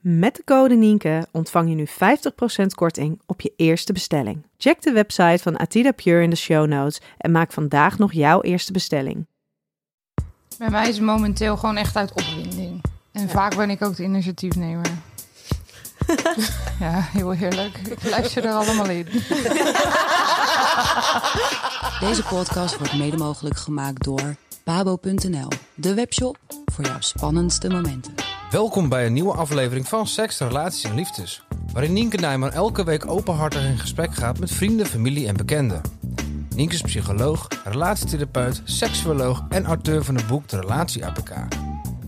Met 0.00 0.36
de 0.36 0.44
code 0.44 0.74
Nienke 0.74 1.26
ontvang 1.30 1.68
je 1.68 1.74
nu 1.74 1.86
50% 1.88 1.90
korting 2.74 3.20
op 3.26 3.40
je 3.40 3.52
eerste 3.56 3.92
bestelling. 3.92 4.46
Check 4.56 4.82
de 4.82 4.92
website 4.92 5.42
van 5.42 5.56
Atida 5.56 5.92
Pure 5.92 6.22
in 6.22 6.30
de 6.30 6.36
show 6.36 6.66
notes 6.66 7.00
en 7.18 7.30
maak 7.30 7.52
vandaag 7.52 7.98
nog 7.98 8.12
jouw 8.12 8.40
eerste 8.40 8.72
bestelling. 8.72 9.26
Bij 10.58 10.70
mij 10.70 10.88
is 10.88 10.96
het 10.96 11.04
momenteel 11.04 11.56
gewoon 11.56 11.76
echt 11.76 11.96
uit 11.96 12.10
opwinding. 12.10 12.80
En 13.12 13.28
vaak 13.28 13.56
ben 13.56 13.70
ik 13.70 13.82
ook 13.82 13.96
de 13.96 14.02
initiatiefnemer. 14.02 14.86
ja, 16.80 17.00
heel 17.00 17.30
heerlijk. 17.30 17.78
Ik 17.78 18.10
luister 18.10 18.44
er 18.44 18.52
allemaal 18.52 18.88
in. 18.88 19.06
Deze 22.08 22.22
podcast 22.28 22.78
wordt 22.78 22.96
mede 22.96 23.16
mogelijk 23.16 23.56
gemaakt 23.56 24.04
door 24.04 24.36
babo.nl, 24.64 25.48
de 25.74 25.94
webshop 25.94 26.38
voor 26.64 26.84
jouw 26.84 27.00
spannendste 27.00 27.68
momenten. 27.68 28.14
Welkom 28.50 28.88
bij 28.88 29.06
een 29.06 29.12
nieuwe 29.12 29.32
aflevering 29.32 29.88
van 29.88 30.06
Seks, 30.06 30.38
Relaties 30.38 30.84
en 30.84 30.94
Liefdes. 30.94 31.42
Waarin 31.72 31.92
Nienke 31.92 32.16
Nijman 32.16 32.52
elke 32.52 32.84
week 32.84 33.06
openhartig 33.06 33.64
in 33.64 33.78
gesprek 33.78 34.14
gaat 34.14 34.38
met 34.38 34.50
vrienden, 34.50 34.86
familie 34.86 35.26
en 35.26 35.36
bekenden. 35.36 35.80
Nienke 36.54 36.74
is 36.74 36.80
psycholoog, 36.80 37.48
relatietherapeut, 37.64 38.60
seksuoloog 38.64 39.44
en 39.48 39.64
auteur 39.64 40.04
van 40.04 40.14
het 40.14 40.26
boek 40.26 40.48
De 40.48 40.60
Relatie 40.60 41.06
APK. 41.06 41.30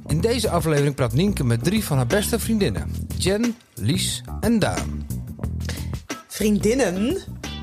In 0.06 0.20
deze 0.20 0.50
aflevering 0.50 0.94
praat 0.94 1.12
Nienke 1.12 1.44
met 1.44 1.64
drie 1.64 1.84
van 1.84 1.96
haar 1.96 2.06
beste 2.06 2.38
vriendinnen. 2.38 2.91
Jen, 3.18 3.56
Lies 3.74 4.22
en 4.41 4.58
Daan. 4.58 5.06
Vriendinnen, 6.28 7.18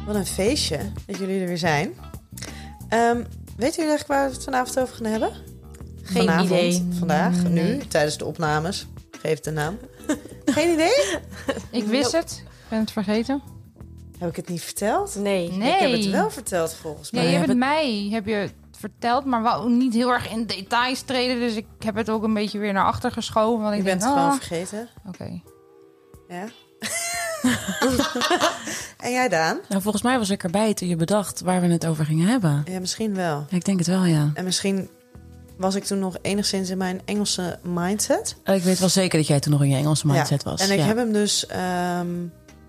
wat 0.06 0.16
een 0.16 0.26
feestje 0.26 0.80
dat 1.06 1.18
jullie 1.18 1.40
er 1.40 1.48
weer 1.48 1.58
zijn. 1.58 1.94
Ehm 2.90 3.24
weten 3.58 3.76
jullie 3.76 3.90
eigenlijk 3.90 4.08
waar 4.08 4.28
we 4.28 4.34
het 4.34 4.44
vanavond 4.44 4.80
over 4.80 4.96
gaan 4.96 5.12
hebben? 5.12 5.47
Geen 6.08 6.22
Vanavond, 6.26 6.50
idee. 6.50 6.88
vandaag, 7.00 7.44
Nee. 7.44 7.64
nu, 7.64 7.78
tijdens 7.88 8.18
de 8.18 8.26
opnames. 8.26 8.88
Geef 9.22 9.36
het 9.38 9.46
een 9.46 9.54
naam. 9.54 9.78
Geen 10.46 10.74
idee? 10.74 11.18
Ik 11.72 11.84
wist 11.84 12.12
het. 12.12 12.44
Ik 12.46 12.70
ben 12.70 12.80
het 12.80 12.92
vergeten. 12.92 13.42
Heb 14.18 14.30
ik 14.30 14.36
het 14.36 14.50
niet 14.50 14.62
verteld? 14.62 15.16
Nee. 15.16 15.52
Nee. 15.52 15.74
Ik 15.74 15.80
heb 15.80 15.92
het 15.92 16.10
wel 16.10 16.30
verteld 16.30 16.74
volgens 16.74 17.12
mij. 17.12 17.24
je 17.30 17.36
hebt 17.36 17.48
het 17.48 17.58
mij 17.58 18.08
heb 18.12 18.26
je 18.26 18.34
het 18.34 18.54
verteld, 18.80 19.26
maar 19.26 19.44
wel 19.44 19.68
niet 19.68 19.94
heel 19.94 20.10
erg 20.14 20.32
in 20.32 20.46
details 20.46 21.02
treden. 21.02 21.40
Dus 21.40 21.56
ik 21.56 21.66
heb 21.80 21.96
het 21.96 22.10
ook 22.10 22.24
een 22.24 22.34
beetje 22.34 22.60
weer 22.60 22.74
naar 22.74 22.86
achter 22.86 23.12
geschoven. 23.12 23.62
Want 23.62 23.72
ik 23.74 23.78
Je 23.80 23.84
denk, 23.86 24.00
bent 24.00 24.10
het 24.12 24.20
gewoon 24.20 24.40
ah, 24.40 24.46
vergeten. 24.46 24.90
Oké. 25.08 25.42
Ja. 26.28 26.46
en 29.06 29.12
jij 29.12 29.30
Daan? 29.30 29.60
Nou, 29.70 29.82
volgens 29.82 30.04
mij 30.04 30.18
was 30.18 30.30
ik 30.30 30.44
erbij 30.44 30.74
toen 30.74 30.88
je 30.88 30.96
bedacht 30.96 31.42
waar 31.42 31.62
we 31.62 31.68
het 31.68 31.86
over 31.86 32.06
gingen 32.06 32.28
hebben. 32.28 32.64
Ja, 32.70 32.80
misschien 32.80 33.16
wel. 33.16 33.46
Ja, 33.50 33.56
ik 33.58 33.66
denk 33.66 33.78
het 33.78 33.88
wel, 33.88 34.06
ja. 34.06 34.32
En 34.34 34.44
misschien 34.44 34.90
was 35.58 35.76
ik 35.76 35.84
toen 35.84 36.00
nog 36.00 36.16
enigszins 36.22 36.70
in 36.70 36.78
mijn 36.78 37.02
Engelse 37.06 37.60
mindset. 37.64 38.36
Oh, 38.46 38.56
Ik 38.56 38.64
weet 38.64 38.80
wel 38.80 38.90
zeker 38.90 39.18
dat 39.18 39.28
jij 39.28 39.40
toen 39.40 39.52
nog 39.52 39.62
in 39.62 39.70
je 39.70 39.76
Engelse 39.76 40.08
mindset 40.08 40.44
Ja. 40.44 40.50
was. 40.52 40.62
En 40.62 40.72
ik 40.72 40.80
ja. 40.80 40.86
heb 40.86 40.98
hem 40.98 41.12
dus 41.14 41.46
ehm, 41.46 42.08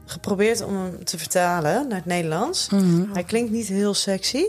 geprobeerd 0.07 0.63
om 0.63 0.77
hem 0.77 1.05
te 1.05 1.19
vertalen 1.19 1.89
naar 1.89 1.97
het 1.97 2.07
Nederlands. 2.07 2.69
Mhm. 2.69 3.13
Hij 3.13 3.25
klinkt 3.25 3.51
niet 3.51 3.67
heel 3.69 3.95
sexy. 3.95 4.45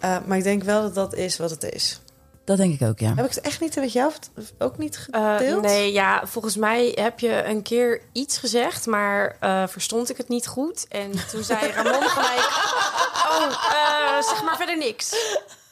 eh, 0.00 0.16
maar 0.26 0.36
ik 0.38 0.42
denk 0.44 0.62
wel 0.62 0.82
dat 0.82 0.94
dat 0.94 1.14
is 1.14 1.36
wat 1.36 1.50
het 1.50 1.62
is. 1.72 2.00
Dat 2.44 2.56
denk 2.56 2.80
ik 2.80 2.88
ook, 2.88 2.98
ja. 2.98 3.12
Heb 3.14 3.24
ik 3.24 3.34
het 3.34 3.40
echt 3.44 3.60
niet 3.60 3.76
met 3.76 3.92
jou 3.92 4.12
ook 4.58 4.78
niet 4.78 5.06
Eh, 5.10 5.36
gedeeld? 5.36 5.62
nee, 5.62 5.92
ja, 5.92 6.22
volgens 6.26 6.56
mij 6.56 6.92
heb 6.94 7.18
je 7.20 7.44
een 7.44 7.62
keer 7.62 8.00
iets 8.12 8.38
gezegd, 8.38 8.86
maar 8.86 9.36
eh, 9.40 9.66
verstond 9.66 10.10
ik 10.10 10.16
het 10.16 10.28
niet 10.28 10.46
goed. 10.46 10.86
En 10.88 11.10
toen 11.30 11.44
zei 11.44 11.70
Ramon 11.72 12.02
gelijk, 12.08 12.48
oh, 13.30 13.46
eh, 13.72 14.22
zeg 14.28 14.42
maar 14.44 14.56
verder 14.56 14.76
niks. 14.78 15.14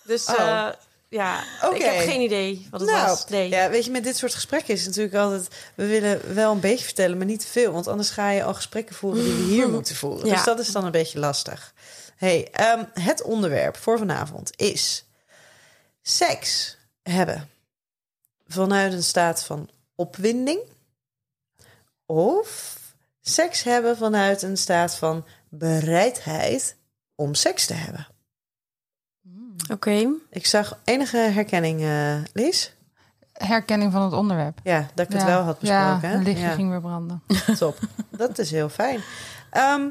Dus 0.05 0.27
Oh. 0.27 0.69
Ja, 1.15 1.45
Oké. 1.63 1.75
ik 1.75 1.83
heb 1.83 2.09
geen 2.09 2.21
idee 2.21 2.67
wat 2.71 2.81
het 2.81 2.91
nou, 2.91 3.09
was. 3.09 3.27
Nee. 3.27 3.49
ja, 3.49 3.71
weet 3.71 3.85
je, 3.85 3.91
met 3.91 4.05
dit 4.05 4.17
soort 4.17 4.35
gesprekken 4.35 4.75
is 4.75 4.87
natuurlijk 4.87 5.15
altijd... 5.15 5.49
we 5.75 5.87
willen 5.87 6.35
wel 6.35 6.53
een 6.53 6.61
beetje 6.61 6.85
vertellen, 6.85 7.17
maar 7.17 7.27
niet 7.27 7.41
te 7.41 7.47
veel. 7.47 7.73
Want 7.73 7.87
anders 7.87 8.11
ga 8.11 8.31
je 8.31 8.45
al 8.45 8.55
gesprekken 8.55 8.95
voeren 8.95 9.25
die 9.25 9.35
we 9.35 9.43
hier 9.43 9.69
moeten 9.69 9.97
voeren. 9.97 10.27
Ja. 10.27 10.35
Dus 10.35 10.45
dat 10.45 10.59
is 10.59 10.73
dan 10.73 10.85
een 10.85 10.91
beetje 10.91 11.19
lastig. 11.19 11.75
hey, 12.17 12.49
ehm, 12.53 12.85
het 12.93 13.23
onderwerp 13.23 13.77
voor 13.77 13.99
vanavond 13.99 14.51
is... 14.57 15.05
seks 16.03 16.77
hebben 17.03 17.51
vanuit 18.47 18.93
een 18.93 19.03
staat 19.03 19.45
van 19.45 19.71
opwinding... 19.95 20.61
of 22.07 22.79
seks 23.21 23.63
hebben 23.63 23.97
vanuit 23.97 24.43
een 24.43 24.57
staat 24.57 24.95
van 24.95 25.25
bereidheid 25.49 26.77
om 27.15 27.35
seks 27.35 27.67
te 27.67 27.75
hebben. 27.75 28.14
Oké. 29.73 30.09
Ik 30.31 30.47
zag 30.47 30.79
enige 30.85 31.17
herkenning, 31.17 31.81
eh 31.81 32.15
Lies. 32.33 32.73
Herkenning 33.33 33.93
van 33.93 34.03
het 34.03 34.13
onderwerp. 34.13 34.59
Ja, 34.63 34.87
dat 34.95 35.07
ik 35.07 35.13
het 35.13 35.25
wel 35.25 35.43
had 35.43 35.59
besproken. 35.59 35.85
Ja, 35.87 35.99
hè? 36.01 36.09
het 36.09 36.25
lichtje 36.25 36.45
Ja, 36.47 36.55
ging 36.55 36.71
weer 36.71 36.81
branden. 36.81 37.23
top. 37.59 37.79
Dat 38.11 38.39
is 38.39 38.51
heel 38.51 38.69
fijn. 38.69 39.01
Ehm, 39.51 39.83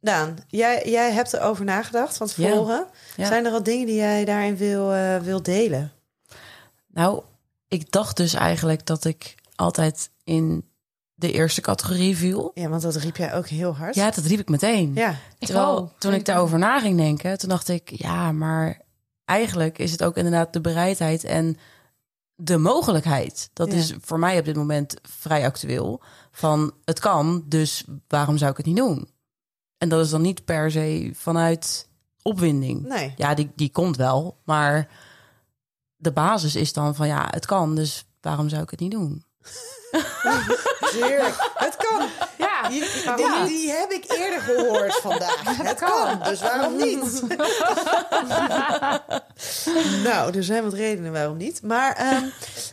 Daan, 0.00 0.36
jij, 0.48 0.82
jij 0.90 1.12
hebt 1.12 1.32
erover 1.32 1.64
nagedacht 1.64 2.16
van 2.16 2.26
tevoren. 2.26 2.86
Ja. 3.16 3.26
Zijn 3.26 3.44
er 3.46 3.52
al 3.52 3.62
dingen 3.62 3.86
die 3.86 3.96
jij 3.96 4.24
daarin 4.24 4.56
wil, 4.56 4.92
eh, 4.92 5.16
wil 5.18 5.42
delen? 5.42 5.92
Nou, 6.86 7.22
ik 7.68 7.90
dacht 7.90 8.16
dus 8.16 8.34
eigenlijk 8.34 8.86
dat 8.86 9.04
ik 9.04 9.34
altijd 9.54 10.10
in 10.24 10.68
de 11.14 11.32
eerste 11.32 11.60
categorie 11.60 12.16
viel. 12.16 12.50
Ja, 12.54 12.68
want 12.68 12.82
dat 12.82 12.96
riep 12.96 13.16
jij 13.16 13.34
ook 13.34 13.46
heel 13.46 13.76
hard. 13.76 13.94
Ja, 13.94 14.10
dat 14.10 14.24
riep 14.24 14.40
ik 14.40 14.48
meteen. 14.48 14.92
Ja, 14.94 15.10
Ik 15.38 15.46
Terwijl 15.46 15.76
ook. 15.78 15.90
toen 15.98 16.12
ik 16.14 16.24
daarover 16.24 16.58
na 16.58 16.80
ging 16.80 16.96
denken, 16.96 17.38
toen 17.38 17.48
dacht 17.48 17.68
ik, 17.68 17.90
ja, 17.90 18.32
maar 18.32 18.80
eigenlijk 19.26 19.78
is 19.78 19.90
het 19.90 20.04
ook 20.04 20.16
inderdaad 20.16 20.52
de 20.52 20.60
bereidheid 20.60 21.24
en 21.24 21.56
de 22.34 22.56
mogelijkheid. 22.58 23.50
Dat 23.52 23.72
Ja. 23.72 23.78
is 23.78 23.94
voor 24.00 24.18
mij 24.18 24.38
op 24.38 24.44
dit 24.44 24.56
moment 24.56 24.94
vrij 25.02 25.44
actueel. 25.44 26.02
Van 26.30 26.72
het 26.84 26.98
kan, 27.00 27.44
dus 27.46 27.84
waarom 28.08 28.36
zou 28.38 28.50
ik 28.50 28.56
het 28.56 28.66
niet 28.66 28.76
doen? 28.76 29.08
En 29.78 29.88
dat 29.88 30.04
is 30.04 30.10
dan 30.10 30.22
niet 30.22 30.44
per 30.44 30.70
se 30.70 31.10
vanuit 31.14 31.88
opwinding. 32.22 32.82
nee. 32.86 33.14
Ja, 33.16 33.34
die, 33.34 33.50
die 33.56 33.70
komt 33.70 33.96
wel, 33.96 34.36
maar 34.44 34.88
de 35.96 36.12
basis 36.12 36.54
is 36.56 36.72
dan 36.72 36.94
van 36.94 37.06
ja, 37.06 37.26
het 37.30 37.46
kan, 37.46 37.74
dus 37.74 38.04
waarom 38.20 38.48
zou 38.48 38.62
ik 38.62 38.70
het 38.70 38.80
niet 38.80 38.90
doen? 38.90 39.24
Heerlijk. 41.00 41.50
Het 41.54 41.76
kan. 41.76 42.08
Ja, 42.72 42.78
Die, 42.78 42.84
waarom 43.04 43.46
die, 43.46 43.56
die 43.56 43.70
heb 43.70 43.90
ik 43.90 44.04
eerder 44.12 44.40
gehoord 44.40 44.94
vandaag. 44.96 45.56
Het 45.62 45.78
kan, 45.78 46.22
dus 46.22 46.40
waarom 46.40 46.76
niet? 46.86 47.22
nou, 50.04 50.36
er 50.36 50.44
zijn 50.44 50.62
wat 50.62 50.72
redenen 50.72 51.12
waarom 51.12 51.36
niet. 51.36 51.62
Maar, 51.62 51.92
ehm, 51.92 52.24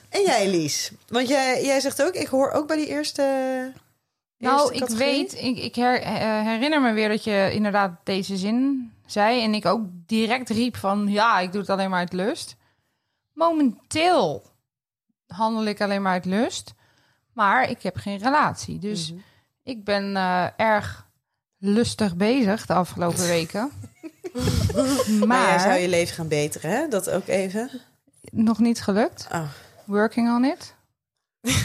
en 0.09 0.21
jij, 0.21 0.49
Lies? 0.49 0.91
Want 1.07 1.27
jij, 1.27 1.63
jij 1.65 1.79
zegt 1.79 2.03
ook, 2.03 2.13
ik 2.13 2.27
hoor 2.27 2.51
ook 2.51 2.67
bij 2.67 2.77
die 2.77 2.87
eerste. 2.87 3.71
Nou, 4.37 4.73
ik 4.73 4.87
weet, 4.87 5.33
ik, 5.33 5.57
ik 5.57 5.75
her- 5.75 6.01
eh, 6.01 6.41
herinner 6.41 6.81
me 6.81 6.91
weer 6.93 7.09
dat 7.09 7.23
je 7.23 7.49
inderdaad 7.53 7.91
deze 8.03 8.37
zin 8.37 8.91
zei. 9.05 9.43
En 9.43 9.53
ik 9.53 9.65
ook 9.65 9.81
direct 10.05 10.49
riep 10.49 10.77
van, 10.77 11.07
ja, 11.07 11.39
ik 11.39 11.51
doe 11.51 11.61
het 11.61 11.69
alleen 11.69 11.89
maar 11.89 11.99
uit 11.99 12.13
lust. 12.13 12.55
Momenteel 13.33 14.43
handel 15.27 15.65
ik 15.65 15.81
alleen 15.81 16.01
maar 16.01 16.11
uit 16.13 16.25
lust. 16.25 16.73
Maar 17.33 17.69
ik 17.69 17.83
heb 17.83 17.97
geen 17.97 18.17
relatie. 18.17 18.79
Dus 18.79 19.11
Mhm. 19.11 19.19
Ik 19.63 19.83
ben 19.83 20.15
eh, 20.15 20.47
erg 20.57 21.07
lustig 21.57 22.15
bezig 22.15 22.65
de 22.65 22.73
afgelopen 22.73 23.27
weken. 23.27 23.71
Maar, 25.25 25.59
zou 25.59 25.73
je 25.73 25.89
leven 25.89 26.15
gaan 26.15 26.27
beteren, 26.27 26.71
hè? 26.71 26.87
Dat 26.87 27.09
ook 27.09 27.27
even. 27.27 27.69
nog 28.31 28.59
niet 28.59 28.81
gelukt. 28.81 29.27
Oh, 29.31 29.49
Working 29.85 30.29
on 30.29 30.45
it. 30.45 30.75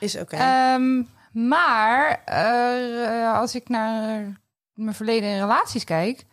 Is 0.00 0.16
oké. 0.16 0.36
Ehm, 0.36 1.02
maar 1.32 2.22
eh, 2.24 3.38
als 3.38 3.54
ik 3.54 3.68
naar 3.68 4.40
mijn 4.72 4.94
verleden 4.94 5.28
in 5.28 5.38
relaties 5.38 5.84
kijk, 5.84 6.24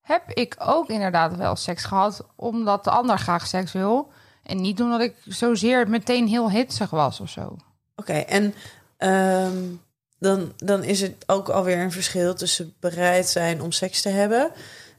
heb 0.00 0.30
ik 0.30 0.54
ook 0.58 0.88
inderdaad 0.88 1.36
wel 1.36 1.56
seks 1.56 1.84
gehad 1.84 2.26
omdat 2.36 2.84
de 2.84 2.90
ander 2.90 3.18
graag 3.18 3.46
seks 3.46 3.72
wil. 3.72 4.12
En 4.42 4.60
niet 4.60 4.80
omdat 4.80 5.00
ik 5.00 5.14
zozeer 5.24 5.88
meteen 5.88 6.28
heel 6.28 6.50
hitsig 6.50 6.90
was 6.90 7.20
of 7.20 7.28
zo. 7.28 7.56
Oké, 7.96 8.12
en 8.12 8.54
ehm, 8.96 9.74
dan, 10.20 10.52
dan 10.56 10.84
is 10.84 11.00
het 11.00 11.24
ook 11.26 11.48
alweer 11.48 11.78
een 11.78 11.92
verschil 11.92 12.34
tussen 12.34 12.74
bereid 12.80 13.28
zijn 13.28 13.62
om 13.62 13.72
seks 13.72 14.02
te 14.02 14.08
hebben 14.08 14.52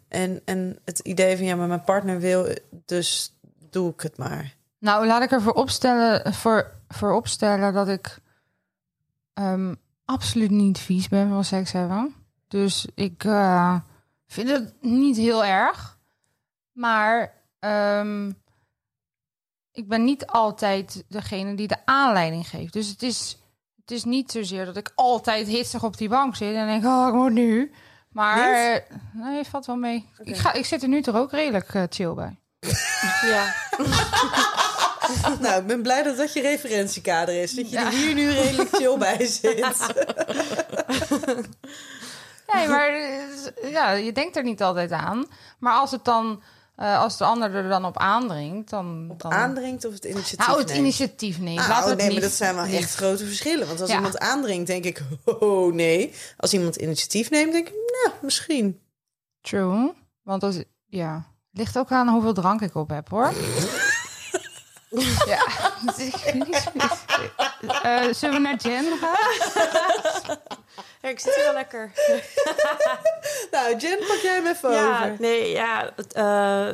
en, 0.07 0.41
en 0.45 0.79
het 0.85 0.99
idee 0.99 1.37
van 1.37 1.45
ja, 1.45 1.55
maar 1.55 1.67
mijn 1.67 1.83
partner 1.83 2.19
wil, 2.19 2.55
dus 2.85 3.35
doe 3.69 3.91
ik 3.91 4.01
het 4.01 4.17
maar. 4.17 4.55
Nou, 4.79 5.05
laat 5.05 5.21
ik 5.21 5.31
ervoor 5.31 5.53
opstellen, 5.53 6.33
voor, 6.33 6.71
voor 6.87 7.13
opstellen 7.13 7.73
dat 7.73 7.87
ik 7.87 8.19
ehm, 9.33 9.75
absoluut 10.05 10.49
niet 10.49 10.79
vies 10.79 11.07
ben 11.07 11.29
van 11.29 11.43
seks 11.43 11.71
hebben. 11.71 12.15
Dus 12.47 12.87
ik 12.95 13.23
eh, 13.23 13.75
vind 14.27 14.49
het 14.49 14.73
niet 14.81 15.17
heel 15.17 15.45
erg. 15.45 15.97
Maar 16.71 17.33
ehm, 17.59 18.31
ik 19.71 19.87
ben 19.87 20.03
niet 20.03 20.27
altijd 20.27 21.03
degene 21.07 21.55
die 21.55 21.67
de 21.67 21.85
aanleiding 21.85 22.47
geeft. 22.47 22.73
Dus 22.73 22.87
het 22.87 23.03
is, 23.03 23.37
het 23.81 23.91
is 23.91 24.03
niet 24.03 24.31
zozeer 24.31 24.65
dat 24.65 24.77
ik 24.77 24.91
altijd 24.95 25.47
hitsig 25.47 25.83
op 25.83 25.97
die 25.97 26.09
bank 26.09 26.35
zit 26.35 26.55
en 26.55 26.67
denk, 26.67 26.85
oh, 26.85 27.07
ik 27.07 27.13
moet 27.13 27.31
nu. 27.31 27.71
Maar 28.11 28.73
eh, 28.73 28.81
nee, 29.13 29.43
valt 29.43 29.65
wel 29.65 29.75
mee. 29.75 30.09
Ik, 30.23 30.37
ga, 30.37 30.53
ik 30.53 30.65
zit 30.65 30.81
er 30.81 30.87
nu 30.87 31.01
toch 31.01 31.15
ook 31.15 31.31
redelijk 31.31 31.73
eh, 31.73 31.83
chill 31.89 32.13
bij. 32.13 32.39
Ja. 33.21 33.55
nou, 35.39 35.61
ik 35.61 35.67
ben 35.67 35.81
blij 35.81 36.03
dat 36.03 36.17
dat 36.17 36.33
je 36.33 36.41
referentiekader 36.41 37.41
is. 37.41 37.53
Dat 37.53 37.69
je 37.69 37.77
er 37.77 37.89
hier 37.89 38.13
nu 38.13 38.31
redelijk 38.31 38.69
chill 38.75 38.97
bij 38.97 39.25
zit. 39.25 39.77
Nee, 42.53 42.67
maar 42.67 42.87
eh, 42.89 43.71
ja, 43.71 43.91
je 43.91 44.11
denkt 44.11 44.35
er 44.35 44.43
niet 44.43 44.61
altijd 44.61 44.91
aan. 44.91 45.25
Maar 45.59 45.73
als 45.73 45.91
het 45.91 46.05
dan, 46.05 46.41
eh, 46.81 46.99
als 46.99 47.17
de 47.17 47.23
ander 47.23 47.55
er 47.55 47.69
dan 47.69 47.85
op 47.85 47.97
aandringt, 47.97 48.69
dan. 48.69 49.07
Op 49.09 49.21
dan... 49.21 49.31
aandringt 49.31 49.85
of 49.85 49.93
het 49.93 50.05
initiatief 50.05 50.47
Nou, 50.47 50.59
het 50.59 50.67
neemt? 50.67 50.79
initiatief 50.79 51.39
neemt. 51.39 51.59
Ah, 51.59 51.69
oh, 51.69 51.85
het 51.85 51.97
niet. 52.01 52.11
maar 52.11 52.21
dat 52.21 52.31
zijn 52.31 52.55
wel 52.55 52.65
niet. 52.65 52.75
echt 52.75 52.95
grote 52.95 53.25
verschillen. 53.25 53.67
Want 53.67 53.81
als 53.81 53.89
Ja. 53.89 53.95
iemand 53.95 54.19
aandringt, 54.19 54.67
denk 54.67 54.85
ik, 54.85 55.01
oh 55.39 55.73
nee. 55.73 56.13
Als 56.37 56.53
iemand 56.53 56.75
initiatief 56.75 57.29
neemt, 57.29 57.51
denk 57.51 57.67
ik, 57.67 57.73
nou, 57.73 58.15
misschien. 58.21 58.79
True. 59.41 59.93
Want 60.23 60.43
als, 60.43 60.63
ja, 60.87 61.23
ligt 61.51 61.77
ook 61.77 61.91
aan 61.91 62.07
hoeveel 62.07 62.33
drank 62.33 62.61
ik 62.61 62.75
op 62.75 62.89
heb, 62.89 63.09
hoor. 63.09 63.31
ja. 65.25 65.45
Eh, 67.81 68.13
zullen 68.13 68.35
we 68.35 68.41
naar 68.41 68.55
Jen 68.55 68.85
gaan? 69.01 70.37
Ja, 71.01 71.09
ik 71.09 71.19
zit 71.19 71.35
hier 71.35 71.43
wel 71.43 71.53
lekker. 71.53 71.91
Nou, 73.51 73.75
Jen, 73.77 73.97
pak 73.97 74.17
jij 74.21 74.35
hem 74.35 74.47
even 74.47 74.71
Ja, 74.71 74.97
over. 74.99 75.15
nee, 75.19 75.49
ja. 75.51 75.91
Het, 75.95 76.13
eh, 76.13 76.69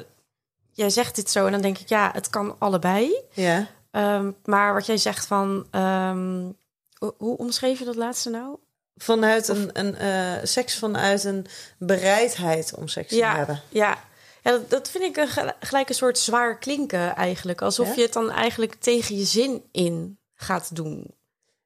jij 0.71 0.89
zegt 0.89 1.15
dit 1.15 1.29
zo 1.31 1.45
en 1.45 1.51
dan 1.51 1.62
denk 1.62 1.77
ik, 1.77 1.89
ja, 1.89 2.09
het 2.13 2.29
kan 2.29 2.56
allebei. 2.59 3.21
Ja. 3.31 3.68
Ehm, 3.91 4.31
maar 4.45 4.74
wat 4.74 4.85
jij 4.85 4.97
zegt 4.97 5.25
van... 5.27 5.68
ehm, 5.71 6.51
hoe, 6.97 7.13
hoe 7.18 7.38
omschreef 7.38 7.79
je 7.79 7.85
dat 7.85 7.95
laatste 7.95 8.29
nou? 8.29 8.57
Vanuit 8.95 9.47
een, 9.47 9.69
een 9.74 9.95
eh, 9.95 10.33
seks 10.44 10.77
vanuit 10.79 11.24
een 11.24 11.45
bereidheid 11.77 12.74
om 12.75 12.88
seks 12.88 13.12
Ja. 13.13 13.31
te 13.31 13.38
hebben. 13.38 13.62
Ja, 13.69 13.97
ja 14.44 14.51
dat, 14.51 14.69
dat 14.69 14.89
vind 14.89 15.03
ik 15.03 15.18
een, 15.18 15.27
gel- 15.27 15.53
gelijk 15.59 15.89
een 15.89 15.95
soort 15.95 16.18
zwaar 16.18 16.57
klinken 16.57 17.15
eigenlijk. 17.15 17.62
Alsof 17.62 17.88
Ja? 17.88 17.94
je 17.95 18.01
het 18.01 18.13
dan 18.13 18.31
eigenlijk 18.31 18.75
tegen 18.75 19.15
je 19.18 19.25
zin 19.25 19.63
in 19.71 20.19
gaat 20.35 20.75
doen. 20.75 21.15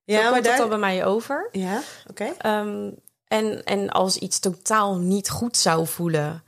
Ja, 0.03 0.15
Zo 0.15 0.21
maar 0.23 0.31
komt 0.31 0.43
daar... 0.43 0.53
het 0.53 0.61
dan 0.61 0.69
bij 0.69 0.89
mij 0.89 1.05
over. 1.05 1.49
Ja, 1.51 1.81
oké. 2.09 2.33
Ehm, 2.37 2.89
en, 3.27 3.63
en 3.63 3.89
als 3.89 4.17
iets 4.17 4.39
totaal 4.39 4.97
niet 4.97 5.29
goed 5.29 5.57
zou 5.57 5.87
voelen, 5.87 6.43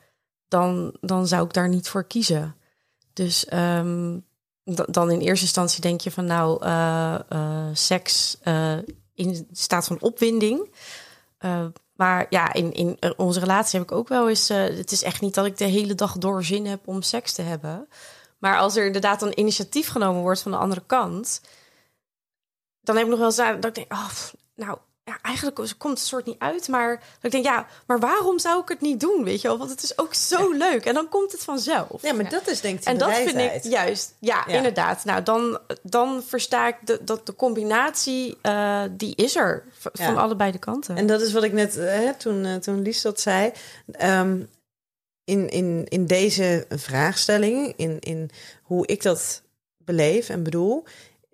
dan, 0.47 0.95
dan 1.01 1.27
zou 1.27 1.45
ik 1.45 1.53
daar 1.53 1.69
niet 1.69 1.89
voor 1.89 2.03
kiezen. 2.07 2.55
Dus 3.13 3.45
ehm, 3.45 4.19
da- 4.63 4.85
dan 4.89 5.11
in 5.11 5.19
eerste 5.19 5.45
instantie 5.45 5.81
denk 5.81 6.01
je 6.01 6.11
van 6.11 6.25
nou, 6.25 6.63
eh, 6.63 7.19
eh, 7.29 7.67
seks 7.73 8.37
eh, 8.41 8.77
in 9.13 9.47
staat 9.51 9.85
van 9.85 10.01
opwinding. 10.01 10.71
Maar 11.95 12.25
ja, 12.29 12.53
in, 12.53 12.71
in 12.73 12.97
onze 13.17 13.39
relatie 13.39 13.79
heb 13.79 13.89
ik 13.91 13.95
ook 13.97 14.07
wel 14.07 14.29
eens. 14.29 14.47
het 14.47 14.91
is 14.91 15.03
echt 15.03 15.21
niet 15.21 15.33
dat 15.33 15.45
ik 15.45 15.57
de 15.57 15.65
hele 15.65 15.95
dag 15.95 16.17
door 16.17 16.43
zin 16.43 16.65
heb 16.65 16.87
om 16.87 17.01
seks 17.01 17.33
te 17.33 17.41
hebben. 17.41 17.87
Maar 18.37 18.57
als 18.57 18.75
er 18.75 18.85
inderdaad 18.85 19.21
een 19.21 19.39
initiatief 19.39 19.87
genomen 19.87 20.21
wordt 20.21 20.41
van 20.41 20.51
de 20.51 20.57
andere 20.57 20.83
kant, 20.85 21.41
dan 22.83 22.95
heb 22.95 23.03
ik 23.05 23.09
nog 23.09 23.19
wel 23.19 23.27
eens 23.27 23.39
aan 23.39 23.59
dat 23.59 23.65
ik 23.65 23.75
denk, 23.75 23.93
oh, 23.93 24.09
nou, 24.55 24.77
ja, 25.03 25.19
eigenlijk 25.21 25.55
komt 25.77 25.97
het 25.97 26.07
soort 26.07 26.25
niet 26.25 26.39
uit. 26.39 26.67
Maar 26.67 26.95
dat 26.95 27.05
ik 27.21 27.31
denk, 27.31 27.43
ja, 27.43 27.67
maar 27.87 27.99
waarom 27.99 28.39
zou 28.39 28.61
ik 28.61 28.69
het 28.69 28.81
niet 28.81 28.99
doen, 28.99 29.23
weet 29.23 29.41
je 29.41 29.47
wel? 29.47 29.57
Want 29.57 29.69
het 29.69 29.83
is 29.83 29.97
ook 29.97 30.13
zo 30.13 30.51
leuk 30.51 30.85
en 30.85 30.93
dan 30.93 31.09
komt 31.09 31.31
het 31.31 31.43
vanzelf. 31.43 32.01
Ja, 32.01 32.13
maar 32.13 32.29
dat 32.29 32.47
is 32.47 32.61
denk 32.61 32.77
ik 32.77 32.83
de 32.83 32.89
En 32.89 32.97
dat 32.97 33.13
vind 33.13 33.37
ik 33.37 33.63
juist, 33.63 34.15
ja, 34.19 34.43
Ja. 34.47 34.53
inderdaad. 34.55 35.05
Nou, 35.05 35.23
dan, 35.23 35.59
dan 35.81 36.23
versta 36.23 36.67
ik 36.67 36.75
de, 36.83 37.03
dat 37.03 37.25
de 37.25 37.35
combinatie, 37.35 38.37
eh, 38.41 38.83
die 38.91 39.15
is 39.15 39.35
er 39.35 39.63
van 39.93 40.17
allebei 40.17 40.51
de 40.51 40.59
kanten. 40.59 40.95
En 40.95 41.07
dat 41.07 41.21
is 41.21 41.33
wat 41.33 41.43
ik 41.43 41.53
net, 41.53 41.77
eh, 41.77 41.85
hè, 41.85 42.13
toen, 42.13 42.45
eh, 42.45 42.55
toen 42.55 42.81
Lies 42.81 43.01
dat 43.01 43.19
zei. 43.19 43.51
Ehm, 43.91 44.41
in, 45.23 45.49
in, 45.49 45.85
in 45.87 46.05
deze 46.05 46.65
vraagstelling, 46.69 47.73
in, 47.77 47.99
in 47.99 48.29
hoe 48.63 48.87
ik 48.87 49.01
dat 49.01 49.41
beleef 49.77 50.29
en 50.29 50.43
bedoel. 50.43 50.83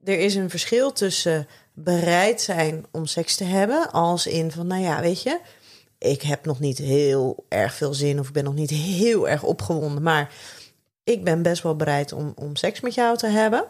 Er 0.03 0.19
is 0.19 0.35
een 0.35 0.49
verschil 0.49 0.91
tussen 0.91 1.47
bereid 1.73 2.41
zijn 2.41 2.85
om 2.91 3.05
seks 3.05 3.35
te 3.35 3.43
hebben, 3.43 3.91
als 3.91 4.27
in 4.27 4.51
van, 4.51 4.67
nou 4.67 4.81
ja, 4.81 5.01
weet 5.01 5.21
je, 5.21 5.39
ik 5.97 6.21
heb 6.21 6.45
nog 6.45 6.59
niet 6.59 6.77
heel 6.77 7.45
erg 7.49 7.73
veel 7.73 7.93
zin 7.93 8.19
of 8.19 8.27
ik 8.27 8.33
ben 8.33 8.43
nog 8.43 8.53
niet 8.53 8.69
heel 8.69 9.29
erg 9.29 9.43
opgewonden, 9.43 10.03
maar 10.03 10.33
ik 11.03 11.23
ben 11.23 11.41
best 11.41 11.63
wel 11.63 11.75
bereid 11.75 12.11
om, 12.11 12.33
om 12.35 12.55
seks 12.55 12.79
met 12.79 12.93
jou 12.93 13.17
te 13.17 13.27
hebben. 13.27 13.65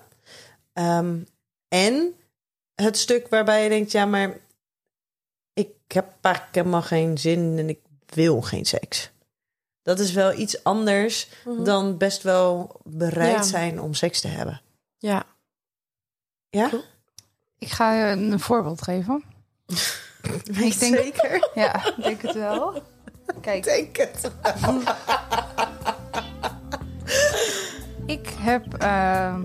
Ehm, 0.73 1.17
en 1.67 2.13
het 2.75 2.97
stuk 2.97 3.27
waarbij 3.27 3.63
je 3.63 3.69
denkt, 3.69 3.91
ja, 3.91 4.05
maar 4.05 4.37
ik 5.53 5.69
heb 5.87 6.13
eigenlijk 6.21 6.55
helemaal 6.55 6.81
geen 6.81 7.17
zin 7.17 7.55
en 7.57 7.69
ik 7.69 7.79
wil 8.05 8.41
geen 8.41 8.65
seks. 8.65 9.09
Dat 9.81 9.99
is 9.99 10.11
wel 10.11 10.33
iets 10.33 10.63
anders 10.63 11.27
dan 11.63 11.97
best 11.97 12.23
wel 12.23 12.79
bereid 12.83 13.35
Ja. 13.35 13.41
zijn 13.43 13.81
om 13.81 13.93
seks 13.93 14.21
te 14.21 14.27
hebben. 14.27 14.61
ja. 14.97 15.25
Ja? 16.49 16.69
Ik 17.57 17.69
ga 17.69 17.93
je 17.93 18.05
een 18.11 18.39
voorbeeld 18.39 18.81
geven. 18.81 19.23
Ik 20.47 20.55
denk- 20.55 20.73
zeker. 20.73 21.49
Ja, 21.53 21.85
ik 21.85 22.03
denk 22.03 22.21
het 22.21 22.35
wel. 22.35 22.81
Kijk, 23.41 23.63
denk 23.63 23.97
het. 23.97 24.31
ik 28.15 28.29
heb... 28.39 28.73
eh, 28.73 29.35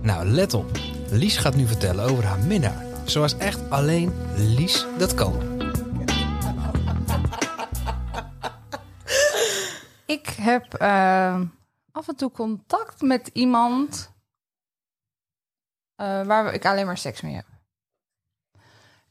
Nou, 0.00 0.26
let 0.26 0.54
op. 0.54 0.78
Lies 1.10 1.36
gaat 1.36 1.54
nu 1.54 1.66
vertellen 1.66 2.04
over 2.10 2.24
haar 2.24 2.38
minnaar. 2.38 2.84
Zoals 3.04 3.36
echt 3.36 3.70
alleen 3.70 4.12
Lies 4.36 4.86
dat 4.98 5.14
kan. 5.14 5.34
Ik 10.06 10.26
heb 10.40 10.74
eh, 10.74 11.40
af 11.92 12.08
en 12.08 12.16
toe 12.16 12.30
contact 12.30 13.02
met 13.02 13.30
iemand 13.32 14.10
eh, 15.96 16.22
waar 16.22 16.54
ik 16.54 16.66
alleen 16.66 16.86
maar 16.86 16.98
seks 16.98 17.20
mee 17.20 17.34
heb. 17.34 17.46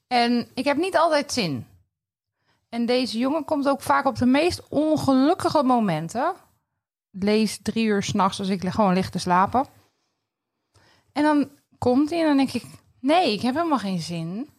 En 0.08 0.48
ik 0.54 0.66
heb 0.66 0.78
niet 0.78 0.98
altijd 0.98 1.32
zin. 1.32 1.68
En 2.70 2.86
deze 2.86 3.18
jongen 3.18 3.46
komt 3.46 3.68
ook 3.68 3.82
vaak 3.82 4.06
op 4.06 4.16
de 4.16 4.26
meest 4.26 4.68
ongelukkige 4.70 5.64
momenten. 5.64 6.34
Lees 7.12 7.60
drie 7.62 7.86
uur 7.86 8.04
s'nachts 8.04 8.40
als 8.40 8.48
ik 8.50 8.70
gewoon 8.70 8.94
lig 8.94 9.10
te 9.10 9.20
slapen. 9.20 9.66
En 11.12 11.24
dan 11.24 11.50
komt 11.78 12.10
hij 12.10 12.20
en 12.20 12.26
dan 12.26 12.38
denk 12.38 12.52
ik... 12.52 12.66
Nee, 13.00 13.34
ik 13.34 13.42
heb 13.42 13.56
helemaal 13.56 13.80
geen 13.80 14.00
zin. 14.00 14.50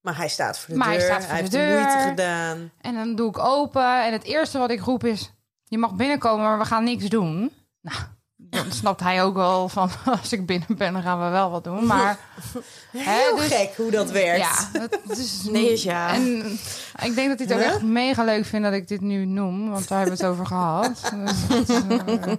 Maar 0.00 0.16
hij 0.16 0.28
staat 0.28 0.58
voor 0.58 0.74
de 0.74 0.78
Maar 0.80 0.88
hij 0.88 0.98
deur. 0.98 1.06
staat 1.06 1.24
voor 1.24 1.34
heeft 1.34 1.50
de 1.50 1.58
de 1.58 1.64
moeite 1.64 2.08
gedaan. 2.08 2.72
En 2.80 2.94
dan 2.94 3.14
doe 3.14 3.28
ik 3.28 3.38
open. 3.38 4.04
En 4.04 4.12
het 4.12 4.24
eerste 4.24 4.58
wat 4.58 4.70
ik 4.70 4.80
roep 4.80 5.04
is... 5.04 5.32
Je 5.64 5.78
mag 5.78 5.94
binnenkomen, 5.94 6.44
maar 6.44 6.58
we 6.58 6.64
gaan 6.64 6.84
niks 6.84 7.08
doen. 7.08 7.52
Nou, 7.80 7.98
dan 8.40 8.72
snapt 8.72 9.00
hij 9.00 9.22
ook 9.22 9.34
wel 9.34 9.68
van... 9.68 9.90
Als 10.20 10.32
ik 10.32 10.46
binnen 10.46 10.76
ben, 10.76 10.92
dan 10.92 11.02
gaan 11.02 11.24
we 11.24 11.28
wel 11.28 11.50
wat 11.50 11.64
doen. 11.64 11.86
Maar 11.86 12.18
Heel 12.92 13.36
dus- 13.36 13.46
gek 13.46 13.74
hoe 13.76 13.90
dat 13.90 14.10
werkt. 14.10 14.40
ja, 14.72 14.88
het 15.08 15.18
is... 15.18 15.42
Nee 15.50 15.82
ja. 15.82 16.14
En 16.14 16.58
ik 17.02 17.14
denk 17.14 17.28
dat 17.28 17.38
hij 17.38 17.46
het 17.46 17.52
ook 17.52 17.58
Huh? 17.60 17.66
echt 17.68 17.82
mega 17.82 18.24
leuk 18.24 18.44
vindt 18.44 18.64
dat 18.64 18.74
ik 18.74 18.88
dit 18.88 19.00
nu 19.00 19.24
noem. 19.24 19.70
Want 19.70 19.88
daar 19.88 19.98
hebben 19.98 20.16
we 20.18 20.22
het 20.24 20.32
over 20.32 20.46
gehad. 20.46 21.12
Dus, 21.50 21.68
eh, 21.68 22.32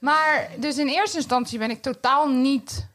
maar 0.00 0.48
dus 0.58 0.78
in 0.78 0.88
eerste 0.88 1.16
instantie 1.16 1.58
ben 1.58 1.70
ik 1.70 1.82
totaal 1.82 2.28
niet 2.28 2.86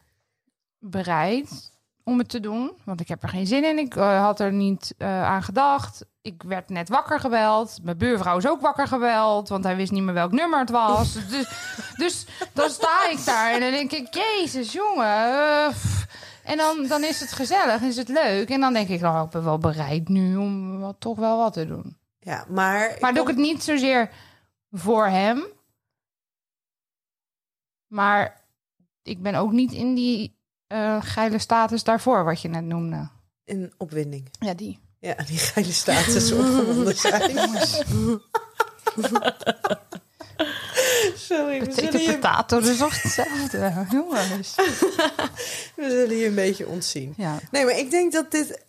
bereid 0.78 1.72
om 2.04 2.18
het 2.18 2.28
te 2.28 2.40
doen. 2.40 2.72
Want 2.84 3.00
ik 3.00 3.08
heb 3.08 3.22
er 3.22 3.28
geen 3.28 3.46
zin 3.46 3.64
in. 3.64 3.78
Ik 3.78 3.96
eh, 3.96 4.22
had 4.22 4.40
er 4.40 4.52
niet 4.52 4.94
eh, 4.98 5.22
aan 5.24 5.42
gedacht. 5.42 6.04
Ik 6.26 6.42
werd 6.42 6.68
net 6.68 6.88
wakker 6.88 7.20
gebeld. 7.20 7.78
Mijn 7.82 7.98
buurvrouw 7.98 8.36
is 8.36 8.48
ook 8.48 8.60
wakker 8.60 8.88
gebeld, 8.88 9.48
want 9.48 9.64
hij 9.64 9.76
wist 9.76 9.92
niet 9.92 10.02
meer 10.02 10.14
welk 10.14 10.32
nummer 10.32 10.58
het 10.58 10.70
was. 10.70 11.12
dus, 11.28 11.46
dus 11.96 12.26
dan 12.52 12.70
sta 12.70 13.10
ik 13.10 13.24
daar 13.24 13.52
en 13.52 13.60
dan 13.60 13.70
denk 13.70 13.92
ik, 13.92 14.14
jezus 14.14 14.72
jongen. 14.72 15.74
en 16.44 16.56
dan, 16.56 16.86
dan 16.86 17.04
is 17.04 17.20
het 17.20 17.32
gezellig, 17.32 17.82
is 17.82 17.96
het 17.96 18.08
leuk. 18.08 18.50
En 18.50 18.60
dan 18.60 18.72
denk 18.72 18.88
ik, 18.88 19.02
oh, 19.02 19.22
ik 19.24 19.30
ben 19.30 19.44
wel 19.44 19.58
bereid 19.58 20.08
nu 20.08 20.36
om 20.36 20.80
wat, 20.80 20.96
toch 20.98 21.18
wel 21.18 21.38
wat 21.38 21.52
te 21.52 21.66
doen. 21.66 21.96
Ja, 22.18 22.44
maar... 22.48 22.96
Maar 23.00 23.14
doe 23.14 23.22
ik 23.22 23.28
het 23.28 23.36
niet 23.36 23.62
zozeer 23.62 24.10
voor 24.70 25.06
hem. 25.06 25.44
Maar 27.86 28.44
ik 29.02 29.22
ben 29.22 29.34
ook 29.34 29.52
niet 29.52 29.72
in 29.72 29.94
die 29.94 30.36
eh, 30.66 31.02
geile 31.02 31.38
status 31.38 31.84
daarvoor, 31.84 32.24
wat 32.24 32.40
je 32.40 32.48
net 32.48 32.64
noemde. 32.64 33.08
In 33.44 33.72
opwinding. 33.76 34.28
Ja, 34.38 34.54
die. 34.54 34.84
Ja, 35.06 35.14
die 35.26 35.38
geile 35.38 35.72
status 35.72 36.32
opgewonden 36.32 36.96
zijn. 36.96 37.38
Sorry, 41.16 41.60
we 41.60 41.72
zullen, 41.72 41.92
je, 41.92 41.98
Interpretator 41.98 42.70
is 42.70 42.76
toch 42.76 43.02
hetzelfde, 43.02 43.86
jongens. 43.90 44.54
we 45.76 45.90
zullen 45.90 46.16
je 46.16 46.26
een 46.26 46.34
beetje 46.34 46.66
ontzien. 46.66 47.14
Ja. 47.16 47.38
Nee, 47.50 47.64
maar 47.64 47.78
ik 47.78 47.90
denk 47.90 48.12
dat 48.12 48.30
dit 48.30 48.64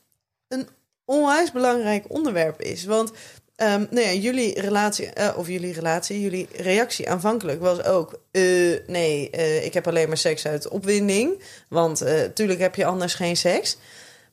een 0.47 0.67
onwijs 1.05 1.51
belangrijk 1.51 2.05
onderwerp 2.07 2.61
is. 2.61 2.85
Want 2.85 3.11
nou 3.57 3.99
ja, 3.99 4.11
jullie 4.11 4.61
relatie, 4.61 5.05
eh, 5.05 5.37
of 5.37 5.47
jullie 5.47 5.73
relatie, 5.73 6.21
jullie 6.21 6.47
reactie 6.55 7.09
aanvankelijk 7.09 7.61
was 7.61 7.83
ook... 7.83 8.19
eh, 8.31 8.41
nee, 8.87 9.29
eh, 9.29 9.65
ik 9.65 9.73
heb 9.73 9.87
alleen 9.87 10.07
maar 10.07 10.17
seks 10.17 10.45
uit 10.45 10.67
opwinding. 10.67 11.43
Want 11.69 12.03
tuurlijk 12.33 12.59
heb 12.59 12.75
je 12.75 12.85
anders 12.85 13.13
geen 13.13 13.37
seks. 13.37 13.77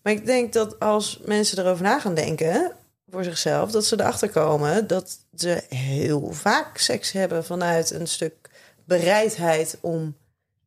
Maar 0.05 0.13
ik 0.13 0.27
denk 0.27 0.53
dat 0.53 0.81
als 0.81 1.21
mensen 1.25 1.59
erover 1.59 1.85
na 1.85 2.01
gaan 2.01 2.15
denken 2.15 2.73
voor 3.11 3.25
zichzelf... 3.25 3.71
dat 3.71 3.85
ze 3.85 4.01
erachter 4.01 4.31
komen 4.31 4.87
dat 4.87 5.19
ze 5.35 5.63
heel 5.69 6.33
vaak 6.33 6.79
seks 6.79 7.13
hebben... 7.13 7.45
vanuit 7.45 7.91
een 7.91 8.09
stuk 8.09 8.51
bereidheid 8.85 9.79
om 9.81 10.17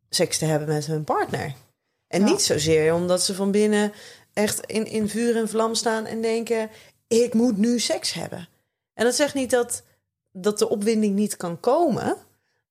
seks 0.10 0.38
te 0.38 0.46
hebben 0.46 0.68
met 0.68 0.86
hun 0.86 1.04
partner. 1.04 1.54
En 2.08 2.24
niet 2.24 2.42
zozeer 2.42 2.94
omdat 2.94 3.24
ze 3.24 3.36
van 3.36 3.52
binnen 3.52 3.94
echt 4.34 4.66
in, 4.66 4.86
in 4.86 5.10
vuur 5.10 5.38
en 5.38 5.50
vlam 5.50 5.76
staan 5.76 6.06
en 6.06 6.22
denken: 6.22 6.70
ik 7.08 7.34
moet 7.34 7.58
nu 7.58 7.80
seks 7.80 8.14
hebben. 8.14 8.48
En 8.94 9.06
dat 9.06 9.16
zegt 9.16 9.34
niet 9.34 9.50
dat, 9.50 9.84
dat 10.32 10.60
de 10.60 10.70
opwinding 10.70 11.16
niet 11.16 11.38
kan 11.38 11.60
komen. 11.60 12.18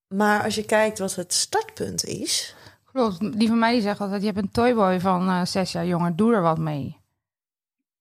Maar 0.08 0.44
als 0.44 0.54
je 0.54 0.64
kijkt 0.64 0.98
wat 0.98 1.14
het 1.14 1.32
startpunt 1.32 2.04
is. 2.04 2.54
Klopt. 2.96 3.38
Die 3.38 3.48
van 3.48 3.58
mij 3.58 3.72
die 3.72 3.80
zegt 3.82 4.00
altijd, 4.00 4.20
je 4.20 4.26
hebt 4.26 4.38
een 4.38 4.50
toyboy 4.50 5.00
van 5.00 5.28
eh, 5.28 5.44
zes 5.44 5.72
jaar, 5.72 5.86
jongen, 5.86 6.16
doe 6.16 6.34
er 6.34 6.42
wat 6.42 6.58
mee. 6.58 7.00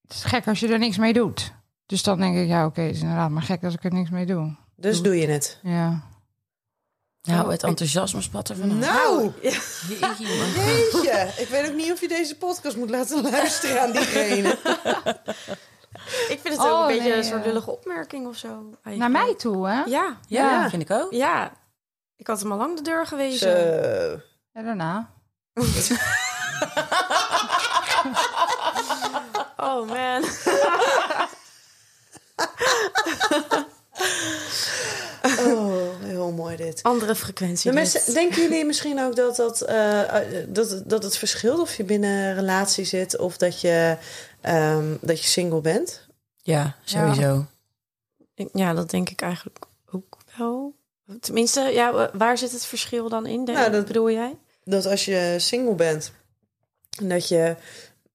Het 0.01 0.13
is 0.13 0.23
gek 0.23 0.47
als 0.47 0.59
je 0.59 0.67
er 0.67 0.79
niks 0.79 0.97
mee 0.97 1.13
doet. 1.13 1.53
Dus 1.85 2.03
dan 2.03 2.19
denk 2.19 2.35
ik, 2.37 2.47
ja 2.47 2.65
oké, 2.65 2.81
het 2.81 2.95
is 2.95 3.01
inderdaad 3.01 3.29
maar 3.29 3.41
gek 3.43 3.63
als 3.63 3.73
ik 3.73 3.83
er 3.83 3.93
niks 3.93 4.09
mee 4.09 4.25
doe. 4.25 4.55
Dus 4.75 5.01
doe 5.01 5.15
je 5.19 5.27
het. 5.27 5.59
Ja. 5.63 6.01
Nou, 7.21 7.51
het 7.51 7.63
enthousiasme 7.63 8.21
spat 8.21 8.49
er 8.49 8.55
vanaf. 8.55 8.77
Nou, 8.79 9.31
jeetje. 9.41 11.31
Ik 11.37 11.47
weet 11.49 11.69
ook 11.69 11.75
niet 11.75 11.91
of 11.91 12.01
je 12.01 12.07
deze 12.07 12.37
podcast 12.37 12.77
moet 12.77 12.89
laten 12.89 13.21
luisteren 13.31 13.81
aan 13.81 13.91
diegene. 13.91 14.49
Ik 16.29 16.39
vind 16.41 16.57
het 16.57 16.59
ook 16.59 16.71
Oh, 16.73 16.79
een 16.81 16.87
beetje 16.87 17.09
nee, 17.09 17.17
een 17.17 17.23
soort 17.23 17.41
ja. 17.43 17.47
lullige 17.47 17.71
opmerking 17.71 18.27
of 18.27 18.35
zo. 18.37 18.47
eigenlijk. 18.47 18.97
Naar 18.97 19.11
mij 19.25 19.35
toe, 19.35 19.67
hè? 19.67 19.73
Ja, 19.83 19.85
Ja, 19.85 20.17
Ja. 20.27 20.69
vind 20.69 20.81
ik 20.81 20.91
ook. 20.91 21.11
ja. 21.11 21.51
Ik 22.15 22.27
had 22.27 22.41
hem 22.41 22.51
al 22.51 22.57
lang 22.57 22.75
de 22.77 22.81
deur 22.83 23.05
gewezen. 23.07 23.37
Zo. 24.17 24.19
En 24.55 24.65
daarna. 24.65 25.09
Oh 29.57 29.87
man. 29.87 30.23
Oh, 35.39 35.99
heel 36.01 36.31
mooi 36.31 36.55
dit. 36.55 36.83
Andere 36.83 37.15
frequentie. 37.15 37.71
Mensen, 37.71 38.13
denken 38.13 38.41
jullie 38.41 38.65
misschien 38.65 38.99
ook 39.01 39.15
dat, 39.15 39.35
dat, 39.35 39.61
eh, 39.61 40.01
eh, 40.41 40.45
dat, 40.47 40.81
dat 40.85 41.03
het 41.03 41.17
verschilt 41.17 41.59
of 41.59 41.75
je 41.75 41.83
binnen 41.83 42.09
een 42.09 42.35
relatie 42.35 42.85
zit 42.85 43.17
of 43.17 43.37
dat 43.37 43.61
je, 43.61 43.97
ehm, 44.41 44.95
dat 45.01 45.21
je 45.21 45.27
single 45.27 45.61
bent? 45.61 46.07
Ja, 46.37 46.75
sowieso. 46.83 47.45
Ja, 48.53 48.73
dat 48.73 48.89
denk 48.89 49.09
ik 49.09 49.21
eigenlijk 49.21 49.65
ook 49.91 50.17
wel. 50.37 50.75
Tenminste, 51.19 51.61
ja, 51.61 52.09
waar 52.13 52.37
zit 52.37 52.51
het 52.51 52.65
verschil 52.65 53.09
dan 53.09 53.25
in? 53.25 53.45
Denk, 53.45 53.57
Nou, 53.57 53.71
dat- 53.71 53.85
bedoel 53.85 54.09
jij? 54.11 54.37
Dat 54.65 54.85
als 54.85 55.05
je 55.05 55.35
single 55.37 55.75
bent, 55.75 56.11
dat 57.03 57.27
je 57.27 57.55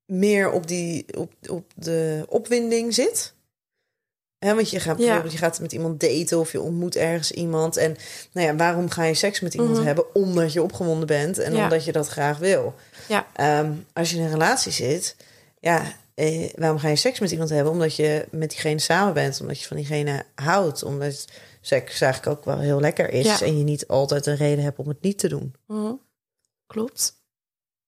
meer 0.07 0.50
op, 0.50 0.66
die, 0.66 1.07
op, 1.19 1.33
op 1.50 1.64
de 1.75 2.25
opwinding 2.28 2.95
zit. 2.95 3.35
Hè, 4.38 4.54
want 4.54 4.71
je 4.71 4.80
gaat, 4.80 4.99
Ja. 4.99 5.02
bijvoorbeeld, 5.04 5.33
je 5.33 5.38
gaat 5.38 5.61
met 5.61 5.73
iemand 5.73 6.00
daten 6.00 6.38
of 6.38 6.52
je 6.52 6.61
ontmoet 6.61 6.97
ergens 6.97 7.30
iemand. 7.33 7.76
En 7.76 7.97
nou 8.33 8.47
ja, 8.47 8.57
waarom 8.57 8.90
ga 8.90 9.04
je 9.04 9.14
seks 9.14 9.40
met 9.40 9.54
iemand 9.54 9.76
Mhm. 9.76 9.87
hebben? 9.87 10.14
Omdat 10.14 10.52
je 10.52 10.62
opgewonden 10.62 11.07
bent 11.07 11.38
en 11.38 11.54
Ja. 11.54 11.62
omdat 11.62 11.85
je 11.85 11.92
dat 11.92 12.09
graag 12.09 12.38
wil. 12.38 12.75
Ja. 13.09 13.26
Ehm, 13.35 13.73
als 13.92 14.11
je 14.11 14.16
in 14.16 14.23
een 14.23 14.30
relatie 14.30 14.73
zit, 14.73 15.16
ja, 15.61 15.83
eh, 16.14 16.50
waarom 16.54 16.78
ga 16.78 16.88
je 16.88 16.97
seks 16.97 17.19
met 17.21 17.30
iemand 17.30 17.50
hebben? 17.50 17.73
Omdat 17.73 17.97
je 17.97 18.26
met 18.30 18.50
diegene 18.50 18.78
samen 18.78 19.14
bent, 19.14 19.40
omdat 19.40 19.61
je 19.61 19.66
van 19.66 19.76
diegene 19.76 20.25
houdt. 20.35 20.83
Omdat 20.83 21.25
seks 21.61 22.00
eigenlijk 22.00 22.38
ook 22.38 22.45
wel 22.45 22.59
heel 22.59 22.80
lekker 22.80 23.11
is. 23.11 23.40
En 23.40 23.59
je 23.59 23.64
niet 23.64 23.87
altijd 23.88 24.26
een 24.26 24.37
reden 24.37 24.64
hebt 24.64 24.78
om 24.78 24.88
het 24.88 25.02
niet 25.02 25.19
te 25.19 25.28
doen. 25.28 25.54
Mhm. 25.66 25.92
Klopt. 26.71 27.23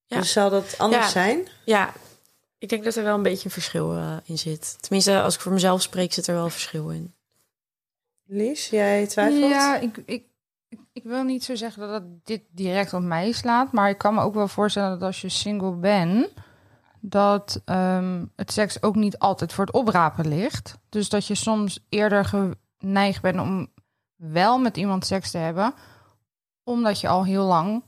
Ja. 0.07 0.19
Dus 0.19 0.33
zou 0.33 0.51
dat 0.51 0.79
anders 0.79 1.05
Ja. 1.05 1.11
zijn? 1.11 1.49
Ja, 1.65 1.93
ik 2.59 2.69
denk 2.69 2.85
dat 2.85 2.97
er 2.97 3.05
wel 3.05 3.15
een 3.15 3.23
beetje 3.23 3.45
een 3.45 3.51
verschil 3.51 3.97
eh, 3.97 4.17
in 4.25 4.39
zit. 4.39 4.77
Tenminste, 4.81 5.23
als 5.23 5.35
ik 5.35 5.41
voor 5.41 5.53
mezelf 5.53 5.83
spreek, 5.83 6.12
zit 6.12 6.27
er 6.27 6.35
wel 6.35 6.45
een 6.45 6.51
verschil 6.51 6.91
in. 6.91 7.15
Lies, 8.27 8.69
jij 8.69 9.07
twijfelt? 9.07 9.51
Ja, 9.51 9.77
ik, 9.77 9.97
ik, 10.05 10.25
ik, 10.93 11.03
wil 11.03 11.23
niet 11.23 11.45
zo 11.45 11.55
zeggen 11.55 11.83
dat 11.83 12.03
het 12.03 12.27
dit 12.27 12.43
direct 12.51 12.93
op 12.93 13.03
mij 13.03 13.33
slaat. 13.33 13.73
Maar 13.73 13.89
ik 13.89 13.99
kan 13.99 14.15
me 14.15 14.21
ook 14.21 14.35
wel 14.35 14.49
voorstellen 14.49 14.91
dat 14.91 15.03
als 15.03 15.21
je 15.21 15.29
single 15.29 15.73
bent, 15.73 16.29
dat 17.01 17.62
ehm, 17.65 18.25
het 18.37 18.53
seks 18.53 18.83
ook 18.83 18.95
niet 18.95 19.19
altijd 19.19 19.53
voor 19.53 19.65
het 19.65 19.75
oprapen 19.75 20.29
ligt. 20.29 20.79
Dus 20.89 21.09
dat 21.09 21.27
je 21.27 21.35
soms 21.35 21.85
eerder 21.89 22.25
geneigd 22.79 23.23
bent 23.23 23.41
om 23.41 23.73
wel 24.17 24.59
met 24.59 24.77
iemand 24.77 25.07
seks 25.07 25.31
te 25.31 25.39
hebben, 25.39 25.75
omdat 26.65 27.01
je 27.01 27.09
al 27.09 27.25
heel 27.25 27.45
lang 27.45 27.83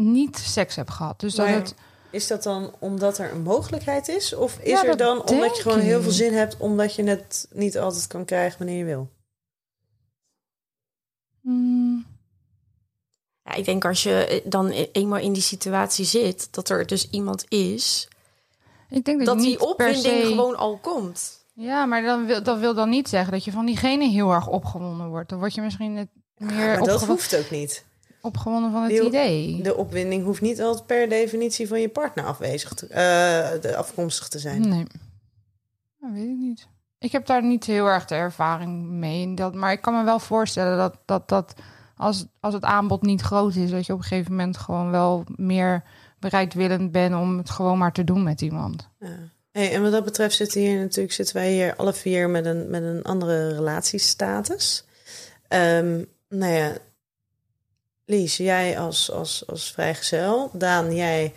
niet 0.00 0.38
seks 0.38 0.76
hebt 0.76 0.90
gehad. 0.90 1.20
Dus 1.20 1.34
dat 1.34 1.46
Maar 1.46 1.54
het. 1.54 1.74
Is 2.10 2.26
dat 2.26 2.42
dan 2.42 2.74
omdat 2.78 3.18
er 3.18 3.32
een 3.32 3.42
mogelijkheid 3.42 4.08
is? 4.08 4.34
Of 4.34 4.58
is 4.58 4.70
Ja, 4.70 4.80
er 4.80 4.86
dat 4.86 4.98
dan 4.98 5.28
omdat 5.28 5.56
je 5.56 5.62
gewoon 5.62 5.78
heel 5.80 6.02
veel 6.02 6.10
zin 6.12 6.32
hebt... 6.34 6.56
omdat 6.56 6.94
je 6.94 7.02
het 7.04 7.48
niet 7.52 7.78
altijd 7.78 8.06
kan 8.06 8.24
krijgen 8.24 8.58
wanneer 8.58 8.76
je 8.78 8.84
wil? 8.84 9.08
Hmm, 11.40 12.06
Ja, 13.42 13.52
ik 13.54 13.64
denk 13.64 13.84
als 13.84 14.02
je 14.02 14.26
eh, 14.26 14.40
dan 14.50 14.70
e- 14.70 14.88
eenmaal 14.92 15.18
in 15.18 15.32
die 15.32 15.42
situatie 15.42 16.04
zit, 16.04 16.48
dat 16.50 16.68
er 16.68 16.86
dus 16.86 17.10
iemand 17.10 17.44
is, 17.48 18.08
ik 18.88 19.04
denk 19.04 19.18
dat, 19.18 19.26
dat 19.26 19.38
die 19.38 19.60
opwinding 19.66 20.04
se- 20.22 20.26
gewoon 20.26 20.56
al 20.56 20.78
komt. 20.78 21.44
Ja, 21.54 21.84
maar 21.86 22.02
dan 22.02 22.26
wil, 22.26 22.42
dat 22.42 22.58
wil 22.58 22.74
dan 22.74 22.88
niet 22.88 23.08
zeggen 23.08 23.32
dat 23.32 23.44
je 23.44 23.50
van 23.52 23.66
diegene 23.66 24.08
heel 24.08 24.30
erg 24.32 24.46
opgewonden 24.48 25.08
wordt. 25.08 25.28
Dan 25.28 25.38
word 25.38 25.54
je 25.54 25.60
misschien 25.60 25.92
net 25.92 26.08
meer 26.36 26.50
maar 26.56 26.76
dat 26.78 26.88
opgewo- 26.94 27.12
hoeft 27.12 27.36
ook 27.36 27.50
niet. 27.50 27.84
Opgewonden 28.26 28.72
van 28.72 28.82
het 28.82 28.90
Die- 28.90 29.06
idee. 29.06 29.62
De 29.62 29.76
opwinding 29.76 30.24
hoeft 30.24 30.40
niet 30.40 30.62
altijd 30.62 30.86
per 30.86 31.08
definitie 31.08 31.68
van 31.68 31.80
je 31.80 31.88
partner 31.88 32.24
afwezig 32.24 32.74
te, 32.74 32.86
eh, 32.86 33.60
de 33.60 33.76
afkomstig 33.76 34.28
te 34.28 34.38
zijn. 34.38 34.68
Nee, 34.68 34.86
dat 36.00 36.10
weet 36.12 36.28
ik 36.28 36.36
niet. 36.38 36.66
Ik 36.98 37.12
heb 37.12 37.26
daar 37.26 37.44
niet 37.44 37.64
heel 37.64 37.86
erg 37.86 38.04
de 38.04 38.14
ervaring 38.14 38.82
mee. 38.82 39.34
Dat, 39.34 39.54
maar 39.54 39.72
ik 39.72 39.80
kan 39.80 39.94
me 39.94 40.04
wel 40.04 40.18
voorstellen 40.18 40.78
dat, 40.78 40.96
dat, 41.04 41.28
dat 41.28 41.54
als, 41.96 42.26
als 42.40 42.54
het 42.54 42.64
aanbod 42.64 43.02
niet 43.02 43.20
groot 43.20 43.54
is, 43.54 43.70
dat 43.70 43.86
je 43.86 43.92
op 43.92 43.98
een 43.98 44.04
gegeven 44.04 44.30
moment 44.30 44.56
gewoon 44.56 44.90
wel 44.90 45.24
meer 45.36 45.82
bereidwillend 46.18 46.92
bent 46.92 47.14
om 47.14 47.38
het 47.38 47.50
gewoon 47.50 47.78
maar 47.78 47.92
te 47.92 48.04
doen 48.04 48.22
met 48.22 48.40
iemand. 48.40 48.88
Ja. 49.00 49.08
Hey, 49.52 49.72
en 49.72 49.82
wat 49.82 49.92
dat 49.92 50.04
betreft 50.04 50.36
zitten 50.36 50.60
hier 50.60 50.80
natuurlijk 50.80 51.14
zitten 51.14 51.36
wij 51.36 51.52
hier 51.52 51.76
alle 51.76 51.92
vier 51.92 52.28
met 52.30 52.46
een, 52.46 52.70
met 52.70 52.82
een 52.82 53.02
andere 53.02 53.48
relatiestatus. 53.54 54.84
Ehm 55.48 56.02
nou 56.28 56.52
ja, 56.52 56.72
Lies, 58.06 58.36
jij 58.36 58.78
als, 58.78 59.10
als, 59.10 59.44
als 59.46 59.72
vrijgezel. 59.72 60.50
Daan, 60.52 60.94
jij 60.94 61.32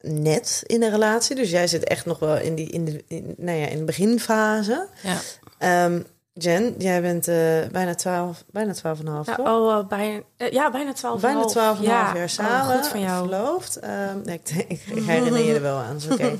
net 0.00 0.62
in 0.66 0.82
een 0.82 0.90
relatie. 0.90 1.36
Dus 1.36 1.50
jij 1.50 1.66
zit 1.66 1.84
echt 1.84 2.06
nog 2.06 2.18
wel 2.18 2.36
in, 2.36 2.54
die, 2.54 2.70
in, 2.70 2.84
de, 2.84 3.04
in, 3.08 3.34
nou 3.36 3.58
ja, 3.58 3.66
in 3.66 3.78
de 3.78 3.84
beginfase. 3.84 4.88
Ja. 5.02 5.18
Ehm, 5.58 6.00
Jen, 6.32 6.74
jij 6.78 7.00
bent 7.00 7.28
eh, 7.28 7.36
bijna 7.72 7.94
12, 7.94 8.44
bijna 8.50 8.74
12,5 8.74 8.80
Ja, 8.80 9.22
toch? 9.22 9.48
oh, 9.48 9.78
eh, 9.78 9.86
bijna, 9.86 10.20
eh, 10.36 10.50
ja, 10.50 10.70
bijna 10.70 10.92
12 10.92 11.20
Bijna 11.20 11.48
12,5 11.48 11.82
ja. 11.82 12.14
jaar 12.14 12.28
samen. 12.28 12.74
Oh, 12.74 12.76
goed 12.76 12.88
van 12.88 13.00
jou. 13.00 13.28
Verloofd. 13.28 13.76
Ehm, 13.76 14.18
nee, 14.24 14.40
ik, 14.44 14.50
ik, 14.50 14.80
ik 14.96 15.04
herinner 15.04 15.44
je 15.44 15.54
er 15.54 15.62
wel 15.62 15.76
aan. 15.78 15.96
is 15.96 16.08
Oké. 16.08 16.24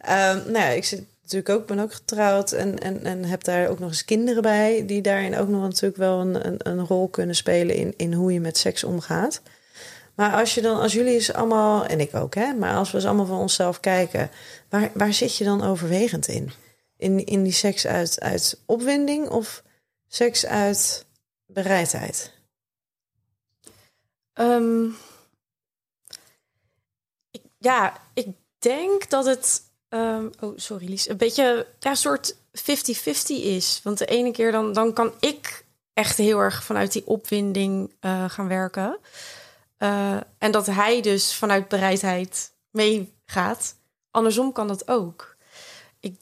Ehm, 0.00 0.36
nou 0.36 0.52
ja, 0.52 0.68
ik 0.68 0.84
zit 0.84 1.04
natuurlijk 1.32 1.60
ook, 1.60 1.66
ben 1.66 1.84
ook 1.84 1.92
getrouwd 1.92 2.52
en, 2.52 2.78
en, 2.78 3.04
en 3.04 3.24
heb 3.24 3.44
daar 3.44 3.68
ook 3.68 3.78
nog 3.78 3.88
eens 3.88 4.04
kinderen 4.04 4.42
bij. 4.42 4.86
Die 4.86 5.02
daarin 5.02 5.36
ook 5.36 5.48
nog 5.48 5.62
natuurlijk 5.62 5.96
wel 5.96 6.20
een, 6.20 6.68
een, 6.68 6.86
rol 6.86 7.08
kunnen 7.08 7.34
spelen 7.34 7.74
in, 7.76 7.94
in 7.96 8.12
hoe 8.12 8.32
je 8.32 8.40
met 8.40 8.58
seks 8.58 8.84
omgaat. 8.84 9.42
Maar 10.14 10.32
als 10.32 10.54
je 10.54 10.60
dan, 10.60 10.80
als 10.80 10.92
jullie 10.92 11.14
eens 11.14 11.32
allemaal, 11.32 11.84
en 11.84 12.00
ik 12.00 12.14
ook 12.14 12.34
hè, 12.34 12.52
maar 12.54 12.74
als 12.74 12.90
we 12.90 12.96
eens 12.96 13.06
allemaal 13.06 13.26
van 13.26 13.38
onszelf 13.38 13.80
kijken, 13.80 14.30
waar, 14.68 14.90
waar 14.94 15.12
zit 15.12 15.36
je 15.36 15.44
dan 15.44 15.62
overwegend 15.62 16.28
in? 16.28 16.52
In, 16.96 17.26
in 17.26 17.42
die 17.42 17.52
seks 17.52 17.86
uit, 17.86 18.20
uit 18.20 18.60
opwinding 18.66 19.28
of 19.28 19.62
seks 20.08 20.46
uit 20.46 21.06
bereidheid? 21.46 22.32
Ehm, 24.32 24.84
ik, 27.30 27.42
ja, 27.58 28.00
ik 28.14 28.26
denk 28.58 29.10
dat 29.10 29.24
het. 29.24 29.68
Ehm, 29.90 30.28
oh, 30.40 30.52
sorry, 30.56 30.88
Lies. 30.88 31.08
Een 31.08 31.16
beetje 31.16 31.66
ja, 31.78 31.90
een 31.90 31.96
soort 31.96 32.36
50-50 32.36 32.40
is. 33.26 33.80
Want 33.82 33.98
de 33.98 34.06
ene 34.06 34.30
keer 34.30 34.52
dan, 34.52 34.72
dan 34.72 34.92
kan 34.92 35.12
ik 35.20 35.64
echt 35.92 36.16
heel 36.16 36.38
erg 36.38 36.64
vanuit 36.64 36.92
die 36.92 37.06
opwinding 37.06 37.92
eh, 38.00 38.24
gaan 38.28 38.48
werken. 38.48 38.98
Eh, 39.76 40.16
en 40.38 40.50
dat 40.50 40.66
hij 40.66 41.00
dus 41.00 41.34
vanuit 41.34 41.68
bereidheid 41.68 42.52
meegaat. 42.70 43.76
Andersom 44.10 44.52
kan 44.52 44.68
dat 44.68 44.88
ook. 44.88 45.36
Ik 46.00 46.20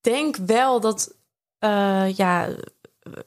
denk 0.00 0.36
wel 0.36 0.80
dat, 0.80 1.14
eh, 1.58 2.16
ja, 2.16 2.48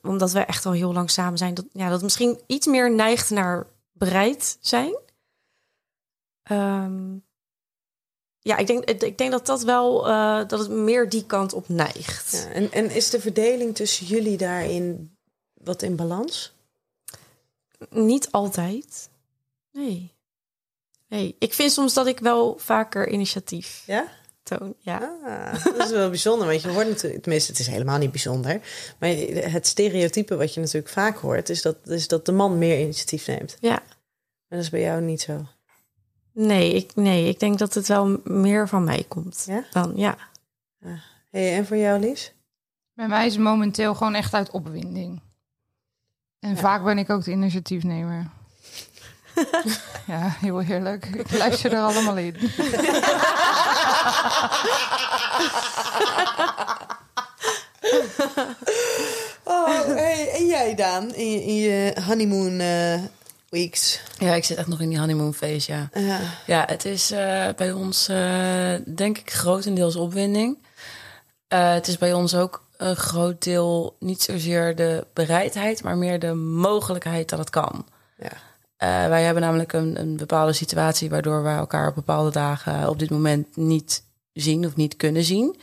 omdat 0.01 0.31
we 0.31 0.39
echt 0.39 0.65
al 0.65 0.71
heel 0.71 0.93
lang 0.93 1.11
samen 1.11 1.37
zijn, 1.37 1.53
dat, 1.53 1.65
ja, 1.71 1.89
dat 1.89 2.01
misschien 2.01 2.39
iets 2.47 2.67
meer 2.67 2.91
neigt 2.91 3.29
naar 3.29 3.67
bereid 3.91 4.57
zijn. 4.61 4.97
Ehm, 6.43 7.17
ja, 8.47 8.57
ik 8.57 8.67
denk, 8.67 8.83
ik 8.83 9.17
denk 9.17 9.31
dat 9.31 9.45
dat 9.45 9.63
wel 9.63 10.07
eh, 10.07 10.47
dat 10.47 10.59
het 10.59 10.69
meer 10.69 11.09
die 11.09 11.25
kant 11.25 11.53
op 11.53 11.69
neigt. 11.69 12.31
Ja, 12.31 12.53
en, 12.53 12.71
en 12.71 12.91
is 12.91 13.09
de 13.09 13.19
verdeling 13.19 13.75
tussen 13.75 14.05
jullie 14.05 14.37
daarin 14.37 15.17
wat 15.53 15.81
in 15.81 15.95
balans? 15.95 16.53
Niet 17.89 18.31
altijd. 18.31 19.09
Nee. 19.71 20.15
Nee, 21.07 21.35
ik 21.39 21.53
vind 21.53 21.71
soms 21.71 21.93
dat 21.93 22.07
ik 22.07 22.19
wel 22.19 22.57
vaker 22.57 23.09
initiatief 23.09 23.83
Ja? 23.85 24.07
toon. 24.43 24.75
Ja. 24.79 25.17
Ah, 25.23 25.63
dat 25.63 25.85
is 25.85 25.91
wel 25.91 26.09
bijzonder, 26.09 26.47
want 26.47 26.61
je 26.61 26.69
hoort 26.69 26.87
natuurlijk, 26.87 27.21
tenminste, 27.21 27.51
het 27.51 27.59
is 27.59 27.67
helemaal 27.67 27.97
niet 27.97 28.11
bijzonder. 28.11 28.61
Maar 28.99 29.09
het 29.51 29.67
stereotype 29.67 30.35
wat 30.35 30.53
je 30.53 30.59
natuurlijk 30.59 30.93
vaak 30.93 31.17
hoort, 31.17 31.49
is 31.49 31.61
dat, 31.61 31.77
is 31.83 32.07
dat 32.07 32.25
de 32.25 32.31
man 32.31 32.57
meer 32.57 32.79
initiatief 32.79 33.27
neemt. 33.27 33.57
Ja. 33.59 33.79
En 34.47 34.57
dat 34.57 34.59
is 34.59 34.69
bij 34.69 34.81
jou 34.81 35.01
niet 35.01 35.21
zo. 35.21 35.45
Nee, 36.39 36.73
ik, 36.73 36.91
nee, 36.95 37.27
ik 37.27 37.39
denk 37.39 37.57
dat 37.57 37.73
het 37.73 37.87
wel 37.87 38.19
meer 38.23 38.67
van 38.67 38.83
mij 38.83 39.05
komt. 39.07 39.43
Ja? 39.47 39.63
Dan, 39.71 39.93
ja. 39.95 40.17
Hey, 41.31 41.55
en 41.55 41.65
voor 41.65 41.77
jou, 41.77 41.99
Lies? 41.99 42.33
Bij 42.93 43.07
mij 43.07 43.25
is 43.25 43.33
het 43.33 43.43
momenteel 43.43 43.95
gewoon 43.95 44.13
echt 44.13 44.33
uit 44.33 44.49
opwinding. 44.51 45.21
En 46.39 46.57
vaak 46.57 46.83
ben 46.83 46.97
ik 46.97 47.09
ook 47.09 47.23
de 47.23 47.31
initiatiefnemer. 47.31 48.29
ja, 50.07 50.35
heel 50.39 50.59
heerlijk. 50.59 51.05
Ik 51.05 51.31
luister 51.31 51.73
er 51.73 51.81
allemaal 51.81 52.17
in. 52.17 52.35
Oh, 59.43 59.85
hey, 59.85 60.31
en 60.33 60.45
jij, 60.45 60.75
Daan, 60.75 61.13
in 61.13 61.31
je, 61.31 61.43
in 61.43 61.55
je 61.55 61.97
honeymoon 62.05 62.59
eh, 62.59 63.03
weeks? 63.49 64.01
Ja, 64.19 64.33
ik 64.33 64.43
zit 64.43 64.57
echt 64.57 64.67
nog 64.67 64.81
in 64.81 64.89
die 64.89 64.99
honeymoon 64.99 65.33
phase, 65.33 65.71
ja. 65.71 65.89
Ja. 65.93 66.19
Ja, 66.45 66.63
het 66.67 66.85
is 66.85 67.11
eh, 67.11 67.47
bij 67.55 67.71
ons 67.71 68.07
eh, 68.07 68.73
denk 68.95 69.17
ik 69.17 69.31
grotendeels 69.31 69.95
opwinding. 69.95 70.57
Eh, 71.47 71.73
het 71.73 71.87
is 71.87 71.97
bij 71.97 72.13
ons 72.13 72.35
ook 72.35 72.65
een 72.77 72.95
groot 72.95 73.43
deel 73.43 73.95
niet 73.99 74.21
zozeer 74.21 74.75
de 74.75 75.05
bereidheid, 75.13 75.83
maar 75.83 75.97
meer 75.97 76.19
de 76.19 76.33
mogelijkheid 76.33 77.29
dat 77.29 77.39
het 77.39 77.49
kan. 77.49 77.85
Ja. 78.17 78.31
Wij 79.09 79.23
hebben 79.23 79.43
namelijk 79.43 79.73
een, 79.73 79.99
een 79.99 80.17
bepaalde 80.17 80.53
situatie 80.53 81.09
waardoor 81.09 81.43
wij 81.43 81.55
elkaar 81.55 81.87
op 81.87 81.95
bepaalde 81.95 82.31
dagen 82.31 82.89
op 82.89 82.99
dit 82.99 83.09
moment 83.09 83.55
niet 83.55 84.03
zien 84.33 84.65
of 84.65 84.75
niet 84.75 84.95
kunnen 84.95 85.23
zien. 85.23 85.59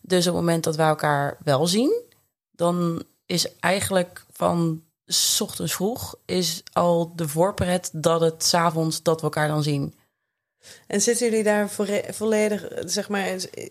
Dus 0.00 0.26
op 0.26 0.34
het 0.34 0.42
moment 0.42 0.64
dat 0.64 0.76
wij 0.76 0.86
elkaar 0.86 1.36
wel 1.44 1.66
zien, 1.66 2.02
dan 2.50 3.02
is 3.26 3.56
eigenlijk 3.60 4.24
van 4.32 4.82
's 5.08 5.40
ochtends 5.40 5.74
vroeg 5.74 6.14
is 6.24 6.62
al 6.72 7.12
de 7.16 7.28
voorpret 7.28 7.90
dat 7.92 8.20
het 8.20 8.44
's 8.44 8.54
avonds 8.54 9.02
dat 9.02 9.16
we 9.16 9.22
elkaar 9.22 9.48
dan 9.48 9.62
zien. 9.62 9.94
En 10.86 11.00
zitten 11.00 11.28
jullie 11.28 11.44
daar 11.44 11.68
volle- 11.70 12.04
volledig, 12.10 12.66
zeg 12.84 13.08
maar, 13.08 13.26
eh, 13.26 13.70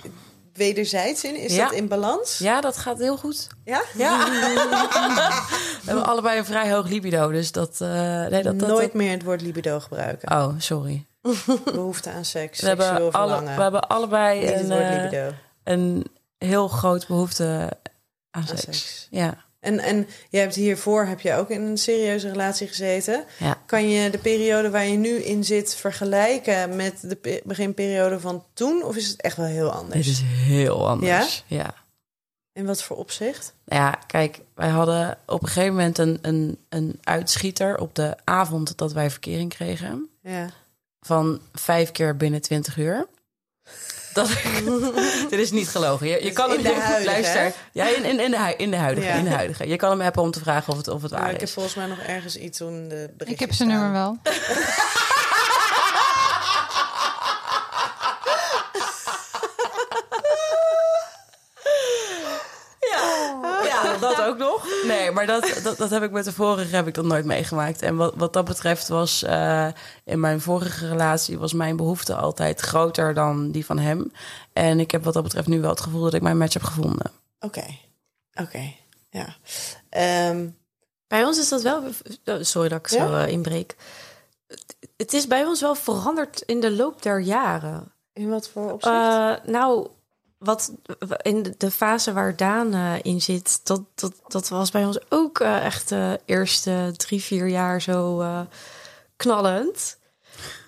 wederzijds 0.53 1.23
in? 1.23 1.35
Is 1.35 1.55
Ja. 1.55 1.63
dat 1.63 1.73
in 1.73 1.87
balans? 1.87 2.37
Ja, 2.37 2.61
dat 2.61 2.77
gaat 2.77 2.97
heel 2.97 3.17
goed. 3.17 3.47
Ja? 3.65 3.81
Ja. 3.97 4.25
we 4.29 5.81
hebben 5.85 6.05
allebei 6.05 6.37
een 6.37 6.45
vrij 6.45 6.71
hoog 6.71 6.87
libido, 6.87 7.31
dus 7.31 7.51
dat... 7.51 7.81
eh, 7.81 7.89
nee, 8.25 8.43
dat, 8.43 8.59
dat, 8.59 8.67
Nooit 8.69 8.81
dat- 8.81 8.93
meer 8.93 9.11
het 9.11 9.23
woord 9.23 9.41
libido 9.41 9.79
gebruiken. 9.79 10.31
Oh, 10.31 10.53
sorry. 10.57 11.05
Behoefte 11.63 12.09
aan 12.11 12.25
seks, 12.25 12.61
We 12.61 12.67
hebben, 12.67 13.11
alle, 13.11 13.41
we 13.43 13.61
hebben 13.61 13.87
allebei 13.87 14.53
een, 14.53 14.71
eh, 14.71 15.27
een 15.63 16.05
heel 16.37 16.67
groot 16.67 17.07
behoefte 17.07 17.69
aan 18.31 18.41
Aan 18.41 18.47
seks. 18.47 18.61
seks. 18.61 19.07
Ja. 19.11 19.45
En, 19.59 19.79
en 19.79 20.07
je 20.29 20.37
hebt 20.37 20.55
hiervoor 20.55 21.05
heb 21.05 21.19
je 21.19 21.33
ook 21.33 21.49
in 21.49 21.61
een 21.61 21.77
serieuze 21.77 22.29
relatie 22.29 22.67
gezeten. 22.67 23.23
Ja. 23.39 23.57
Kan 23.65 23.89
je 23.89 24.09
de 24.09 24.17
periode 24.17 24.69
waar 24.69 24.85
je 24.85 24.97
nu 24.97 25.09
in 25.15 25.43
zit 25.43 25.75
vergelijken 25.75 26.75
met 26.75 26.99
de 27.01 27.15
pe- 27.15 27.41
beginperiode 27.43 28.19
van 28.19 28.43
toen? 28.53 28.83
Of 28.83 28.95
is 28.95 29.07
het 29.07 29.21
echt 29.21 29.37
wel 29.37 29.45
heel 29.45 29.71
anders? 29.71 30.05
Dit 30.05 30.13
is 30.15 30.21
heel 30.25 30.87
anders. 30.87 31.43
Ja? 31.47 31.73
In 32.53 32.65
wat 32.65 32.83
voor 32.83 32.97
opzicht? 32.97 33.53
Ja, 33.65 33.99
kijk, 34.07 34.39
wij 34.55 34.69
hadden 34.69 35.17
op 35.25 35.41
een 35.41 35.47
gegeven 35.47 35.75
moment 35.75 35.97
een, 35.97 36.19
een, 36.21 36.57
een 36.69 36.99
uitschieter 37.03 37.77
op 37.77 37.95
de 37.95 38.15
avond 38.23 38.77
dat 38.77 38.93
wij 38.93 39.09
verkering 39.09 39.49
kregen. 39.49 40.09
Ja. 40.21 40.49
Van 40.99 41.39
vijf 41.53 41.91
keer 41.91 42.17
binnen 42.17 42.41
20 42.41 42.77
uur. 42.77 43.07
Dat, 44.17 44.29
dit 45.29 45.39
is 45.39 45.51
niet 45.51 45.69
gelogen. 45.69 46.07
Je, 46.07 46.23
je 46.23 46.31
kan 46.31 46.53
in 46.53 46.65
hem 46.65 46.75
de 46.75 46.81
huidige, 46.81 47.11
luister. 47.11 47.53
Ja, 47.71 47.85
in, 47.87 48.03
in, 48.03 48.19
in, 48.19 48.31
de, 48.31 48.53
in 48.57 48.71
de 48.71 48.77
huidige. 48.77 49.07
Ja. 49.07 49.13
In 49.13 49.23
de 49.23 49.29
huidige. 49.29 49.67
Je 49.67 49.75
kan 49.75 49.89
hem 49.89 50.01
hebben 50.01 50.21
om 50.21 50.31
te 50.31 50.39
vragen 50.39 50.71
of 50.71 50.77
het, 50.77 50.87
of 50.87 51.01
het 51.01 51.11
Maar 51.11 51.19
waar 51.19 51.29
ik 51.29 51.39
heb 51.39 51.47
is. 51.47 51.53
volgens 51.53 51.75
mij 51.75 51.85
nog 51.85 51.99
ergens 51.99 52.37
iets 52.37 52.59
in 52.61 52.89
de 52.89 53.09
Ik 53.25 53.39
heb 53.39 53.53
zijn 53.53 53.69
nummer 53.69 53.91
wel. 53.91 54.17
Ja, 63.63 63.97
dat 63.99 64.21
ook 64.21 64.37
nog. 64.37 64.67
Nee, 64.83 65.06
maar 65.17 65.25
dat, 65.41 65.59
dat, 65.63 65.77
dat 65.77 65.89
heb 65.89 66.03
ik 66.03 66.11
met 66.11 66.25
de 66.25 66.33
vorige 66.33 66.75
heb 66.75 66.87
ik 66.87 66.93
dat 66.93 67.05
nooit 67.05 67.25
meegemaakt. 67.25 67.81
En 67.81 67.95
wat, 67.95 68.13
wat 68.15 68.33
dat 68.33 68.45
betreft 68.45 68.87
was 68.87 69.23
eh, 69.23 69.67
in 70.03 70.19
mijn 70.19 70.41
vorige 70.41 70.87
relatie 70.87 71.37
was 71.39 71.53
mijn 71.53 71.75
behoefte 71.75 72.15
altijd 72.15 72.59
groter 72.61 73.13
dan 73.13 73.51
die 73.51 73.65
van 73.65 73.79
hem. 73.79 74.11
En 74.53 74.79
ik 74.79 74.91
heb 74.91 75.03
wat 75.03 75.13
dat 75.13 75.23
betreft 75.23 75.47
nu 75.47 75.61
wel 75.61 75.69
het 75.69 75.81
gevoel 75.81 76.01
dat 76.03 76.13
ik 76.13 76.21
mijn 76.21 76.37
match 76.37 76.53
heb 76.53 76.63
gevonden. 76.63 77.11
Oké, 77.39 77.65
oké, 78.33 78.73
ja. 79.09 79.35
Ehm, 79.89 80.47
Bij 81.07 81.23
ons 81.25 81.39
is 81.39 81.49
dat 81.49 81.61
wel. 81.61 81.83
oh, 82.25 82.35
Sorry 82.41 82.69
dat 82.69 82.79
ik 82.79 82.87
zo 82.87 82.97
Ja? 82.97 83.25
eh, 83.25 83.31
inbreek. 83.31 83.75
Het- 84.47 84.75
Het 84.97 85.13
is 85.13 85.27
bij 85.27 85.45
ons 85.45 85.61
wel 85.61 85.75
veranderd 85.75 86.41
in 86.41 86.59
de 86.59 86.71
loop 86.71 87.01
der 87.01 87.19
jaren. 87.19 87.91
in 88.13 88.29
wat 88.29 88.49
voor 88.49 88.71
opzicht? 88.71 88.93
Eh, 88.95 89.33
nou, 89.45 89.87
wat 90.37 90.71
in 91.21 91.55
de- 91.57 91.71
fase 91.71 92.13
waar 92.13 92.35
Daan 92.35 92.73
eh, 92.73 92.93
in 93.01 93.21
zit, 93.21 93.59
dat, 93.63 93.81
dat, 93.95 94.13
dat 94.27 94.49
was 94.49 94.71
bij 94.71 94.85
ons 94.85 94.99
ook 95.09 95.39
eh, 95.39 95.65
echt 95.65 95.89
de 95.89 96.19
eerste 96.25 96.93
drie, 96.97 97.21
vier 97.21 97.47
jaar 97.47 97.81
zo 97.81 98.21
eh, 98.21 98.39
knallend. 99.15 99.97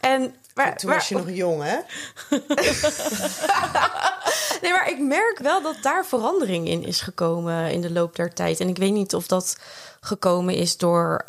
En 0.01 0.36
maar, 0.53 0.77
toen 0.77 0.89
maar- 0.89 0.97
was 0.97 1.10
je 1.10 1.15
nog 1.15 1.32
jong, 1.32 1.63
hè? 1.63 1.77
Nee, 4.62 4.71
maar 4.71 4.89
ik 4.89 4.99
merk 4.99 5.39
wel 5.41 5.62
dat 5.62 5.75
daar 5.82 6.05
verandering 6.05 6.67
in 6.67 6.84
is 6.84 7.01
gekomen 7.01 7.71
in 7.71 7.82
de 7.82 7.91
loop 7.91 8.15
der 8.15 8.34
tijd. 8.34 8.60
En 8.60 8.67
ik 8.67 8.77
weet 8.77 8.91
niet 8.93 9.15
of 9.15 9.27
dat 9.27 9.58
gekomen 9.99 10.55
is 10.55 10.77
door 10.77 11.21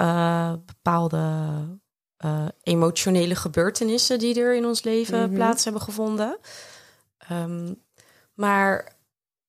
bepaalde 0.66 1.22
emotionele 2.62 3.35
gebeurtenissen 3.35 4.18
die 4.18 4.40
er 4.40 4.55
in 4.55 4.66
ons 4.66 4.83
leven 4.83 5.20
Mhm. 5.26 5.35
plaats 5.35 5.64
hebben 5.64 5.83
gevonden. 5.83 6.38
Ehm, 7.18 7.74
maar 8.40 8.92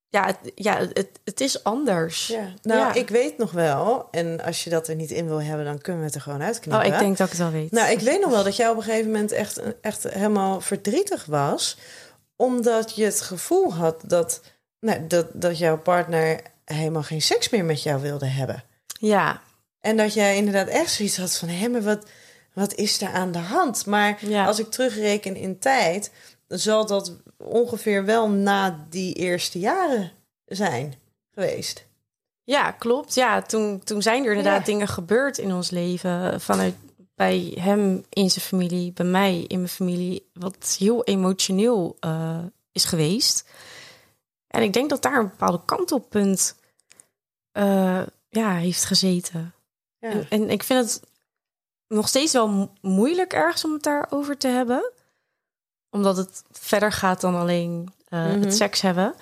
ja, 0.08 0.26
het, 0.26 0.52
ja 0.54 0.78
het, 0.78 1.08
het 1.24 1.40
is 1.40 1.64
anders. 1.64 2.26
Ja. 2.26 2.48
Nou, 2.62 2.78
Ja. 2.80 2.94
ik 2.94 3.08
weet 3.08 3.38
nog 3.38 3.50
wel, 3.52 4.08
en 4.10 4.40
als 4.44 4.64
je 4.64 4.70
dat 4.70 4.88
er 4.88 4.94
niet 4.94 5.10
in 5.10 5.26
wil 5.26 5.42
hebben, 5.42 5.64
dan 5.64 5.80
kunnen 5.80 6.00
we 6.00 6.06
het 6.06 6.14
er 6.16 6.20
gewoon 6.22 6.40
Oh, 6.40 6.44
uitknippen. 6.46 6.86
ik 6.92 6.98
denk 6.98 7.16
dat 7.16 7.26
ik 7.26 7.32
het 7.32 7.42
wel 7.42 7.50
weet. 7.50 7.70
Nou, 7.70 7.90
ik 7.90 8.00
weet 8.00 8.20
nog 8.20 8.30
wel 8.30 8.44
dat 8.44 8.56
jij 8.56 8.68
op 8.68 8.76
een 8.76 8.82
gegeven 8.82 9.10
moment 9.10 9.32
echt, 9.32 9.60
echt 9.80 10.02
helemaal 10.02 10.60
verdrietig 10.60 11.24
was. 11.24 11.78
Omdat 12.36 12.94
je 12.96 13.04
het 13.04 13.20
gevoel 13.20 13.74
had 13.74 14.02
dat, 14.06 14.40
nou, 14.80 15.06
dat, 15.06 15.26
dat 15.32 15.58
jouw 15.58 15.78
partner 15.78 16.40
helemaal 16.64 17.02
geen 17.02 17.22
seks 17.22 17.48
meer 17.48 17.64
met 17.64 17.82
jou 17.82 18.00
wilde 18.00 18.26
hebben. 18.26 18.64
Ja, 19.00 19.40
En 19.80 19.96
dat 19.96 20.14
jij 20.14 20.36
inderdaad 20.36 20.68
echt 20.68 20.90
zoiets 20.92 21.16
had 21.16 21.36
van... 21.36 21.48
hé, 21.48 21.68
maar 21.68 21.82
wat, 21.82 22.06
wat 22.52 22.74
is 22.74 23.00
er 23.02 23.08
aan 23.12 23.32
de 23.32 23.38
hand? 23.38 23.86
Maar 23.86 24.18
Ja. 24.26 24.46
als 24.46 24.58
ik 24.58 24.70
terugreken 24.70 25.36
in 25.36 25.58
tijd... 25.58 26.10
zal 26.48 26.86
dat 26.86 27.16
ongeveer 27.44 28.04
wel 28.04 28.28
na 28.30 28.86
die 28.90 29.14
eerste 29.14 29.58
jaren 29.58 30.12
zijn 30.44 30.94
geweest. 31.34 31.86
Ja, 32.44 32.70
klopt. 32.70 33.14
Ja, 33.14 33.42
toen, 33.42 33.80
toen 33.84 34.02
zijn 34.02 34.22
er 34.24 34.28
inderdaad 34.28 34.58
Ja. 34.58 34.64
dingen 34.72 34.88
gebeurd 34.88 35.38
in 35.38 35.52
ons 35.52 35.70
leven. 35.70 36.40
Vanuit 36.40 36.74
bij 37.14 37.56
hem 37.60 38.04
in 38.08 38.30
zijn 38.30 38.44
familie, 38.44 38.92
bij 38.92 39.06
mij 39.06 39.44
in 39.46 39.56
mijn 39.56 39.68
familie. 39.68 40.30
Wat 40.32 40.76
heel 40.78 41.04
emotioneel 41.04 41.96
eh, 42.00 42.38
is 42.72 42.84
geweest. 42.84 43.48
En 44.46 44.62
ik 44.62 44.72
denk 44.72 44.90
dat 44.90 45.02
daar 45.02 45.18
een 45.18 45.28
bepaalde 45.28 45.60
kantelpunt 45.64 46.56
eh, 47.52 48.02
ja, 48.28 48.54
heeft 48.56 48.84
gezeten. 48.84 49.54
Ja. 49.98 50.10
En, 50.10 50.26
en 50.28 50.50
ik 50.50 50.62
vind 50.62 50.84
het 50.84 51.02
nog 51.88 52.08
steeds 52.08 52.32
wel 52.32 52.48
mo- 52.48 52.72
moeilijk 52.80 53.32
ergens 53.32 53.64
om 53.64 53.72
het 53.72 53.82
daarover 53.82 54.36
te 54.36 54.48
hebben. 54.48 54.92
Omdat 55.92 56.16
het 56.16 56.42
verder 56.50 56.92
gaat 56.92 57.20
dan 57.20 57.34
alleen 57.34 57.92
eh, 58.08 58.24
Mhm. 58.26 58.40
het 58.40 58.54
seks 58.56 58.80
hebben. 58.80 59.14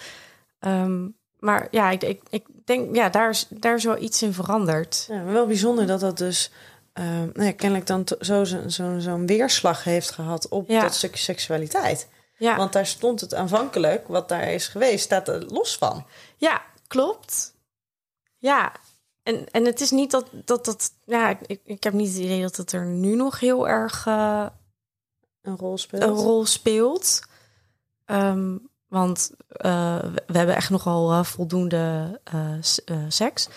Ehm, 0.59 1.07
maar 1.39 1.69
ja, 1.71 1.91
ik, 1.91 2.03
ik, 2.03 2.23
ik 2.31 2.47
denk, 2.65 2.95
ja, 2.97 3.09
daar 3.09 3.31
is, 3.31 3.47
daar 3.51 3.75
is 3.75 3.85
wel 3.85 3.99
iets 4.03 4.23
in 4.23 4.33
veranderd. 4.33 5.07
Ja, 5.09 5.25
wel 5.25 5.47
bijzonder 5.47 5.87
dat 5.87 6.01
dat 6.01 6.19
dus 6.19 6.51
nou 6.95 7.45
ja, 7.45 7.53
kennelijk 7.53 7.87
dan 7.87 8.07
zo 8.21 8.45
zo'n 8.45 8.71
zo, 8.71 8.99
zo'n 8.99 9.27
weerslag 9.27 9.85
heeft 9.85 10.11
gehad 10.11 10.49
op 10.49 10.69
Ja. 10.69 10.81
dat 10.81 10.95
stukje 10.95 11.19
seksualiteit. 11.23 12.09
Ja, 12.37 12.57
Want 12.57 12.73
daar 12.73 12.87
stond 12.87 13.21
het 13.21 13.35
aanvankelijk, 13.35 14.09
wat 14.09 14.29
daar 14.29 14.53
is 14.53 14.69
geweest, 14.69 15.05
staat 15.05 15.29
er 15.29 15.45
los 15.47 15.77
van. 15.77 16.07
ja 16.37 16.63
klopt. 16.87 17.55
Ja, 18.39 18.73
en, 19.23 19.47
en 19.51 19.65
het 19.65 19.81
is 19.81 19.91
niet 19.91 20.11
dat 20.11 20.27
dat... 20.45 20.65
dat 20.65 20.91
ja, 21.05 21.37
ik, 21.47 21.61
ik 21.65 21.83
heb 21.85 21.93
niet 21.93 22.09
het 22.09 22.19
idee 22.19 22.43
dat 22.43 22.57
het 22.57 22.73
er 22.73 22.87
nu 22.87 23.15
nog 23.17 23.41
heel 23.41 23.69
erg... 23.69 24.07
eh, 24.07 24.47
Een 25.43 25.57
rol 25.57 25.79
speelt. 25.79 26.03
een 26.03 26.09
rol 26.09 26.47
speelt. 26.47 27.21
Ehm, 28.05 28.57
want 28.89 29.31
eh, 29.49 29.99
we, 30.27 30.39
hebben 30.39 30.57
echt 30.57 30.71
nogal 30.71 31.13
eh, 31.13 31.25
voldoende 31.25 32.21
eh, 32.25 32.99
seks. 33.09 33.49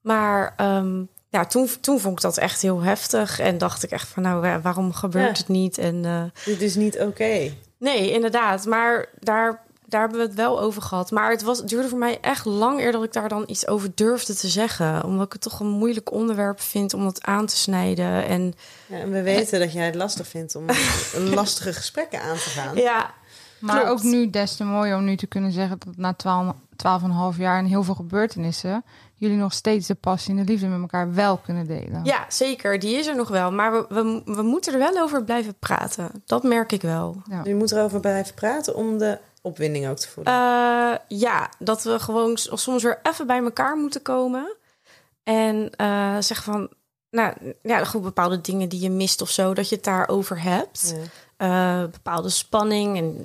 Maar 0.00 0.54
ehm, 0.56 1.04
ja, 1.28 1.46
toen, 1.46 1.68
toen 1.80 2.00
vond 2.00 2.14
ik 2.16 2.22
dat 2.22 2.36
echt 2.36 2.62
heel 2.62 2.80
heftig. 2.80 3.38
En 3.38 3.58
dacht 3.58 3.82
ik 3.82 3.90
echt 3.90 4.08
van, 4.08 4.22
nou, 4.22 4.60
waarom 4.62 4.92
gebeurt 4.92 5.36
Ja. 5.36 5.42
het 5.42 5.48
niet? 5.48 5.78
En 5.78 6.32
Dit 6.44 6.60
is 6.60 6.74
niet 6.74 7.00
oké. 7.00 7.52
nee, 7.78 8.10
inderdaad. 8.12 8.66
Maar 8.66 9.08
daar, 9.18 9.62
daar 9.90 10.00
hebben 10.00 10.18
we 10.20 10.26
het 10.26 10.34
wel 10.34 10.60
over 10.60 10.82
gehad. 10.82 11.10
Maar 11.10 11.30
het, 11.30 11.42
was, 11.42 11.58
het 11.58 11.68
duurde 11.68 11.88
voor 11.88 11.98
mij 11.98 12.18
echt 12.20 12.44
lang 12.44 12.80
eer 12.80 12.92
dat 12.92 13.04
ik 13.04 13.12
daar 13.12 13.28
dan 13.28 13.44
iets 13.46 13.66
over 13.66 13.90
durfde 13.94 14.34
te 14.34 14.48
zeggen. 14.48 15.04
Omdat 15.04 15.26
ik 15.26 15.32
het 15.32 15.42
toch 15.42 15.60
een 15.60 15.68
moeilijk 15.68 16.12
onderwerp 16.12 16.60
vind 16.60 16.94
om 16.94 17.04
dat 17.04 17.22
aan 17.22 17.46
te 17.46 17.56
snijden. 17.56 18.26
En 18.26 18.54
Ja, 18.86 18.98
en 18.98 19.10
we 19.10 19.22
weten 19.22 19.60
dat 19.60 19.72
jij 19.72 19.86
het 19.86 19.94
lastig 19.94 20.26
vindt 20.26 20.54
om 20.54 20.64
lastige 21.34 21.72
gesprekken 21.72 22.22
aan 22.22 22.36
te 22.36 22.50
gaan. 22.50 22.76
ja, 22.76 23.10
Maar 23.58 23.80
Klopt. 23.84 23.90
ook 23.90 24.02
nu 24.02 24.30
des 24.30 24.56
te 24.56 24.64
mooier 24.64 24.96
om 24.96 25.04
nu 25.04 25.16
te 25.16 25.26
kunnen 25.26 25.52
zeggen 25.52 25.78
dat 25.84 25.96
na 25.96 26.14
12 26.14 26.54
12,5 27.32 27.38
jaar 27.38 27.58
en 27.58 27.64
heel 27.64 27.82
veel 27.82 27.94
gebeurtenissen, 27.94 28.84
jullie 29.14 29.36
nog 29.36 29.52
steeds 29.52 29.86
de 29.86 29.94
passie 29.94 30.30
en 30.36 30.44
de 30.44 30.52
liefde 30.52 30.66
met 30.66 30.80
elkaar 30.80 31.14
wel 31.14 31.36
kunnen 31.36 31.66
delen. 31.66 32.04
Ja, 32.04 32.24
zeker. 32.28 32.78
Die 32.78 32.96
is 32.96 33.06
er 33.06 33.16
nog 33.16 33.28
wel. 33.28 33.52
Maar 33.52 33.72
we, 33.72 33.84
we, 33.88 34.22
we 34.34 34.42
moeten 34.42 34.72
er 34.72 34.78
wel 34.78 34.98
over 35.02 35.24
blijven 35.24 35.54
praten. 35.58 36.10
Dat 36.26 36.42
merk 36.42 36.72
ik 36.72 36.82
wel. 36.82 37.22
Je 37.44 37.54
moet 37.54 37.72
erover 37.72 38.00
blijven 38.00 38.34
praten 38.34 38.74
om 38.74 38.98
de 38.98 39.18
opwinding 39.42 39.88
ook 39.88 39.96
te 39.98 40.08
voelen. 40.08 40.32
Eh, 40.32 41.18
ja, 41.18 41.50
dat 41.58 41.82
we 41.82 41.98
gewoon 41.98 42.36
soms 42.36 42.82
weer 42.82 43.00
even 43.02 43.26
bij 43.26 43.42
elkaar 43.42 43.76
moeten 43.76 44.02
komen. 44.02 44.56
En 45.22 45.70
eh 45.76 46.16
zeggen 46.18 46.52
van, 46.52 46.68
nou 47.10 47.34
ja, 47.62 47.84
goed, 47.84 48.02
bepaalde 48.02 48.40
dingen 48.40 48.68
die 48.68 48.80
je 48.80 48.90
mist 48.90 49.22
of 49.22 49.30
zo, 49.30 49.54
dat 49.54 49.68
je 49.68 49.74
het 49.74 49.84
daarover 49.84 50.42
hebt. 50.42 50.94
Ja. 50.96 51.02
Eh, 51.36 51.90
bepaalde 51.90 52.28
spanning. 52.28 52.96
En, 52.96 53.22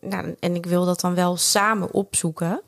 nou, 0.00 0.36
en 0.40 0.54
ik 0.54 0.66
wil 0.66 0.84
dat 0.84 1.00
dan 1.00 1.14
wel 1.14 1.36
samen 1.36 1.92
opzoeken. 1.92 2.62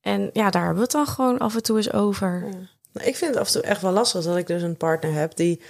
En 0.00 0.30
ja, 0.32 0.50
daar 0.50 0.64
hebben 0.64 0.74
we 0.74 0.82
het 0.82 0.90
dan 0.90 1.06
gewoon 1.06 1.38
af 1.38 1.54
en 1.54 1.62
toe 1.62 1.76
eens 1.76 1.92
over. 1.92 2.40
Nou, 2.92 3.08
ik 3.08 3.16
vind 3.16 3.30
het 3.30 3.40
af 3.40 3.46
en 3.46 3.52
toe 3.52 3.62
echt 3.62 3.82
wel 3.82 3.92
lastig 3.92 4.24
dat 4.24 4.36
ik 4.36 4.46
dus 4.46 4.62
een 4.62 4.76
partner 4.76 5.12
heb 5.12 5.36
die 5.36 5.62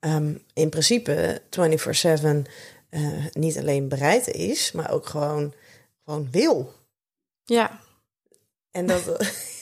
ehm, 0.00 0.34
in 0.54 0.68
principe 0.68 1.42
24/7 1.50 2.46
eh, 2.90 3.02
niet 3.32 3.58
alleen 3.58 3.88
bereid 3.88 4.28
is, 4.28 4.72
maar 4.72 4.90
ook 4.90 5.06
gewoon, 5.06 5.52
gewoon 6.10 6.28
wil. 6.30 6.72
Ja, 7.44 7.80
En 8.70 8.86
dat, 8.86 9.02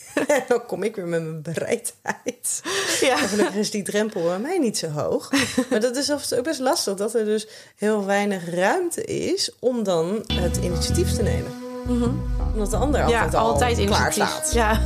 dan 0.49 0.67
kom 0.67 0.83
ik 0.83 0.97
weer 0.97 1.07
met 1.07 1.23
mijn 1.23 1.43
bereidheid. 1.43 2.63
ja. 3.01 3.19
En 3.23 3.29
gelukkig 3.29 3.55
is 3.55 3.71
die 3.71 3.83
drempel 3.83 4.23
bij 4.23 4.39
mij 4.39 4.59
niet 4.59 4.79
zo 4.79 4.89
hoog. 4.89 5.31
Maar 5.71 5.81
dat 5.81 5.97
is 5.97 6.35
ook 6.35 6.43
best 6.43 6.61
lastig 6.61 6.95
dat 6.95 7.15
er 7.15 7.25
dus 7.25 7.49
heel 7.77 8.05
weinig 8.05 8.51
ruimte 8.51 9.05
is 9.05 9.53
om 9.59 9.83
dan 9.83 10.25
het 10.33 10.57
initiatief 10.57 11.15
te 11.15 11.23
nemen. 11.23 11.53
Mhm. 11.87 12.11
Omdat 12.53 12.71
de 12.71 12.77
ander 12.77 13.03
altijd, 13.03 13.33
ja, 13.33 13.39
al 13.39 13.53
altijd 13.53 13.85
klaar 13.85 14.13
staat. 14.13 14.53
Ja. 14.53 14.81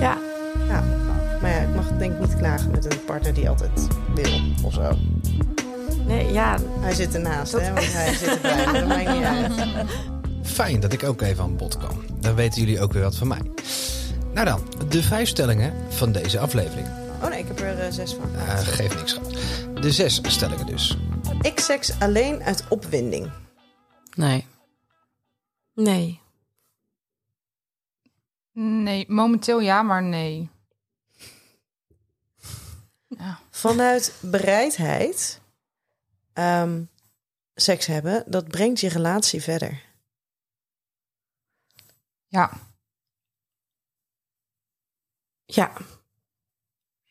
ja. 0.00 0.18
Ja. 0.68 0.84
Maar 1.40 1.50
ja, 1.50 1.60
ik 1.60 1.74
mag 1.74 1.88
denk 1.98 2.12
ik 2.12 2.20
niet 2.20 2.36
klagen 2.36 2.70
met 2.70 2.92
een 2.92 3.04
partner 3.04 3.34
die 3.34 3.48
altijd 3.48 3.86
wil 4.14 4.40
of 4.64 4.72
zo. 4.72 4.96
Nee, 6.06 6.32
ja, 6.32 6.58
Hij 6.80 6.94
zit 6.94 7.14
ernaast, 7.14 7.52
hè? 7.52 7.72
Want 7.72 7.92
hij 7.92 8.14
zit 8.14 8.28
erbij, 8.28 8.64
maar 8.64 8.72
dat 8.74 8.86
maakt 8.86 9.08
niet 9.08 9.24
uit. 9.24 9.88
Fijn 10.54 10.80
dat 10.80 10.92
ik 10.92 11.02
ook 11.02 11.20
even 11.20 11.42
aan 11.42 11.56
bod 11.56 11.76
kan. 11.76 12.04
Dan 12.20 12.34
weten 12.34 12.60
jullie 12.60 12.80
ook 12.80 12.92
weer 12.92 13.02
wat 13.02 13.16
van 13.16 13.28
mij. 13.28 13.40
Nou 14.34 14.46
dan, 14.46 14.88
de 14.88 15.02
vijf 15.02 15.28
stellingen 15.28 15.74
van 15.88 16.12
deze 16.12 16.38
aflevering. 16.38 16.86
Oh 17.22 17.28
nee, 17.28 17.38
ik 17.38 17.46
heb 17.46 17.60
er 17.60 17.78
eh, 17.78 17.92
zes 17.92 18.14
van. 18.14 18.34
Eh, 18.34 18.58
geeft 18.58 18.94
niks, 18.94 19.10
schat. 19.10 19.32
De 19.82 19.92
zes 19.92 20.20
stellingen 20.22 20.66
dus. 20.66 20.98
Ik 21.40 21.60
seks 21.60 22.00
alleen 22.00 22.42
uit 22.42 22.64
opwinding. 22.68 23.30
Nee. 24.14 24.46
nee. 25.74 26.20
Nee, 28.52 29.04
momenteel 29.08 29.60
ja, 29.60 29.82
maar 29.82 30.02
nee. 30.02 30.48
Ja. 33.08 33.38
Vanuit 33.50 34.14
bereidheid 34.20 35.40
ehm, 36.34 36.82
seks 37.54 37.86
hebben, 37.86 38.24
dat 38.26 38.48
brengt 38.48 38.80
je 38.80 38.88
relatie 38.88 39.42
verder. 39.42 39.82
ja. 42.26 42.50
Ja. 45.46 45.72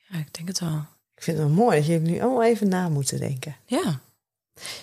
Ja, 0.07 0.19
ik 0.19 0.33
denk 0.33 0.47
het 0.47 0.59
wel. 0.59 0.85
Ik 1.15 1.23
vind 1.23 1.37
het 1.37 1.47
wel 1.47 1.55
mooi 1.55 1.77
dat 1.77 1.85
jullie 1.85 2.11
nu 2.11 2.19
allemaal 2.21 2.43
even 2.43 2.67
na 2.67 2.89
moeten 2.89 3.19
denken. 3.19 3.55
Ja. 3.65 3.99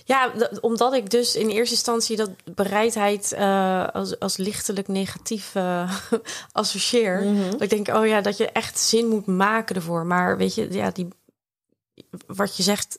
Ja, 0.05 0.33
omdat 0.61 0.93
ik 0.93 1.11
dus 1.11 1.35
in 1.35 1.49
eerste 1.49 1.75
instantie 1.75 2.17
dat 2.17 2.31
bereidheid 2.55 3.33
eh, 3.33 3.89
als, 3.89 4.19
als 4.19 4.37
lichtelijk 4.37 4.89
negatief 4.89 5.55
eh, 5.55 5.97
associeer. 6.53 7.25
Dat 7.51 7.61
ik 7.61 7.71
denk, 7.71 7.89
oh 7.89 8.07
ja, 8.07 8.21
dat 8.21 8.37
je 8.37 8.51
echt 8.51 8.79
zin 8.79 9.09
moet 9.09 9.27
maken 9.27 9.77
ervoor. 9.77 10.07
Maar 10.07 10.37
weet 10.37 10.55
je, 10.55 10.73
ja, 10.73 10.91
die, 10.91 11.09
wat 12.27 12.57
je 12.57 12.63
zegt, 12.63 12.99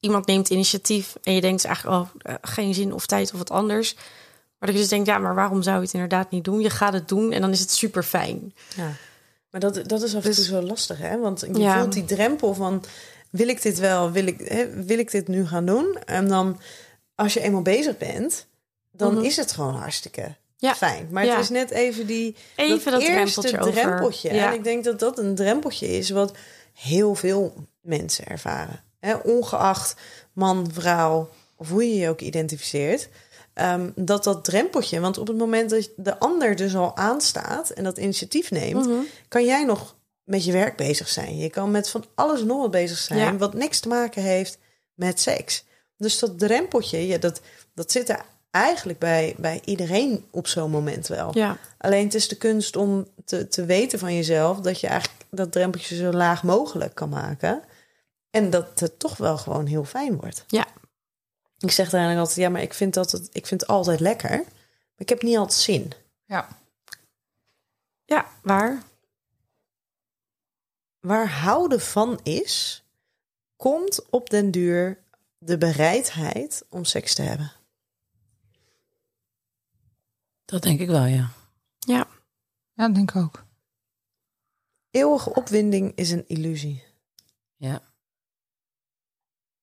iemand 0.00 0.26
neemt 0.26 0.48
initiatief 0.50 1.14
en 1.22 1.34
je 1.34 1.40
denkt 1.40 1.64
eigenlijk, 1.64 1.96
oh, 2.02 2.08
eh, 2.22 2.34
geen 2.42 2.74
zin 2.74 2.92
of 2.94 3.06
tijd 3.06 3.32
of 3.32 3.38
wat 3.38 3.50
anders. 3.50 3.94
Maar 3.94 4.68
dat 4.68 4.72
je 4.72 4.78
dus 4.80 4.88
denkt, 4.88 5.06
ja, 5.06 5.18
maar 5.18 5.34
waarom 5.34 5.62
zou 5.62 5.76
je 5.76 5.82
het 5.82 5.92
inderdaad 5.92 6.30
niet 6.30 6.44
doen? 6.44 6.60
Je 6.60 6.70
gaat 6.70 6.92
het 6.92 7.08
doen 7.08 7.32
en 7.32 7.40
dan 7.40 7.50
is 7.50 7.60
het 7.60 7.70
super 7.70 8.02
fijn. 8.02 8.54
Ja. 8.76 8.92
Maar 9.50 9.60
dat, 9.60 9.80
dat 9.88 10.02
is 10.02 10.14
af 10.14 10.24
en 10.24 10.32
toe 10.34 10.44
zo 10.44 10.60
lastig, 10.62 10.98
hè? 10.98 11.18
Want 11.18 11.40
je 11.40 11.58
Ja. 11.60 11.80
voelt 11.80 11.92
die 11.92 12.04
drempel 12.04 12.54
van... 12.54 12.84
wil 13.30 13.48
ik 13.48 13.62
dit 13.62 13.78
wel, 13.78 14.10
wil 14.10 14.26
ik, 14.26 14.40
hè, 14.40 14.84
wil 14.84 14.98
ik 14.98 15.10
dit 15.10 15.28
nu 15.28 15.46
gaan 15.46 15.66
doen? 15.66 15.98
En 16.04 16.28
dan, 16.28 16.60
als 17.14 17.32
je 17.34 17.40
eenmaal 17.40 17.62
bezig 17.62 17.96
bent... 17.98 18.46
dan 18.92 19.14
Mhm. 19.14 19.24
is 19.24 19.36
het 19.36 19.52
gewoon 19.52 19.74
hartstikke 19.74 20.34
Ja. 20.56 20.74
fijn. 20.74 21.08
Maar 21.10 21.24
Ja. 21.24 21.32
het 21.34 21.40
is 21.42 21.48
net 21.48 21.70
even 21.70 22.06
die... 22.06 22.36
Even 22.56 22.92
dat, 22.92 23.00
eerste 23.00 23.40
drempeltje 23.40 23.58
over. 23.68 23.72
drempeltje. 23.82 24.34
Ja. 24.34 24.46
En 24.46 24.52
ik 24.54 24.64
denk 24.64 24.84
dat 24.84 24.98
dat 24.98 25.18
een 25.18 25.34
drempeltje 25.34 25.86
is... 25.88 26.10
wat 26.10 26.32
heel 26.74 27.14
veel 27.14 27.54
mensen 27.80 28.26
ervaren. 28.26 28.80
Hè? 29.00 29.14
Ongeacht 29.14 29.94
man, 30.32 30.70
vrouw... 30.72 31.28
of 31.56 31.68
hoe 31.68 31.88
je 31.88 31.96
je 31.96 32.08
ook 32.08 32.20
identificeert... 32.20 33.08
Ehm, 33.54 33.90
dat 33.94 34.24
dat 34.24 34.44
drempeltje, 34.44 35.00
want 35.00 35.18
op 35.18 35.26
het 35.26 35.36
moment 35.36 35.70
dat 35.70 35.88
de 35.96 36.18
ander 36.18 36.56
dus 36.56 36.74
al 36.76 36.96
aanstaat 36.96 37.70
en 37.70 37.84
dat 37.84 37.98
initiatief 37.98 38.50
neemt, 38.50 38.86
Mhm. 38.86 38.98
kan 39.28 39.44
jij 39.44 39.64
nog 39.64 39.94
met 40.24 40.44
je 40.44 40.52
werk 40.52 40.76
bezig 40.76 41.08
zijn. 41.08 41.36
Je 41.38 41.50
kan 41.50 41.70
met 41.70 41.88
van 41.90 42.04
alles 42.14 42.42
nog 42.42 42.60
wat 42.60 42.70
bezig 42.70 42.98
zijn, 42.98 43.18
Ja. 43.18 43.36
wat 43.36 43.54
niks 43.54 43.80
te 43.80 43.88
maken 43.88 44.22
heeft 44.22 44.58
met 44.94 45.20
seks. 45.20 45.64
Dus 45.96 46.18
dat 46.18 46.38
drempeltje, 46.38 47.06
ja, 47.06 47.18
dat, 47.18 47.40
dat 47.74 47.92
zit 47.92 48.08
er 48.08 48.20
eigenlijk 48.50 48.98
bij, 48.98 49.34
bij 49.38 49.60
iedereen 49.64 50.24
op 50.30 50.46
zo'n 50.46 50.70
moment 50.70 51.06
wel. 51.06 51.30
Ja. 51.38 51.56
Alleen 51.78 52.04
het 52.04 52.14
is 52.14 52.28
de 52.28 52.36
kunst 52.36 52.76
om 52.76 53.06
te, 53.24 53.48
te 53.48 53.64
weten 53.64 53.98
van 53.98 54.14
jezelf 54.14 54.60
dat 54.60 54.80
je 54.80 54.86
eigenlijk 54.86 55.24
dat 55.30 55.52
drempeltje 55.52 55.96
zo 55.96 56.12
laag 56.12 56.42
mogelijk 56.42 56.94
kan 56.94 57.08
maken. 57.08 57.62
En 58.30 58.50
dat 58.50 58.80
het 58.80 58.98
toch 58.98 59.16
wel 59.16 59.38
gewoon 59.38 59.66
heel 59.66 59.84
fijn 59.84 60.16
wordt. 60.16 60.44
Ja. 60.46 60.66
Ik 61.58 61.70
zeg 61.70 61.90
dan 61.90 62.00
eigenlijk 62.00 62.18
altijd, 62.18 62.46
ja, 62.46 62.48
maar 62.48 62.62
ik 62.62 62.74
vind, 62.74 62.94
dat 62.94 63.10
het, 63.10 63.28
ik 63.32 63.46
vind 63.46 63.60
het 63.60 63.70
altijd 63.70 64.00
lekker. 64.00 64.38
Maar 64.38 64.96
ik 64.96 65.08
heb 65.08 65.22
niet 65.22 65.36
altijd 65.36 65.60
zin. 65.60 65.92
Ja. 66.24 66.48
Ja, 68.04 68.30
waar? 68.42 68.82
Waar 71.00 71.28
houden 71.30 71.80
van 71.80 72.20
is, 72.22 72.84
komt 73.56 74.10
op 74.10 74.30
den 74.30 74.50
duur 74.50 74.98
de 75.38 75.58
bereidheid 75.58 76.64
om 76.68 76.84
seks 76.84 77.14
te 77.14 77.22
hebben. 77.22 77.52
Dat 80.44 80.62
denk 80.62 80.80
ik 80.80 80.88
wel, 80.88 81.04
ja. 81.04 81.30
Ja. 81.78 82.06
Ja, 82.74 82.86
dat 82.86 82.94
denk 82.94 83.10
ik 83.10 83.16
ook. 83.16 83.44
Eeuwige 84.90 85.34
opwinding 85.34 85.92
is 85.94 86.10
een 86.10 86.28
illusie. 86.28 86.84
Ja. 87.56 87.82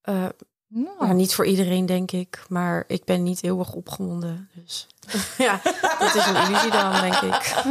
Eh, 0.08 0.26
Nou, 0.68 1.08
Ja, 1.08 1.14
niet 1.14 1.34
voor 1.36 1.46
iedereen, 1.46 1.86
denk 1.86 2.12
ik. 2.12 2.44
Maar 2.50 2.84
ik 2.88 3.04
ben 3.06 3.24
niet 3.24 3.42
heel 3.42 3.60
erg 3.60 3.74
opgewonden. 3.74 4.50
Dus 4.54 4.88
ja, 5.38 5.60
dat 6.00 6.16
is 6.16 6.26
een 6.26 6.36
illusie 6.36 6.72
dan, 6.72 7.02
denk 7.02 7.16
ik. 7.16 7.64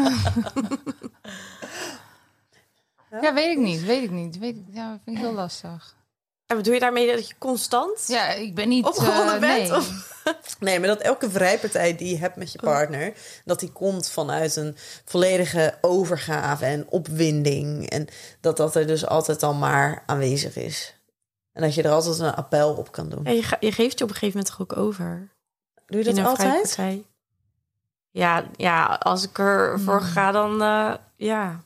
ja, 3.23 3.35
weet 3.35 3.57
ik 3.57 3.59
niet. 3.63 3.83
Weet 3.85 4.03
ik 4.03 4.11
niet. 4.11 4.39
Weet 4.39 4.57
ik, 4.57 4.65
ja, 4.73 4.91
dat 4.91 4.99
vind 5.05 5.17
ik 5.17 5.23
heel 5.23 5.33
lastig. 5.33 5.95
En 6.47 6.57
bedoel 6.57 6.75
je 6.75 6.81
daarmee 6.81 7.15
dat 7.17 7.29
je 7.29 7.35
constant... 7.39 8.05
Ja, 8.07 8.29
ik 8.29 8.55
ben 8.55 8.69
niet... 8.69 8.87
Opgewonden 8.87 9.35
eh, 9.35 9.41
bent, 9.41 9.69
nee. 9.69 9.77
of- 9.77 10.15
Nee, 10.61 10.79
maar 10.79 10.89
dat 10.89 11.01
elke 11.01 11.31
vrijpartij 11.31 11.97
die 11.97 12.09
je 12.09 12.19
hebt 12.19 12.37
met 12.37 12.53
je 12.53 12.59
partner, 12.59 13.13
dat 13.45 13.61
die 13.61 13.73
komt 13.73 14.11
vanuit 14.11 14.57
een 14.57 14.77
volledige 15.05 15.79
overgave 15.81 16.65
en 16.65 16.87
opwinding. 16.89 17.91
En 17.91 18.09
dat 18.41 18.57
dat 18.57 18.75
er 18.77 18.87
dus 18.87 19.07
altijd 19.07 19.43
al 19.43 19.55
maar 19.55 20.03
aanwezig 20.07 20.57
is. 20.57 20.95
En 21.57 21.63
dat 21.63 21.75
je 21.75 21.83
er 21.83 21.91
altijd 21.91 22.19
een 22.19 22.35
appel 22.35 22.75
op 22.75 22.93
kan 22.93 23.09
doen. 23.09 23.21
Ja, 23.25 23.31
je, 23.31 23.43
ga- 23.43 23.57
je 23.61 23.73
geeft 23.73 23.99
je 23.99 24.05
op 24.05 24.11
een 24.11 24.17
gegeven 24.17 24.39
moment 24.39 24.57
toch 24.57 24.61
ook 24.61 24.77
over? 24.87 25.29
Doe 25.87 26.05
je 26.05 26.15
dat 26.15 26.25
altijd? 26.27 26.79
Ja, 28.11 28.45
ja, 28.57 28.85
als 28.87 29.23
ik 29.25 29.39
ervoor 29.39 29.99
Hmm. 30.01 30.07
ga, 30.09 30.33
dan 30.33 30.63
eh, 30.63 30.95
ja, 31.17 31.61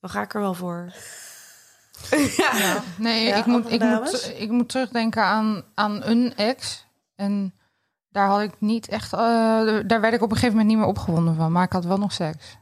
dan 0.00 0.10
ga 0.10 0.22
ik 0.22 0.34
er 0.34 0.40
wel 0.40 0.54
voor. 0.54 0.92
ja. 2.36 2.56
Ja, 2.56 2.82
nee, 2.98 3.26
Ja, 3.26 3.36
ik, 3.36 3.46
moet, 3.46 3.70
ik, 3.72 3.80
dames? 3.80 4.10
moet, 4.12 4.34
ik 4.40 4.50
moet 4.50 4.68
terugdenken 4.68 5.22
aan, 5.24 5.64
aan 5.74 6.02
een 6.04 6.36
ex. 6.36 6.86
En 7.14 7.54
daar 8.08 8.26
had 8.28 8.40
ik 8.40 8.52
niet 8.60 8.88
echt... 8.88 9.12
eh, 9.12 9.18
daar 9.86 10.00
werd 10.00 10.14
ik 10.14 10.22
op 10.22 10.30
een 10.30 10.36
gegeven 10.36 10.50
moment 10.56 10.68
niet 10.68 10.78
meer 10.78 10.86
opgewonden 10.86 11.34
van. 11.36 11.52
Maar 11.52 11.64
ik 11.64 11.72
had 11.72 11.84
wel 11.84 11.98
nog 11.98 12.12
seks. 12.12 12.56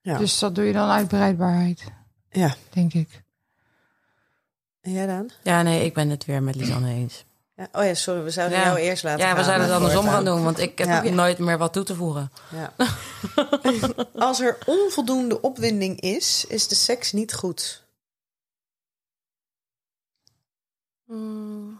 Ja. 0.00 0.18
Dus 0.18 0.38
dat 0.38 0.54
doe 0.54 0.64
je 0.64 0.72
dan 0.72 0.88
uit 0.90 1.08
bereidbaarheid, 1.08 1.84
Ja. 2.30 2.54
denk 2.70 2.92
ik. 2.94 3.24
En 4.86 4.92
jij 4.92 5.06
dan? 5.06 5.30
Ja, 5.42 5.62
nee, 5.62 5.84
ik 5.84 5.94
ben 5.94 6.08
het 6.10 6.24
weer 6.24 6.42
met 6.42 6.54
Lisanne 6.54 6.90
eens. 6.92 7.24
Ja. 7.54 7.68
Oh 7.72 7.84
ja, 7.84 7.94
sorry, 7.94 8.22
we 8.22 8.30
zouden 8.30 8.58
Ja. 8.58 8.64
jou 8.64 8.78
eerst 8.78 9.02
laten 9.02 9.20
Ja, 9.20 9.26
gaan. 9.26 9.36
we 9.36 9.42
zouden 9.44 9.66
het 9.66 9.76
andersom 9.76 10.04
gaan 10.04 10.24
doen, 10.24 10.44
want 10.44 10.58
ik 10.58 10.78
heb 10.78 11.04
Ja. 11.04 11.10
nooit 11.10 11.38
meer 11.38 11.58
wat 11.58 11.72
toe 11.72 11.84
te 11.84 11.94
voegen. 11.94 12.30
Ja. 12.52 12.72
Als 14.28 14.40
er 14.40 14.58
onvoldoende 14.66 15.40
opwinding 15.40 16.00
is, 16.00 16.44
is 16.48 16.68
de 16.68 16.74
seks 16.74 17.12
niet 17.12 17.34
goed. 17.34 17.84
Mm, 21.04 21.78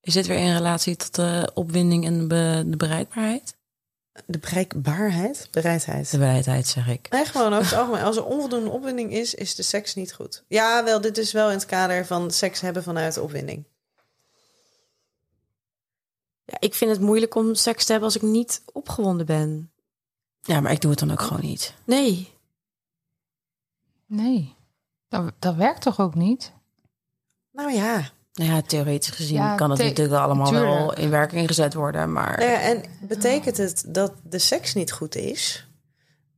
Is 0.00 0.12
dit 0.14 0.26
weer 0.26 0.38
in 0.38 0.52
relatie 0.54 0.96
tot 0.96 1.14
de 1.14 1.50
opwinding 1.54 2.04
en 2.06 2.18
de, 2.18 2.26
be- 2.26 2.62
de 2.66 2.76
bereidbaarheid? 2.76 3.56
De 4.26 4.38
bereikbaarheid, 4.38 5.48
bereidheid. 5.50 6.10
De 6.10 6.18
bereidheid, 6.18 6.66
zeg 6.66 6.88
ik. 6.88 7.10
Nee, 7.10 7.24
gewoon 7.24 7.52
over 7.52 7.70
het 7.70 7.78
algemeen. 7.78 8.02
Als 8.02 8.16
er 8.16 8.24
onvoldoende 8.24 8.70
opwinding 8.70 9.12
is, 9.12 9.34
is 9.34 9.54
de 9.54 9.62
seks 9.62 9.94
niet 9.94 10.12
goed. 10.12 10.44
Ja, 10.48 10.84
wel, 10.84 11.00
dit 11.00 11.18
is 11.18 11.32
wel 11.32 11.48
in 11.48 11.54
het 11.56 11.66
kader 11.66 12.06
van 12.06 12.30
seks 12.30 12.60
hebben 12.60 12.82
vanuit 12.82 13.18
opwinding. 13.18 13.64
ja, 16.44 16.56
ik 16.60 16.74
vind 16.74 16.90
het 16.90 17.00
moeilijk 17.00 17.34
om 17.34 17.54
seks 17.54 17.84
te 17.84 17.92
hebben 17.92 18.10
als 18.10 18.22
ik 18.22 18.28
niet 18.28 18.62
opgewonden 18.72 19.26
ben. 19.26 19.70
Ja, 20.42 20.60
maar 20.60 20.72
ik 20.72 20.80
doe 20.80 20.90
het 20.90 21.00
dan 21.00 21.10
ook 21.10 21.20
gewoon 21.22 21.42
niet. 21.42 21.74
Nee. 21.84 22.32
Nee. 24.06 24.54
Dat, 25.08 25.32
dat 25.38 25.54
werkt 25.54 25.82
toch 25.82 26.00
ook 26.00 26.14
niet? 26.14 26.52
Nou 27.50 27.72
ja. 27.72 28.10
Nou 28.32 28.50
ja, 28.50 28.62
theoretisch 28.62 29.14
gezien 29.14 29.36
Ja, 29.36 29.54
kan 29.54 29.70
het 29.70 29.78
natuurlijk 29.78 30.20
allemaal 30.20 30.52
wel 30.52 30.94
in 30.94 31.10
werking 31.10 31.46
gezet 31.46 31.74
worden, 31.74 32.12
maar... 32.12 32.38
Nou 32.38 32.50
ja. 32.50 32.60
En 32.60 32.82
betekent 33.00 33.56
het 33.56 33.84
dat 33.86 34.12
de 34.22 34.38
seks 34.38 34.74
niet 34.74 34.92
goed 34.92 35.14
is? 35.14 35.66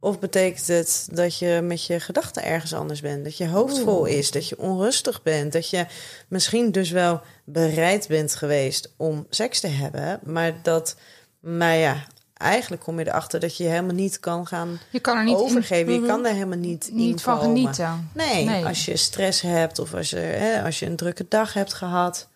Of 0.01 0.19
betekent 0.19 0.67
het 0.67 1.09
dat 1.13 1.39
je 1.39 1.61
met 1.63 1.87
je 1.87 2.01
gedachten 2.01 2.45
ergens 2.45 2.75
anders 2.75 3.01
bent? 3.01 3.25
Dat 3.25 3.37
je 3.37 3.49
hoofd 3.49 3.79
vol 3.79 4.05
is, 4.05 4.31
dat 4.31 4.49
je 4.49 4.59
onrustig 4.59 5.23
bent, 5.23 5.53
dat 5.53 5.71
je 5.71 5.87
misschien 6.29 6.71
dus 6.73 6.91
wel 6.91 7.21
bereid 7.45 8.09
bent 8.09 8.35
geweest 8.35 8.93
om 8.97 9.27
seks 9.31 9.61
te 9.61 9.67
hebben, 9.67 10.21
maar 10.23 10.53
dat, 10.63 10.97
nou 11.41 11.75
ja, 11.77 12.05
eigenlijk 12.35 12.83
kom 12.83 12.99
je 12.99 13.07
erachter 13.09 13.41
dat 13.41 13.57
je 13.57 13.65
helemaal 13.65 13.95
niet 13.95 14.21
kan 14.21 14.47
gaan 14.47 14.79
Je 14.91 15.01
kan 15.01 15.17
er 15.17 15.25
niet, 15.25 15.39
in- 15.39 15.45
overgeven. 15.45 15.93
Je 15.93 16.07
kan 16.07 16.23
daar 16.23 16.33
helemaal 16.33 16.59
niet, 16.59 16.89
in 16.89 16.97
niet 16.97 17.23
van 17.23 17.39
komen. 17.39 17.57
genieten. 17.57 18.11
Nee, 18.13 18.45
Nee. 18.45 18.67
als 18.67 18.85
je 18.85 18.97
stress 18.97 19.41
hebt 19.41 19.79
of 19.79 19.95
als 19.95 20.11
je, 20.11 20.17
hè, 20.17 20.63
als 20.65 20.79
je 20.79 20.87
een 20.87 20.97
drukke 20.97 21.27
dag 21.29 21.53
hebt 21.53 21.75
gehad. 21.75 22.29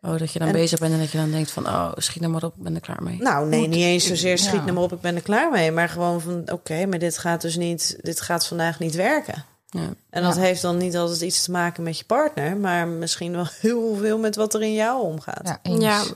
Oh, 0.00 0.18
dat 0.18 0.32
je 0.32 0.38
dan 0.38 0.48
En- 0.48 0.54
bezig 0.54 0.78
bent 0.78 0.92
en 0.92 0.98
dat 0.98 1.10
je 1.10 1.18
dan 1.18 1.30
denkt 1.30 1.50
van... 1.50 1.66
oh, 1.66 1.92
schiet 1.96 2.20
nou 2.20 2.32
maar 2.32 2.42
op, 2.42 2.54
ik 2.56 2.62
ben 2.62 2.74
er 2.74 2.80
klaar 2.80 3.02
mee. 3.02 3.16
Nou, 3.22 3.48
nee, 3.48 3.68
niet 3.68 3.80
eens 3.84 4.06
zozeer 4.06 4.38
schiet 4.38 4.52
Ja. 4.52 4.60
nou 4.60 4.72
maar 4.72 4.82
op, 4.82 4.92
ik 4.92 5.00
ben 5.00 5.14
er 5.14 5.22
klaar 5.22 5.50
mee. 5.50 5.70
Maar 5.72 5.88
gewoon 5.88 6.20
van, 6.20 6.42
oké, 6.52 6.86
maar 6.86 6.98
dit 6.98 7.18
gaat 7.18 7.40
dus 7.40 7.56
niet, 7.56 7.98
dit 8.02 8.20
gaat 8.20 8.46
vandaag 8.46 8.78
niet 8.78 8.94
werken. 8.94 9.44
Ja. 9.66 9.88
En 10.10 10.22
dat 10.22 10.34
Ja. 10.34 10.40
heeft 10.40 10.62
dan 10.62 10.76
niet 10.76 10.96
altijd 10.96 11.20
iets 11.20 11.42
te 11.44 11.50
maken 11.50 11.82
met 11.82 11.98
je 11.98 12.04
partner, 12.04 12.56
maar 12.56 12.88
misschien 12.88 13.32
wel 13.32 13.46
heel 13.60 13.96
veel 14.00 14.18
met 14.18 14.36
wat 14.36 14.54
er 14.54 14.62
in 14.62 14.74
jou 14.74 15.02
omgaat. 15.02 15.40
Ja, 15.44 15.58
eens. 15.62 16.12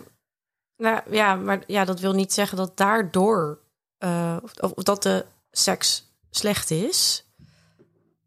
Nou, 0.79 1.01
ja, 1.11 1.35
maar 1.35 1.63
ja, 1.67 1.85
dat 1.85 2.01
wil 2.01 2.13
niet 2.13 2.33
zeggen 2.33 2.57
dat 2.57 2.77
daardoor... 2.77 3.59
eh, 3.99 4.37
of, 4.43 4.53
of 4.75 4.83
dat 4.83 5.03
de 5.03 5.25
seks 5.51 6.07
slecht 6.31 6.71
is. 6.71 7.25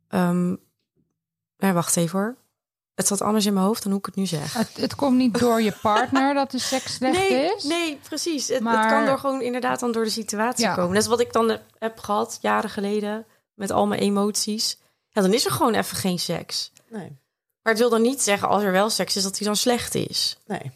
Ehm 0.07 0.55
nee, 1.57 1.71
wacht 1.73 1.95
even 1.97 2.19
hoor. 2.19 2.35
Het 2.95 3.07
zat 3.07 3.21
anders 3.21 3.45
in 3.45 3.53
mijn 3.53 3.65
hoofd 3.65 3.81
dan 3.83 3.91
hoe 3.91 3.99
ik 3.99 4.05
het 4.05 4.15
nu 4.15 4.25
zeg. 4.25 4.53
Het, 4.53 4.77
het 4.77 4.95
komt 4.95 5.17
niet 5.17 5.39
door 5.39 5.61
je 5.61 5.71
partner 5.81 6.33
dat 6.33 6.51
de 6.51 6.59
seks 6.59 6.93
slecht 6.97 7.17
nee, 7.17 7.53
is. 7.55 7.63
Nee, 7.63 7.99
precies. 8.07 8.47
Het, 8.47 8.63
kan 8.63 9.05
door 9.05 9.17
gewoon 9.19 9.41
inderdaad 9.41 9.79
dan 9.79 9.91
door 9.91 10.03
de 10.03 10.09
situatie 10.09 10.65
Ja. 10.65 10.75
komen. 10.75 10.93
Dat 10.93 11.01
is 11.03 11.07
wat 11.09 11.19
ik 11.19 11.33
dan 11.33 11.49
heb- 11.49 11.63
heb 11.79 11.99
gehad 11.99 12.37
jaren 12.41 12.69
geleden 12.69 13.25
met 13.53 13.71
al 13.71 13.87
mijn 13.87 14.01
emoties. 14.01 14.77
Ja, 15.09 15.21
dan 15.21 15.33
is 15.33 15.45
er 15.45 15.51
gewoon 15.51 15.73
even 15.73 15.97
geen 15.97 16.19
seks. 16.19 16.71
Nee, 16.87 17.17
Maar 17.61 17.73
het 17.73 17.77
wil 17.81 17.89
dan 17.89 18.01
niet 18.01 18.21
zeggen 18.21 18.47
als 18.47 18.63
er 18.63 18.71
wel 18.71 18.89
seks 18.89 19.15
is 19.15 19.23
dat 19.23 19.35
die 19.37 19.47
dan 19.47 19.55
slecht 19.55 19.95
is. 19.95 20.37
nee. 20.45 20.71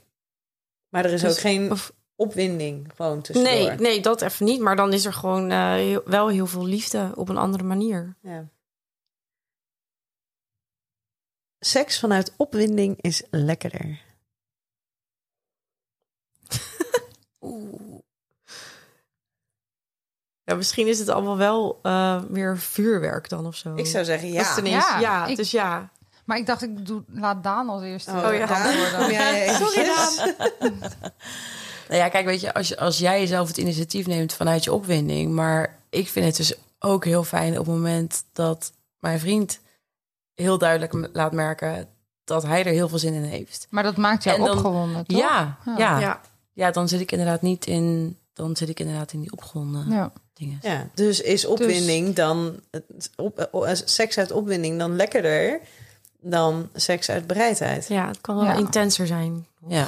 Maar 0.95 1.05
er 1.05 1.11
is 1.13 1.21
Dus- 1.21 1.31
ook 1.31 1.39
geen 1.39 1.71
Of, 1.71 1.93
opwinding 2.15 2.91
gewoon 2.95 3.21
tussendoor. 3.21 3.53
nee, 3.53 3.69
nee, 3.77 4.01
dat 4.01 4.21
even 4.21 4.45
niet. 4.45 4.59
Maar 4.61 4.75
dan 4.75 4.93
is 4.93 5.05
er 5.05 5.13
gewoon 5.13 5.51
eh, 5.51 5.71
heel- 5.73 6.01
wel 6.05 6.27
heel 6.29 6.47
veel 6.47 6.65
liefde 6.65 7.11
op 7.15 7.29
een 7.29 7.37
andere 7.37 7.63
manier. 7.63 8.15
Ja. 8.21 8.47
Seks 11.59 11.99
vanuit 11.99 12.33
opwinding 12.37 13.01
is 13.01 13.23
lekkerder. 13.29 14.01
Oeh. 17.41 17.99
Ja, 20.43 20.55
misschien 20.55 20.87
is 20.87 20.99
het 20.99 21.09
allemaal 21.09 21.37
wel 21.37 21.79
eh, 21.81 22.23
meer 22.23 22.57
vuurwerk 22.57 23.29
dan 23.29 23.45
of 23.45 23.55
zo. 23.55 23.75
Ik 23.75 23.85
zou 23.85 24.05
zeggen 24.05 24.31
ja. 24.31 24.57
ineens- 24.57 24.87
Ja, 24.87 24.99
ja, 24.99 25.25
ik- 25.25 25.35
dus 25.37 25.51
ja. 25.51 25.91
Maar 26.25 26.37
ik 26.37 26.45
dacht, 26.45 26.61
ik 26.61 26.85
doe, 26.85 27.03
laat 27.07 27.43
Daan 27.43 27.69
als 27.69 27.81
eerste 27.83 28.11
Oh, 28.11 28.33
ja. 28.33 28.45
Daan, 28.45 29.11
jij 29.11 29.43
eventjes? 29.43 29.73
Sorry, 29.73 29.85
Daan. 29.85 30.73
Nou 31.89 31.99
ja, 32.01 32.09
kijk, 32.09 32.25
weet 32.25 32.41
je, 32.41 32.53
als, 32.53 32.67
je, 32.67 32.77
als 32.77 32.97
jij 32.97 33.25
zelf 33.25 33.47
het 33.47 33.57
initiatief 33.57 34.07
neemt 34.07 34.33
vanuit 34.33 34.63
je 34.63 34.73
opwinding... 34.73 35.31
maar 35.33 35.77
ik 35.89 36.07
vind 36.07 36.25
het 36.25 36.35
dus 36.35 36.53
ook 36.79 37.05
heel 37.05 37.23
fijn 37.23 37.51
op 37.59 37.65
het 37.65 37.75
moment 37.75 38.23
dat 38.33 38.71
mijn 38.99 39.19
vriend... 39.19 39.59
heel 40.33 40.57
duidelijk 40.57 41.09
laat 41.13 41.31
merken 41.31 41.87
dat 42.23 42.43
hij 42.43 42.63
er 42.65 42.71
heel 42.71 42.89
veel 42.89 42.97
zin 42.99 43.13
in 43.13 43.23
heeft. 43.23 43.67
Maar 43.69 43.83
dat 43.83 43.97
maakt 43.97 44.23
jou 44.23 44.37
En 44.39 44.45
dan- 44.45 44.55
opgewonden, 44.57 45.05
toch? 45.05 45.17
Ja, 45.19 45.57
ja, 45.65 45.77
ja. 45.77 45.99
ja. 45.99 46.21
Ja, 46.53 46.71
dan 46.71 46.87
zit 46.87 46.99
ik 46.99 47.11
inderdaad 47.11 47.41
niet 47.41 47.65
in... 47.65 48.17
dan 48.33 48.55
zit 48.55 48.69
ik 48.69 48.79
inderdaad 48.79 49.13
in 49.13 49.21
die 49.21 49.31
opgewonden 49.31 49.89
Ja. 49.89 50.11
dingen. 50.33 50.59
Ja, 50.61 50.87
dus 50.93 51.21
is 51.21 51.45
opwinding 51.45 52.15
dan 52.15 52.59
op, 53.15 53.39
eh, 53.39 53.69
seks 53.73 54.17
uit 54.17 54.31
opwinding 54.31 54.79
dan 54.79 54.95
lekkerder 54.95 55.59
dan 56.29 56.69
seks 56.73 57.09
uit 57.09 57.27
bereidheid? 57.27 57.87
Ja, 57.87 58.07
het 58.07 58.21
kan 58.21 58.35
wel 58.35 58.45
Ja. 58.45 58.53
intenser 58.53 59.07
zijn. 59.07 59.47
Ja. 59.67 59.87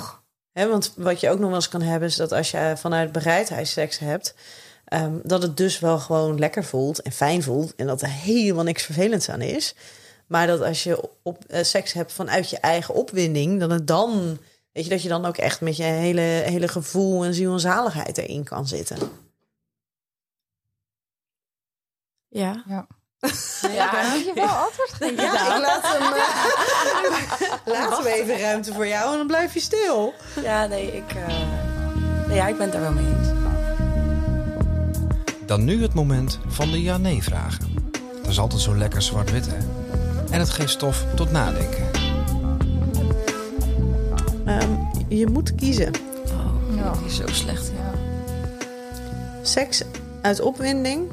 Hè, 0.52 0.68
want 0.70 0.94
wat 0.96 1.20
je 1.20 1.30
ook 1.30 1.38
nog 1.40 1.48
wel 1.48 1.56
eens 1.56 1.70
kan 1.70 1.82
hebben 1.82 2.08
is 2.08 2.16
dat 2.16 2.32
als 2.32 2.52
je 2.52 2.74
vanuit 2.78 3.12
bereidheid 3.12 3.68
seks 3.68 4.00
hebt, 4.00 4.36
ehm, 4.86 5.14
dat 5.24 5.42
het 5.42 5.58
dus 5.58 5.80
wel 5.80 6.00
gewoon 6.00 6.40
lekker 6.40 6.64
voelt 6.64 7.02
en 7.02 7.12
fijn 7.12 7.44
voelt 7.44 7.76
en 7.76 7.88
dat 7.88 8.02
er 8.02 8.10
helemaal 8.10 8.64
niks 8.64 8.84
vervelends 8.84 9.30
aan 9.30 9.42
is. 9.42 9.76
Maar 10.28 10.48
dat 10.48 10.62
als 10.62 10.84
je 10.84 11.10
op, 11.24 11.44
eh, 11.46 11.64
seks 11.64 11.94
hebt 11.94 12.14
vanuit 12.14 12.50
je 12.50 12.58
eigen 12.60 12.94
opwinding, 12.94 13.60
dat 13.60 13.70
het 13.72 13.88
dan, 13.88 14.38
weet 14.72 14.84
je, 14.84 14.90
dat 14.90 15.02
je 15.02 15.10
dan 15.10 15.26
ook 15.26 15.38
echt 15.38 15.62
met 15.62 15.78
je 15.78 15.84
hele, 15.84 16.22
hele 16.22 16.68
gevoel 16.68 17.24
en 17.24 17.34
ziel 17.34 17.54
en 17.54 17.60
zaligheid 17.60 18.18
erin 18.18 18.44
kan 18.44 18.68
zitten. 18.68 18.98
Ja. 22.28 22.64
Ja. 22.68 22.88
Ja. 23.72 23.92
Moet 24.14 24.26
je 24.26 24.32
wel 24.36 24.48
antwoord 24.48 24.94
geven. 24.94 25.16
Ja, 25.24 25.56
ik 25.56 25.62
laat 25.62 25.82
hem. 25.84 26.02
eh, 26.14 27.50
laten 27.80 28.04
we 28.04 28.14
even 28.14 28.40
ruimte 28.40 28.74
voor 28.74 28.88
jou 28.88 29.12
en 29.12 29.18
dan 29.18 29.28
blijf 29.28 29.54
je 29.54 29.60
stil. 29.60 30.14
Ja, 30.44 30.66
nee, 30.66 30.88
ik, 30.96 31.14
eh, 31.28 31.36
nee, 32.28 32.36
ja, 32.36 32.48
ik 32.48 32.58
ben 32.58 32.64
het 32.64 32.72
daar 32.74 32.82
wel 32.82 32.92
mee 32.92 33.06
eens. 33.06 33.28
Dan 35.46 35.64
nu 35.64 35.82
het 35.82 35.94
moment 35.94 36.40
van 36.48 36.72
de 36.72 36.82
ja-nee-vragen. 36.82 37.76
Dat 38.22 38.32
is 38.32 38.40
altijd 38.40 38.62
zo 38.62 38.76
lekker 38.76 39.02
zwart-wit, 39.02 39.46
hè? 39.46 39.58
En 40.30 40.40
het 40.40 40.50
geeft 40.50 40.70
stof 40.72 41.04
tot 41.16 41.32
nadenken. 41.32 41.86
Ehm, 44.46 44.72
je 45.08 45.28
moet 45.28 45.56
kiezen. 45.56 45.92
Oh, 46.26 46.76
Ja. 46.76 46.92
die 46.92 47.06
is 47.06 47.16
zo 47.16 47.28
slecht. 47.32 47.68
Ja. 47.76 47.92
Seks 49.42 49.82
uit 50.22 50.40
opwinding 50.42 51.12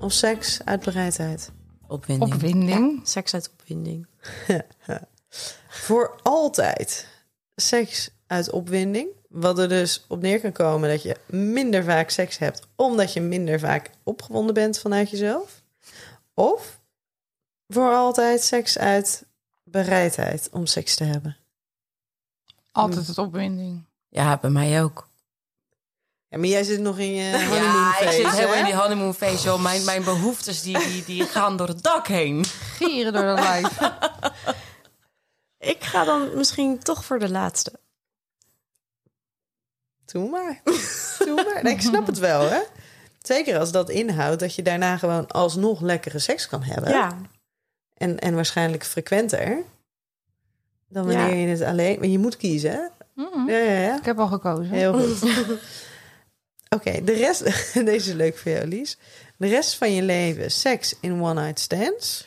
of 0.00 0.12
seks 0.12 0.64
uit 0.64 0.80
bereidheid? 0.80 1.50
Opwinding. 1.86 2.34
Opwinding. 2.34 3.00
Seks 3.04 3.34
uit 3.34 3.50
opwinding. 3.52 4.06
Voor 5.68 6.20
altijd 6.22 7.08
seks 7.56 8.10
uit 8.26 8.50
opwinding. 8.50 9.08
Wat 9.28 9.58
er 9.58 9.68
dus 9.68 10.04
op 10.08 10.20
neer 10.20 10.40
kan 10.40 10.52
komen 10.52 10.88
dat 10.88 11.02
je 11.02 11.16
minder 11.26 11.84
vaak 11.84 12.10
seks 12.10 12.38
hebt, 12.38 12.66
omdat 12.76 13.12
je 13.12 13.20
minder 13.20 13.58
vaak 13.58 13.90
opgewonden 14.02 14.54
bent 14.54 14.78
vanuit 14.78 15.10
jezelf. 15.10 15.62
Of 16.34 16.80
voor 17.68 17.94
altijd 17.94 18.42
seks 18.42 18.78
uit 18.78 19.26
bereidheid 19.62 20.48
om 20.52 20.66
seks 20.66 20.94
te 20.94 21.04
hebben. 21.04 21.36
Altijd 22.72 23.06
het 23.06 23.18
opwinding. 23.18 23.84
Ja, 24.08 24.38
bij 24.38 24.50
mij 24.50 24.82
ook. 24.82 25.07
Ja, 26.30 26.38
maar 26.38 26.46
jij 26.48 26.62
zit 26.62 26.80
nog 26.80 26.98
in 26.98 27.14
je 27.14 27.22
Ja, 27.24 27.44
honeymoon 27.46 27.90
ik 28.00 28.10
zit 28.10 28.30
helemaal 28.30 28.54
in 28.56 28.64
die 28.64 28.74
honeymoon 28.76 29.14
phase. 29.14 29.44
joh. 29.44 29.62
Mijn, 29.62 29.84
mijn 29.84 30.04
behoeftes 30.04 30.62
die, 30.62 30.78
die, 30.78 31.04
die 31.04 31.24
gaan 31.24 31.56
door 31.56 31.68
het 31.68 31.82
dak 31.82 32.06
heen. 32.06 32.44
Gieren 32.44 33.12
door 33.12 33.22
dat 33.22 33.38
lijf. 33.38 33.78
Ik 35.58 35.84
ga 35.84 36.04
dan 36.04 36.36
misschien 36.36 36.78
toch 36.78 37.04
voor 37.04 37.18
de 37.18 37.30
laatste. 37.30 37.72
Doe 40.04 40.28
maar. 40.30 40.60
Doe 41.18 41.34
maar. 41.44 41.62
Nee, 41.62 41.72
ik 41.72 41.80
snap 41.80 42.06
het 42.06 42.18
wel, 42.18 42.40
hè? 42.50 42.60
Zeker 43.22 43.58
als 43.58 43.72
dat 43.72 43.88
inhoudt 43.90 44.40
dat 44.40 44.54
je 44.54 44.62
daarna 44.62 44.96
gewoon 44.96 45.26
alsnog 45.28 45.80
lekkere 45.80 46.18
seks 46.18 46.48
kan 46.48 46.62
hebben. 46.62 46.90
Ja, 46.90 47.16
En, 47.94 48.18
en 48.18 48.34
waarschijnlijk 48.34 48.84
frequenter 48.84 49.62
dan 50.88 51.06
wanneer 51.06 51.28
Ja. 51.28 51.34
je 51.34 51.46
het 51.46 51.62
alleen... 51.62 51.98
Maar 51.98 52.08
je 52.08 52.18
moet 52.18 52.36
kiezen, 52.36 52.70
hè? 52.70 52.80
Mhm. 53.14 53.50
Ja, 53.50 53.58
ja, 53.58 53.80
ja. 53.80 53.96
Ik 53.98 54.04
heb 54.04 54.18
al 54.18 54.26
gekozen. 54.28 54.70
Heel 54.74 54.92
goed. 54.92 55.22
Oké, 56.68 57.04
de 57.04 57.12
rest... 57.12 57.44
Deze 57.84 58.10
is 58.10 58.16
leuk 58.16 58.38
voor 58.38 58.52
jou, 58.52 58.66
Lies. 58.66 58.98
De 59.36 59.46
rest 59.46 59.76
van 59.76 59.94
je 59.94 60.02
leven 60.02 60.50
seks 60.50 60.94
in 61.00 61.22
one-night 61.22 61.60
stands. 61.60 62.26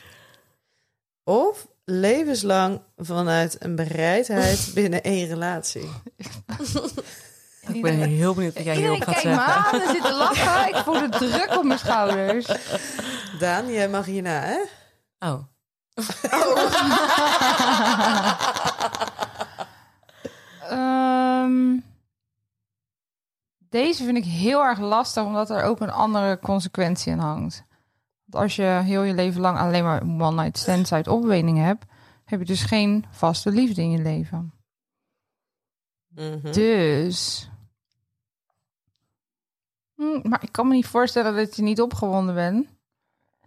Of 1.24 1.66
levenslang 1.84 2.80
vanuit 2.96 3.56
een 3.58 3.76
bereidheid 3.76 4.70
binnen 4.74 5.02
één 5.02 5.28
relatie. 5.28 5.90
Ik 7.72 7.82
ben 7.82 8.00
heel 8.00 8.34
benieuwd 8.34 8.54
wat 8.54 8.64
jij 8.64 8.76
hierop 8.76 9.02
gaat 9.02 9.20
kijkt 9.20 9.24
me 9.24 9.34
zeggen. 9.34 9.54
aan 9.54 9.80
en 9.80 9.88
zit 9.92 10.02
te 10.02 10.12
lachen. 10.12 10.68
Ik 10.68 10.76
voel 10.84 11.10
de 11.10 11.18
druk 11.18 11.56
op 11.56 11.64
mijn 11.64 11.78
schouders. 11.78 12.46
Daan, 13.38 13.72
jij 13.72 13.88
mag 13.88 14.04
hierna, 14.04 14.40
hè? 14.40 14.58
Oh. 15.18 15.38
Ehm, 20.68 21.76
deze 23.72 24.04
vind 24.04 24.16
ik 24.16 24.24
heel 24.24 24.64
erg 24.64 24.78
lastig, 24.78 25.24
omdat 25.24 25.50
er 25.50 25.62
ook 25.62 25.80
een 25.80 25.90
andere 25.90 26.38
consequentie 26.38 27.12
aan 27.12 27.18
hangt. 27.18 27.64
Want 28.24 28.44
als 28.44 28.56
je 28.56 28.62
heel 28.62 29.02
je 29.02 29.14
leven 29.14 29.40
lang 29.40 29.58
alleen 29.58 29.84
maar 29.84 30.02
one-night 30.02 30.58
stands 30.58 30.92
uit 30.92 31.08
opwinding 31.08 31.58
hebt, 31.58 31.84
heb 32.24 32.38
je 32.38 32.46
dus 32.46 32.62
geen 32.62 33.04
vaste 33.10 33.50
liefde 33.50 33.82
in 33.82 33.90
je 33.90 34.02
leven. 34.02 34.52
Mhm. 36.08 36.52
Dus. 36.52 37.50
Hm, 39.94 40.28
maar 40.28 40.42
ik 40.42 40.52
kan 40.52 40.68
me 40.68 40.74
niet 40.74 40.86
voorstellen 40.86 41.36
dat 41.36 41.56
je 41.56 41.62
niet 41.62 41.80
opgewonden 41.80 42.34
bent. 42.34 42.66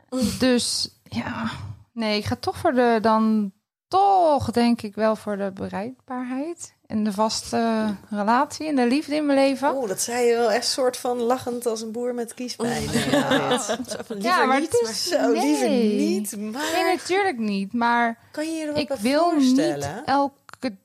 Dus 0.40 1.00
ja. 1.04 1.52
Nee, 1.92 2.18
ik 2.18 2.26
ga 2.26 2.36
toch 2.36 2.58
voor 2.58 2.72
de. 2.72 2.98
Dan 3.02 3.54
toch 3.88 4.52
denk 4.52 4.82
ik 4.82 4.96
wel 4.96 5.16
voor 5.16 5.38
de 5.38 5.52
bereidbaarheid. 5.52 6.74
En 6.88 7.04
de 7.04 7.12
vaste 7.12 7.94
relatie 8.10 8.68
en 8.68 8.76
de 8.76 8.88
liefde 8.88 9.16
in 9.16 9.26
mijn 9.26 9.40
leven. 9.40 9.76
Oeh, 9.76 9.88
dat 9.88 10.02
zei 10.02 10.26
je 10.26 10.36
wel 10.36 10.52
echt 10.52 10.68
soort 10.68 10.98
van 10.98 11.22
lachend 11.22 11.66
als 11.66 11.82
een 11.82 11.92
boer 11.92 12.14
met 12.14 12.34
kiespijn. 12.34 12.84
Ja, 12.92 13.58
dit. 13.58 13.98
ja, 14.24 14.46
maar 14.46 14.60
het 14.60 14.82
is. 14.82 15.08
Zo, 15.08 15.32
liever 15.32 15.70
nee. 15.70 15.98
niet. 15.98 16.38
Maar 16.38 16.72
Nee, 16.74 16.96
natuurlijk 16.96 17.38
niet. 17.38 17.74
Maar 17.74 18.18
kan 18.32 18.46
je 18.46 18.52
je 18.52 18.66
er 18.66 18.74
wat 18.74 18.78
ik 18.78 18.92
wil 19.00 19.32
niet 19.32 19.90
elke 20.06 20.76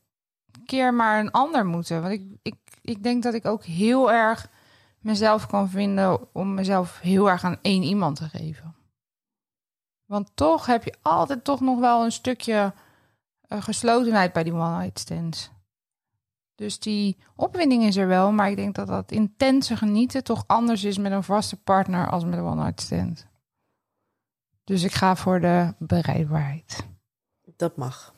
keer 0.66 0.94
maar 0.94 1.20
een 1.20 1.30
ander 1.30 1.66
moeten. 1.66 2.02
Want 2.02 2.12
ik, 2.12 2.22
ik, 2.42 2.54
ik 2.82 3.02
denk 3.02 3.22
dat 3.22 3.34
ik 3.34 3.46
ook 3.46 3.64
heel 3.64 4.12
erg 4.12 4.48
mezelf 5.00 5.46
kan 5.46 5.68
vinden 5.68 6.28
om 6.32 6.54
mezelf 6.54 7.00
heel 7.00 7.30
erg 7.30 7.44
aan 7.44 7.58
één 7.62 7.82
iemand 7.82 8.16
te 8.16 8.28
geven. 8.28 8.74
Want 10.06 10.30
toch 10.34 10.66
heb 10.66 10.84
je 10.84 10.94
altijd 11.02 11.44
toch 11.44 11.60
nog 11.60 11.78
wel 11.78 12.04
een 12.04 12.12
stukje 12.12 12.72
eh, 13.50 13.62
geslotenheid 13.62 14.32
bij 14.32 14.42
die 14.42 14.52
one-night 14.52 14.98
stands. 14.98 15.50
Dus 16.54 16.78
die 16.78 17.16
opwinding 17.36 17.84
is 17.84 17.96
er 17.96 18.06
wel, 18.06 18.32
maar 18.32 18.50
ik 18.50 18.56
denk 18.56 18.74
dat 18.74 18.86
dat 18.86 19.12
intense 19.12 19.76
genieten 19.76 20.24
toch 20.24 20.44
anders 20.46 20.84
is 20.84 20.98
met 20.98 21.12
een 21.12 21.22
vaste 21.22 21.56
partner 21.56 22.10
als 22.10 22.24
met 22.24 22.38
een 22.38 22.44
one-night 22.44 22.80
stand. 22.80 23.26
Dus 24.64 24.82
ik 24.82 24.92
ga 24.92 25.16
voor 25.16 25.40
de 25.40 25.74
bereidbaarheid. 25.78 26.86
Dat 27.56 27.76
mag. 27.76 28.14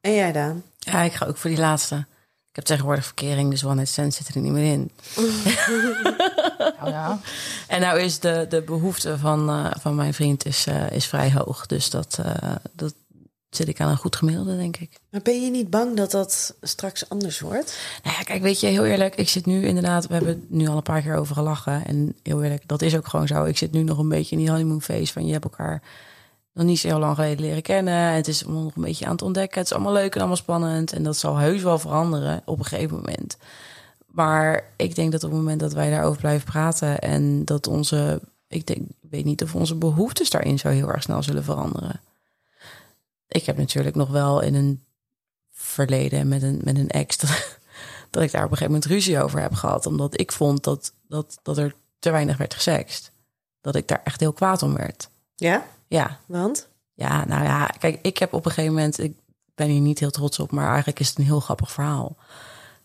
En 0.00 0.12
jij, 0.12 0.32
Daan? 0.32 0.62
Ja, 0.78 1.00
ik 1.00 1.12
ga 1.12 1.26
ook 1.26 1.36
voor 1.36 1.50
die 1.50 1.58
laatste. 1.58 1.96
Ik 2.48 2.56
heb 2.56 2.64
tegenwoordig 2.64 3.04
verkering, 3.04 3.50
dus 3.50 3.64
one 3.64 3.74
night 3.74 3.88
stand 3.88 4.14
zit 4.14 4.28
er 4.28 4.40
niet 4.40 4.52
meer 4.52 4.72
in. 4.72 4.90
Nou 6.78 6.90
ja. 6.96 7.18
En 7.74 7.80
nou 7.80 8.00
is 8.00 8.18
de, 8.20 8.46
de 8.48 8.62
behoefte 8.62 9.18
van, 9.18 9.48
eh, 9.48 9.70
van 9.80 9.94
mijn 9.94 10.14
vriend 10.14 10.44
is, 10.44 10.66
eh, 10.66 10.90
is 10.90 11.06
vrij 11.06 11.32
hoog. 11.32 11.66
Dus 11.66 11.90
dat, 11.90 12.18
eh, 12.18 12.54
dat 12.72 12.94
zit 13.50 13.68
ik 13.68 13.80
aan 13.80 13.90
een 13.90 13.96
goed 13.96 14.16
gemiddelde, 14.16 14.56
denk 14.56 14.76
ik. 14.76 14.98
Maar 15.10 15.22
ben 15.22 15.42
je 15.42 15.50
niet 15.50 15.70
bang 15.70 15.96
dat 15.96 16.10
dat 16.10 16.56
straks 16.60 17.08
anders 17.08 17.40
wordt? 17.40 17.78
Nou 18.02 18.16
ja, 18.16 18.22
kijk, 18.22 18.42
weet 18.42 18.60
je, 18.60 18.66
heel 18.66 18.84
eerlijk, 18.84 19.14
ik 19.14 19.28
zit 19.28 19.46
nu 19.46 19.66
inderdaad, 19.66 20.06
we 20.06 20.14
hebben 20.14 20.32
het 20.32 20.50
nu 20.50 20.66
al 20.66 20.76
een 20.76 20.82
paar 20.82 21.02
keer 21.02 21.16
over 21.16 21.34
gelachen. 21.34 21.84
En 21.84 22.16
heel 22.22 22.42
eerlijk, 22.42 22.68
dat 22.68 22.82
is 22.82 22.96
ook 22.96 23.08
gewoon 23.08 23.26
zo. 23.26 23.44
Ik 23.44 23.56
zit 23.56 23.72
nu 23.72 23.82
nog 23.82 23.98
een 23.98 24.08
beetje 24.08 24.36
in 24.36 24.42
die 24.42 24.50
honeymoon 24.50 24.82
phase 24.82 25.12
van 25.12 25.26
je 25.26 25.32
hebt 25.32 25.44
elkaar 25.44 25.82
nog 26.52 26.66
niet 26.66 26.78
zo 26.78 26.88
heel 26.88 26.98
lang 26.98 27.14
geleden 27.14 27.44
leren 27.44 27.62
kennen. 27.62 28.12
Het 28.12 28.28
is 28.28 28.44
allemaal 28.44 28.62
nog 28.62 28.76
een 28.76 28.82
beetje 28.82 29.04
aan 29.04 29.12
het 29.12 29.22
ontdekken. 29.22 29.58
Het 29.58 29.70
is 29.70 29.74
allemaal 29.74 29.92
leuk 29.92 30.12
en 30.12 30.18
allemaal 30.18 30.36
spannend. 30.36 30.92
En 30.92 31.02
dat 31.02 31.16
zal 31.16 31.36
heus 31.36 31.62
wel 31.62 31.78
veranderen 31.78 32.42
op 32.44 32.58
een 32.58 32.64
gegeven 32.64 32.96
moment. 32.96 33.36
Maar 34.06 34.72
ik 34.76 34.94
denk 34.94 35.12
dat 35.12 35.24
op 35.24 35.30
het 35.30 35.38
moment 35.38 35.60
dat 35.60 35.72
wij 35.72 35.90
daarover 35.90 36.20
blijven 36.20 36.46
praten 36.46 36.98
en 36.98 37.44
dat 37.44 37.66
onze, 37.66 38.20
ik 38.48 38.66
denk, 38.66 38.78
ik 38.78 39.10
weet 39.10 39.24
niet 39.24 39.42
of 39.42 39.54
onze 39.54 39.74
behoeftes 39.74 40.30
daarin 40.30 40.58
zo 40.58 40.68
heel 40.68 40.88
erg 40.88 41.02
snel 41.02 41.22
zullen 41.22 41.44
veranderen. 41.44 42.00
Ik 43.28 43.46
heb 43.46 43.56
natuurlijk 43.56 43.96
nog 43.96 44.08
wel 44.08 44.40
in 44.40 44.54
een 44.54 44.84
verleden 45.52 46.28
met 46.28 46.42
een, 46.42 46.60
met 46.64 46.78
een 46.78 46.88
ex 46.88 47.16
dat, 47.16 47.58
dat 48.10 48.22
ik 48.22 48.32
daar 48.32 48.44
op 48.44 48.50
een 48.50 48.56
gegeven 48.56 48.72
moment 48.72 48.84
ruzie 48.84 49.22
over 49.22 49.40
heb 49.40 49.54
gehad. 49.54 49.86
Omdat 49.86 50.20
ik 50.20 50.32
vond 50.32 50.64
dat, 50.64 50.92
dat, 51.08 51.38
dat 51.42 51.58
er 51.58 51.74
te 51.98 52.10
weinig 52.10 52.36
werd 52.36 52.54
gesext. 52.54 53.12
Dat 53.60 53.74
ik 53.74 53.88
daar 53.88 54.00
echt 54.04 54.20
heel 54.20 54.32
kwaad 54.32 54.62
om 54.62 54.74
werd. 54.74 55.08
Ja? 55.36 55.66
Ja, 55.88 56.18
Want? 56.26 56.68
ja, 56.94 57.24
nou 57.24 57.44
ja, 57.44 57.66
kijk, 57.66 57.98
ik 58.02 58.18
heb 58.18 58.32
op 58.32 58.44
een 58.44 58.50
gegeven 58.50 58.74
moment, 58.74 58.98
ik 58.98 59.16
ben 59.54 59.68
hier 59.68 59.80
niet 59.80 59.98
heel 59.98 60.10
trots 60.10 60.38
op, 60.38 60.50
maar 60.50 60.68
eigenlijk 60.68 61.00
is 61.00 61.08
het 61.08 61.18
een 61.18 61.24
heel 61.24 61.40
grappig 61.40 61.72
verhaal. 61.72 62.16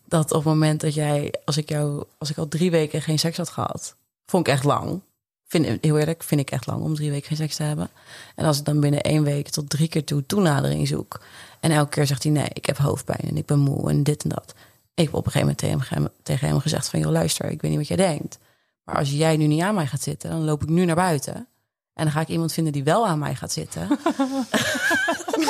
Dat 0.04 0.30
op 0.30 0.44
het 0.44 0.44
moment 0.44 0.80
dat 0.80 0.94
jij, 0.94 1.34
als 1.44 1.56
ik 1.56 1.68
jou, 1.68 2.04
als 2.18 2.30
ik 2.30 2.38
al 2.38 2.48
drie 2.48 2.70
weken 2.70 3.02
geen 3.02 3.18
seks 3.18 3.36
had 3.36 3.48
gehad, 3.48 3.96
vond 4.26 4.46
ik 4.46 4.52
echt 4.52 4.64
lang. 4.64 5.02
Vind, 5.52 5.66
heel 5.80 5.98
eerlijk, 5.98 6.22
vind 6.22 6.40
ik 6.40 6.50
echt 6.50 6.66
lang 6.66 6.82
om 6.82 6.94
drie 6.94 7.10
weken 7.10 7.26
geen 7.26 7.36
seks 7.36 7.56
te 7.56 7.62
hebben. 7.62 7.90
En 8.34 8.44
als 8.44 8.58
ik 8.58 8.64
dan 8.64 8.80
binnen 8.80 9.00
één 9.00 9.22
week 9.22 9.48
tot 9.48 9.70
drie 9.70 9.88
keer 9.88 10.04
toe 10.04 10.26
toenadering 10.26 10.88
zoek. 10.88 11.20
En 11.60 11.70
elke 11.70 11.90
keer 11.90 12.06
zegt 12.06 12.22
hij 12.22 12.32
nee, 12.32 12.48
ik 12.52 12.66
heb 12.66 12.76
hoofdpijn 12.76 13.28
en 13.28 13.36
ik 13.36 13.46
ben 13.46 13.58
moe 13.58 13.90
en 13.90 14.02
dit 14.02 14.22
en 14.22 14.28
dat. 14.28 14.54
Ik 14.94 15.04
heb 15.04 15.14
op 15.14 15.26
een 15.26 15.32
gegeven 15.32 15.56
moment 15.60 15.82
tegen 15.82 15.96
hem, 15.96 16.08
tegen 16.22 16.48
hem 16.48 16.60
gezegd 16.60 16.88
van, 16.88 17.00
joh 17.00 17.10
luister, 17.10 17.50
ik 17.50 17.60
weet 17.62 17.70
niet 17.70 17.88
wat 17.88 17.88
jij 17.88 17.96
denkt. 17.96 18.38
Maar 18.84 18.96
als 18.96 19.10
jij 19.10 19.36
nu 19.36 19.46
niet 19.46 19.62
aan 19.62 19.74
mij 19.74 19.86
gaat 19.86 20.02
zitten, 20.02 20.30
dan 20.30 20.44
loop 20.44 20.62
ik 20.62 20.68
nu 20.68 20.84
naar 20.84 20.96
buiten. 20.96 21.34
En 21.94 22.04
dan 22.04 22.10
ga 22.10 22.20
ik 22.20 22.28
iemand 22.28 22.52
vinden 22.52 22.72
die 22.72 22.84
wel 22.84 23.06
aan 23.06 23.18
mij 23.18 23.34
gaat 23.34 23.52
zitten. 23.52 23.88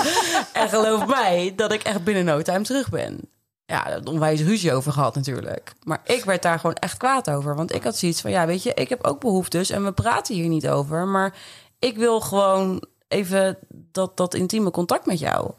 en 0.62 0.69
geloof 0.69 1.07
mij 1.07 1.53
dat 1.57 1.73
ik 1.73 1.83
echt 1.83 2.05
binnen 2.05 2.25
no 2.25 2.43
time 2.43 2.62
terug 2.62 2.88
ben. 2.88 3.21
Ja, 3.64 3.87
ik 3.87 4.09
onwijs 4.09 4.40
ruzie 4.40 4.72
over 4.72 4.92
gehad 4.92 5.14
natuurlijk. 5.14 5.72
Maar 5.85 6.01
ik 6.05 6.25
werd 6.25 6.42
daar 6.42 6.59
gewoon 6.59 6.75
echt 6.75 6.96
kwaad 6.96 7.31
over. 7.31 7.57
Want 7.57 7.75
ik 7.75 7.83
had 7.83 7.96
zoiets 7.96 8.20
van, 8.20 8.31
ja, 8.31 8.46
weet 8.46 8.62
je, 8.62 8.75
ik 8.75 8.88
heb 8.88 9.05
ook 9.05 9.20
behoeftes. 9.20 9.70
En 9.70 9.85
we 9.85 9.92
praten 9.92 10.35
hier 10.35 10.48
niet 10.48 10.68
over. 10.68 11.07
Maar 11.07 11.35
ik 11.79 11.96
wil 11.96 12.20
gewoon 12.20 12.83
even 13.09 13.59
dat, 13.70 14.16
dat 14.16 14.35
intieme 14.35 14.70
contact 14.70 15.07
met 15.07 15.18
jou. 15.18 15.53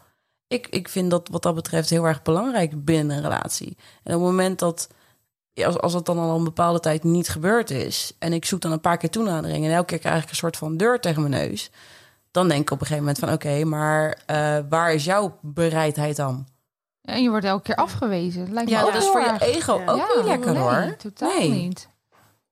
Ik, 0.48 0.68
ik 0.68 0.90
vind 0.90 1.12
dat 1.12 1.28
wat 1.32 1.42
dat 1.42 1.56
betreft 1.56 1.90
heel 1.90 2.06
erg 2.06 2.22
belangrijk 2.22 2.86
binnen 2.86 3.18
een 3.18 3.24
relatie. 3.24 3.78
En 4.04 4.16
op 4.16 4.22
het 4.22 4.30
moment 4.30 4.60
dat, 4.60 4.90
als, 5.54 5.78
als 5.78 5.94
het 5.94 6.06
dan 6.06 6.18
al 6.18 6.36
een 6.36 6.44
bepaalde 6.44 6.80
tijd 6.80 7.04
niet 7.04 7.30
gebeurd 7.30 7.70
is... 7.70 8.16
en 8.20 8.34
ik 8.34 8.46
zoek 8.46 8.62
dan 8.62 8.72
een 8.72 8.82
paar 8.82 8.98
keer 8.98 9.10
toenadering... 9.10 9.66
en 9.66 9.72
elke 9.72 9.86
keer 9.86 10.00
krijg 10.00 10.24
ik 10.24 10.30
een 10.30 10.36
soort 10.36 10.58
van 10.58 10.78
deur 10.78 11.00
tegen 11.00 11.30
mijn 11.30 11.48
neus... 11.48 11.72
dan 12.32 12.48
denk 12.48 12.62
ik 12.62 12.72
op 12.72 12.82
een 12.82 12.88
gegeven 12.88 13.06
moment 13.06 13.20
van... 13.24 13.34
oké, 13.34 13.64
maar 13.64 14.20
eh, 14.26 14.60
waar 14.70 14.94
is 14.94 15.06
jouw 15.06 15.38
bereidheid 15.42 16.16
dan? 16.16 16.48
En 17.04 17.24
je 17.24 17.30
wordt 17.30 17.46
elke 17.46 17.64
keer 17.64 17.76
afgewezen. 17.76 18.54
Lijkt 18.54 18.70
me 18.70 18.76
Ja, 18.76 18.84
ook 18.84 18.94
dat 18.94 19.02
is 19.02 19.08
voor 19.08 19.22
je 19.22 19.38
ego 19.40 19.74
ook 19.86 19.98
Ja, 19.98 20.08
niet 20.16 20.26
lekker 20.26 20.52
nee, 20.54 20.62
hoor. 20.62 20.96
totaal 20.98 21.30
Nee. 21.40 21.50
niet. 21.50 21.90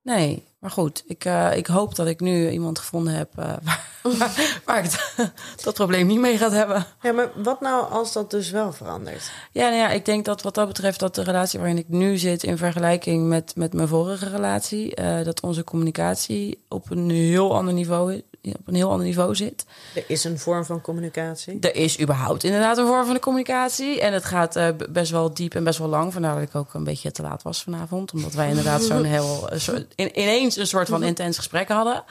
Nee, 0.02 0.48
maar 0.62 0.72
goed. 0.72 1.04
Ik, 1.08 1.26
eh, 1.26 1.56
ik 1.58 1.68
hoop 1.68 1.96
dat 1.96 2.08
ik 2.08 2.20
nu 2.20 2.50
iemand 2.50 2.80
gevonden 2.80 3.14
heb... 3.14 3.30
eh, 3.38 3.54
waar, 4.20 4.62
waar 4.66 4.84
ik 4.84 4.92
het- 4.92 5.32
dat 5.64 5.74
probleem 5.74 6.08
niet 6.08 6.20
mee 6.20 6.38
gaat 6.38 6.52
hebben. 6.52 6.86
Ja, 7.02 7.12
maar 7.12 7.30
wat 7.36 7.62
nou 7.62 7.92
als 7.92 8.14
dat 8.14 8.32
dus 8.32 8.50
wel 8.50 8.74
verandert? 8.74 9.32
Ja, 9.52 9.64
nou 9.64 9.76
ja, 9.76 9.90
ik 9.90 10.06
denk 10.06 10.26
dat 10.26 10.42
wat 10.42 10.56
dat 10.56 10.68
betreft 10.68 11.00
dat 11.00 11.16
de 11.16 11.24
relatie 11.24 11.60
waarin 11.60 11.78
ik 11.78 11.88
nu 11.90 12.18
zit 12.18 12.44
in 12.44 12.58
vergelijking 12.58 13.28
met, 13.28 13.56
met 13.56 13.74
mijn 13.74 13.88
vorige 13.88 14.30
relatie, 14.30 14.96
eh, 14.96 15.26
dat 15.26 15.42
onze 15.42 15.64
communicatie 15.64 16.64
op 16.70 16.92
een 16.92 17.10
heel 17.10 17.56
ander 17.56 17.74
niveau 17.74 18.22
op 18.44 18.68
een 18.68 18.76
heel 18.76 18.90
ander 18.92 19.06
niveau 19.06 19.36
zit. 19.36 19.66
Er 19.96 20.04
is 20.08 20.24
een 20.24 20.40
vorm 20.40 20.66
van 20.66 20.82
communicatie. 20.82 21.58
Er 21.60 21.76
is 21.76 22.00
überhaupt 22.02 22.44
inderdaad 22.44 22.78
een 22.78 22.86
vorm 22.88 23.06
van 23.06 23.14
de 23.14 23.20
communicatie. 23.20 24.02
En 24.02 24.14
het 24.14 24.26
gaat 24.26 24.60
best 24.92 25.12
wel 25.12 25.34
diep 25.34 25.56
en 25.56 25.64
best 25.64 25.80
wel 25.80 25.88
lang. 25.88 26.14
Vandaar 26.14 26.34
dat 26.34 26.44
ik 26.44 26.56
ook 26.56 26.74
een 26.74 26.84
beetje 26.84 27.12
te 27.12 27.22
laat 27.22 27.44
was 27.44 27.64
vanavond. 27.64 28.14
Omdat 28.14 28.34
wij 28.34 28.50
inderdaad 28.50 28.82
zo'n 28.82 29.04
heel... 29.04 29.50
soort- 29.56 29.94
in, 29.96 30.20
ineens 30.20 30.51
een 30.58 30.68
soort 30.68 30.90
van 30.90 31.04
intens 31.04 31.38
gesprek 31.38 31.68
hadden. 31.68 32.04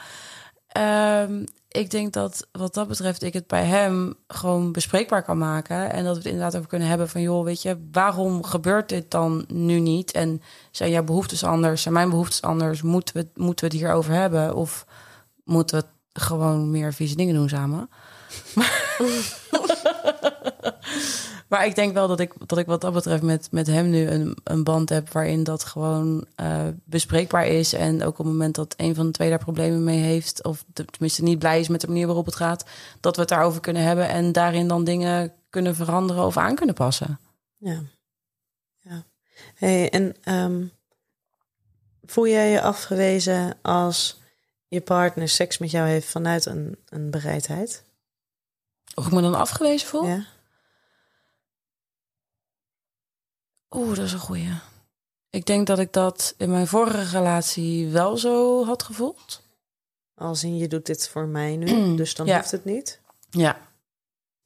Ehm, 0.67 1.43
ik 1.67 1.89
denk 1.89 2.13
dat 2.13 2.47
wat 2.51 2.73
dat 2.73 2.87
betreft 2.87 3.23
ik 3.23 3.33
het 3.33 3.47
bij 3.47 3.65
hem 3.65 4.13
gewoon 4.27 4.71
bespreekbaar 4.71 5.23
kan 5.23 5.37
maken. 5.37 5.91
En 5.91 6.03
dat 6.03 6.11
we 6.11 6.17
het 6.17 6.31
inderdaad 6.31 6.55
over 6.55 6.67
kunnen 6.67 6.87
hebben 6.87 7.09
van... 7.09 7.21
joh, 7.21 7.43
weet 7.43 7.61
je, 7.61 7.87
waarom 7.91 8.43
gebeurt 8.43 8.89
dit 8.89 9.11
dan 9.11 9.45
nu 9.47 9.79
niet? 9.79 10.11
En 10.11 10.41
zijn 10.71 10.91
jouw 10.91 11.03
behoeftes 11.03 11.43
anders? 11.43 11.81
Zijn 11.81 11.93
mijn 11.93 12.09
behoeftes 12.09 12.41
anders? 12.41 12.81
Moeten 12.81 13.15
we, 13.15 13.27
moeten 13.35 13.65
we 13.65 13.71
het 13.73 13.81
hierover 13.81 14.13
hebben? 14.13 14.55
Of 14.55 14.85
moeten 15.43 15.79
we 15.79 15.85
gewoon 16.19 16.71
meer 16.71 16.93
vieze 16.93 17.15
dingen 17.15 17.35
doen 17.35 17.49
samen? 17.49 17.89
Maar 21.51 21.65
ik 21.65 21.75
denk 21.75 21.93
wel 21.93 22.07
dat 22.07 22.19
ik, 22.19 22.33
dat 22.45 22.57
ik 22.57 22.65
wat 22.65 22.81
dat 22.81 22.93
betreft 22.93 23.21
met, 23.21 23.47
met 23.51 23.67
hem 23.67 23.89
nu 23.89 24.07
een, 24.07 24.37
een 24.43 24.63
band 24.63 24.89
heb 24.89 25.09
waarin 25.09 25.43
dat 25.43 25.63
gewoon 25.63 26.25
eh, 26.35 26.67
bespreekbaar 26.83 27.47
is. 27.47 27.73
En 27.73 28.03
ook 28.03 28.19
op 28.19 28.25
het 28.25 28.33
moment 28.33 28.55
dat 28.55 28.73
een 28.77 28.95
van 28.95 29.05
de 29.05 29.11
twee 29.11 29.29
daar 29.29 29.39
problemen 29.39 29.83
mee 29.83 29.99
heeft, 29.99 30.43
of 30.43 30.65
tenminste 30.73 31.23
niet 31.23 31.39
blij 31.39 31.59
is 31.59 31.67
met 31.67 31.81
de 31.81 31.87
manier 31.87 32.05
waarop 32.05 32.25
het 32.25 32.35
gaat, 32.35 32.65
dat 32.99 33.15
we 33.15 33.21
het 33.21 33.29
daarover 33.29 33.61
kunnen 33.61 33.83
hebben 33.83 34.09
en 34.09 34.31
daarin 34.31 34.67
dan 34.67 34.83
dingen 34.83 35.33
kunnen 35.49 35.75
veranderen 35.75 36.25
of 36.25 36.37
aan 36.37 36.55
kunnen 36.55 36.75
passen. 36.75 37.19
Ja. 37.57 37.81
ja. 38.79 39.03
Hey, 39.55 39.89
en 39.89 40.15
ehm, 40.23 40.65
voel 42.05 42.27
jij 42.27 42.49
je 42.49 42.61
afgewezen 42.61 43.57
als 43.61 44.19
je 44.67 44.81
partner 44.81 45.29
seks 45.29 45.57
met 45.57 45.71
jou 45.71 45.87
heeft 45.87 46.07
vanuit 46.07 46.45
een, 46.45 46.77
een 46.89 47.09
bereidheid? 47.09 47.83
Of 48.95 49.05
ik 49.05 49.11
me 49.11 49.21
dan 49.21 49.35
afgewezen 49.35 49.87
voel? 49.87 50.05
Ja. 50.07 50.25
Oeh, 53.75 53.95
dat 53.95 54.05
is 54.05 54.13
een 54.13 54.19
goeie. 54.19 54.49
Ik 55.29 55.45
denk 55.45 55.67
dat 55.67 55.79
ik 55.79 55.93
dat 55.93 56.33
in 56.37 56.49
mijn 56.51 56.67
vorige 56.67 57.17
relatie 57.17 57.87
wel 57.87 58.17
zo 58.17 58.65
had 58.65 58.83
gevoeld. 58.83 59.41
Als 60.15 60.43
in 60.43 60.57
je 60.57 60.67
doet 60.67 60.85
dit 60.85 61.09
voor 61.09 61.27
mij 61.27 61.55
nu, 61.55 61.95
dus 61.95 62.15
dan 62.15 62.25
Ja. 62.25 62.35
hoeft 62.37 62.51
het 62.51 62.65
niet. 62.65 62.99
Ja. 63.29 63.57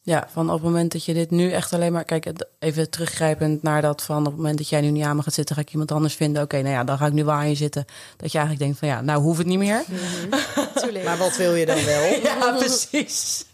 Ja, 0.04 0.28
van 0.32 0.48
op 0.50 0.54
het 0.56 0.64
moment 0.64 0.92
dat 0.92 1.06
je 1.06 1.14
dit 1.14 1.32
nu 1.32 1.52
echt 1.52 1.74
alleen 1.74 1.92
maar... 1.94 2.04
Kijk, 2.04 2.32
even 2.60 2.90
teruggrijpend 2.90 3.64
naar 3.64 3.82
dat 3.82 4.02
van... 4.04 4.20
op 4.20 4.26
het 4.26 4.36
moment 4.36 4.58
dat 4.58 4.70
jij 4.70 4.82
nu 4.82 4.90
niet 4.90 5.04
aan 5.04 5.16
me 5.16 5.22
gaat 5.24 5.34
zitten... 5.34 5.56
ga 5.56 5.62
ik 5.62 5.72
iemand 5.72 5.92
anders 5.92 6.14
vinden. 6.16 6.44
Oké, 6.44 6.56
nou 6.62 6.74
ja, 6.74 6.84
dan 6.84 6.98
ga 6.98 7.06
ik 7.06 7.14
nu 7.14 7.24
wel 7.26 7.34
aan 7.34 7.50
je 7.50 7.56
zitten. 7.56 7.86
Dat 8.18 8.32
je 8.32 8.38
eigenlijk 8.38 8.60
denkt 8.60 8.80
van 8.80 8.88
ja, 8.88 9.02
nou 9.02 9.22
hoeft 9.22 9.38
het 9.38 9.48
niet 9.48 9.58
meer. 9.58 9.84
Maar 11.06 11.18
wat 11.18 11.38
wil 11.38 11.54
je 11.56 11.66
dan 11.66 11.84
wel? 11.94 12.04
Ja, 12.22 12.56
precies. 12.58 13.46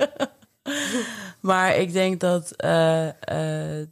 maar 1.40 1.76
ik 1.76 1.92
denk 1.94 2.20
dat 2.20 2.52
eh, 2.52 3.08
eh, 3.80 3.88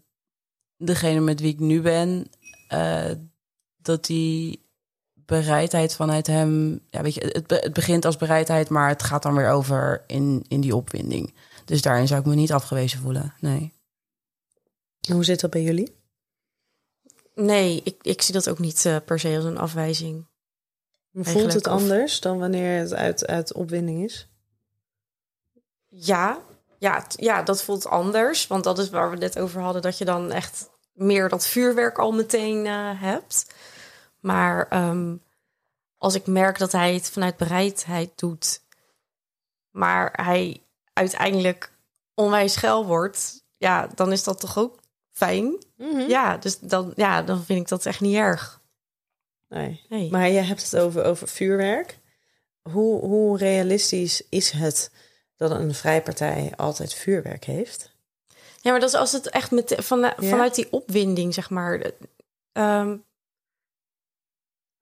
degene 0.79 1.19
met 1.19 1.39
wie 1.39 1.53
ik 1.53 1.59
nu 1.59 1.81
ben... 1.81 2.29
eh, 2.67 3.11
dat 3.77 4.05
die 4.05 4.67
bereidheid 5.13 5.95
vanuit 5.95 6.27
hem... 6.27 6.79
Ja, 6.89 7.01
weet 7.01 7.13
je, 7.13 7.21
het, 7.33 7.47
be- 7.47 7.55
het 7.55 7.73
begint 7.73 8.05
als 8.05 8.17
bereidheid... 8.17 8.69
maar 8.69 8.89
het 8.89 9.03
gaat 9.03 9.23
dan 9.23 9.35
weer 9.35 9.49
over 9.49 10.03
in, 10.07 10.45
in 10.47 10.61
die 10.61 10.75
opwinding. 10.75 11.33
Dus 11.65 11.81
daarin 11.81 12.07
zou 12.07 12.19
ik 12.19 12.25
me 12.25 12.35
niet 12.35 12.51
afgewezen 12.51 12.99
voelen, 12.99 13.33
nee. 13.39 13.73
Hoe 15.11 15.23
zit 15.23 15.39
dat 15.39 15.49
bij 15.49 15.61
jullie? 15.63 15.95
Nee, 17.35 17.81
ik, 17.83 17.95
ik 18.01 18.21
zie 18.21 18.33
dat 18.33 18.49
ook 18.49 18.59
niet 18.59 18.85
eh, 18.85 18.95
per 19.05 19.19
se 19.19 19.35
als 19.35 19.45
een 19.45 19.57
afwijzing. 19.57 20.27
Voelt 21.11 21.25
Eigenlijk, 21.25 21.55
het 21.55 21.67
of- 21.67 21.81
anders 21.81 22.19
dan 22.19 22.37
wanneer 22.39 22.79
het 22.79 22.93
uit, 22.93 23.27
uit 23.27 23.53
opwinding 23.53 24.03
is? 24.03 24.27
Ja, 25.87 26.41
ja, 26.79 27.05
ja, 27.15 27.43
dat 27.43 27.63
voelt 27.63 27.87
anders. 27.87 28.47
Want 28.47 28.63
dat 28.63 28.79
is 28.79 28.89
waar 28.89 29.05
we 29.05 29.11
het 29.11 29.35
net 29.35 29.39
over 29.39 29.61
hadden. 29.61 29.81
Dat 29.81 29.97
je 29.97 30.05
dan 30.05 30.31
echt 30.31 30.69
meer 30.93 31.29
dat 31.29 31.47
vuurwerk 31.47 31.97
al 31.97 32.11
meteen 32.11 32.65
eh, 32.65 33.01
hebt. 33.01 33.53
Maar 34.19 34.67
ehm, 34.67 35.15
als 35.97 36.15
ik 36.15 36.27
merk 36.27 36.57
dat 36.57 36.71
hij 36.71 36.93
het 36.93 37.09
vanuit 37.09 37.37
bereidheid 37.37 38.11
doet. 38.15 38.61
Maar 39.69 40.13
hij 40.25 40.63
uiteindelijk 40.93 41.71
onwijs 42.13 42.53
schel 42.53 42.85
wordt. 42.85 43.45
Ja, 43.57 43.89
dan 43.95 44.11
is 44.11 44.23
dat 44.23 44.39
toch 44.39 44.57
ook 44.57 44.79
fijn. 45.11 45.63
Ja, 46.07 46.37
dus 46.37 46.59
dan, 46.59 46.91
ja, 46.95 47.21
dan 47.21 47.43
vind 47.43 47.59
ik 47.59 47.67
dat 47.67 47.85
echt 47.85 48.01
niet 48.01 48.15
erg. 48.15 48.61
Nee. 49.47 49.85
Nee. 49.89 50.11
Maar 50.11 50.29
je 50.29 50.39
hebt 50.39 50.63
het 50.63 50.77
over, 50.77 51.03
over 51.03 51.27
vuurwerk. 51.27 51.99
Hoe, 52.61 52.99
hoe 52.99 53.37
realistisch 53.37 54.21
is 54.29 54.51
het 54.51 54.91
dat 55.39 55.51
een 55.51 55.73
vrijpartij 55.73 56.53
altijd 56.55 56.93
vuurwerk 56.93 57.43
heeft? 57.45 57.91
Ja, 58.61 58.71
maar 58.71 58.79
dat 58.79 58.89
is 58.89 58.95
als 58.95 59.11
het 59.11 59.29
echt 59.29 59.51
met, 59.51 59.75
van, 59.77 59.99
Ja? 59.99 60.15
vanuit 60.17 60.55
die 60.55 60.71
opwinding, 60.71 61.33
zeg 61.33 61.49
maar. 61.49 61.91
ehm, 62.51 62.97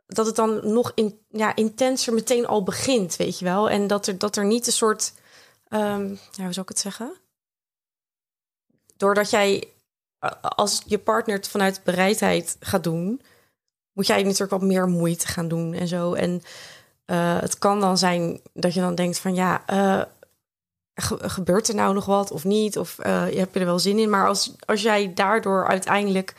dat 0.07 0.25
het 0.25 0.35
dan 0.35 0.73
nog 0.73 0.91
in, 0.95 1.19
ja, 1.29 1.55
intenser 1.55 2.13
meteen 2.13 2.47
al 2.47 2.63
begint, 2.63 3.15
weet 3.15 3.39
je 3.39 3.45
wel. 3.45 3.69
En 3.69 3.87
dat 3.87 4.07
er, 4.07 4.17
dat 4.17 4.35
er 4.35 4.45
niet 4.45 4.67
een 4.67 4.73
soort... 4.73 5.13
ehm, 5.67 6.09
ja, 6.09 6.43
hoe 6.43 6.53
zou 6.53 6.61
ik 6.61 6.69
het 6.69 6.79
zeggen? 6.79 7.13
Doordat 8.97 9.29
jij, 9.29 9.67
eh, 10.19 10.31
als 10.41 10.81
je 10.85 10.99
partner 10.99 11.35
het 11.35 11.47
vanuit 11.47 11.83
bereidheid 11.83 12.57
gaat 12.59 12.83
doen... 12.83 13.21
moet 13.93 14.07
jij 14.07 14.23
natuurlijk 14.23 14.51
wat 14.51 14.61
meer 14.61 14.87
moeite 14.87 15.27
gaan 15.27 15.47
doen 15.47 15.73
en 15.73 15.87
zo. 15.87 16.13
En 16.13 16.41
eh, 17.05 17.39
het 17.39 17.57
kan 17.57 17.79
dan 17.79 17.97
zijn 17.97 18.41
dat 18.53 18.73
je 18.73 18.79
dan 18.79 18.95
denkt 18.95 19.19
van... 19.19 19.35
ja, 19.35 19.65
eh, 19.65 20.01
ge- 21.01 21.29
gebeurt 21.29 21.67
er 21.67 21.75
nou 21.75 21.93
nog 21.93 22.05
wat 22.05 22.31
of 22.31 22.43
niet? 22.43 22.77
Of 22.77 22.99
eh, 22.99 23.31
je 23.31 23.37
hebt 23.39 23.55
er 23.55 23.65
wel 23.65 23.79
zin 23.79 23.99
in. 23.99 24.09
Maar 24.09 24.27
als, 24.27 24.51
als 24.65 24.81
jij 24.81 25.13
daardoor 25.13 25.67
uiteindelijk 25.67 26.33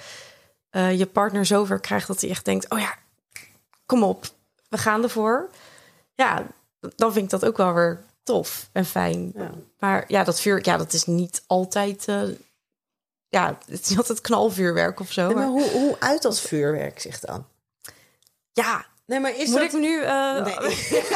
eh, 0.70 0.98
je 0.98 1.06
partner 1.06 1.46
zover 1.46 1.80
krijgt 1.80 2.06
dat 2.06 2.20
hij 2.20 2.30
echt 2.30 2.44
denkt: 2.44 2.70
oh 2.70 2.78
ja, 2.78 2.94
kom 3.86 4.02
op, 4.02 4.26
we 4.68 4.78
gaan 4.78 5.02
ervoor. 5.02 5.48
Ja, 6.14 6.46
dan 6.96 7.12
vind 7.12 7.24
ik 7.24 7.30
dat 7.40 7.44
ook 7.46 7.56
wel 7.56 7.72
weer 7.74 8.00
tof 8.22 8.68
en 8.72 8.84
fijn. 8.84 9.32
Ja. 9.34 9.50
Maar 9.78 10.04
ja, 10.08 10.24
dat 10.24 10.40
vuur, 10.40 10.58
ja, 10.62 10.76
dat 10.76 10.92
is 10.92 11.04
niet 11.04 11.42
altijd. 11.46 12.04
eh, 12.08 12.22
ja, 13.28 13.58
het 13.66 13.80
is 13.80 13.88
niet 13.88 13.98
altijd 13.98 14.20
knalvuurwerk 14.20 15.00
of 15.00 15.12
zo. 15.12 15.26
Nee, 15.26 15.34
maar 15.34 15.44
maar- 15.44 15.52
hoe, 15.52 15.70
hoe 15.70 15.96
uit 15.98 16.22
dat 16.22 16.40
vuurwerk 16.40 17.00
zich 17.00 17.18
dan? 17.20 17.46
ja, 18.52 18.86
Nee, 19.06 19.20
maar 19.20 19.36
is 19.36 19.48
moet 19.48 19.58
dat... 19.58 19.72
ik 19.72 19.80
nu. 19.80 20.00
Nee. 20.00 20.56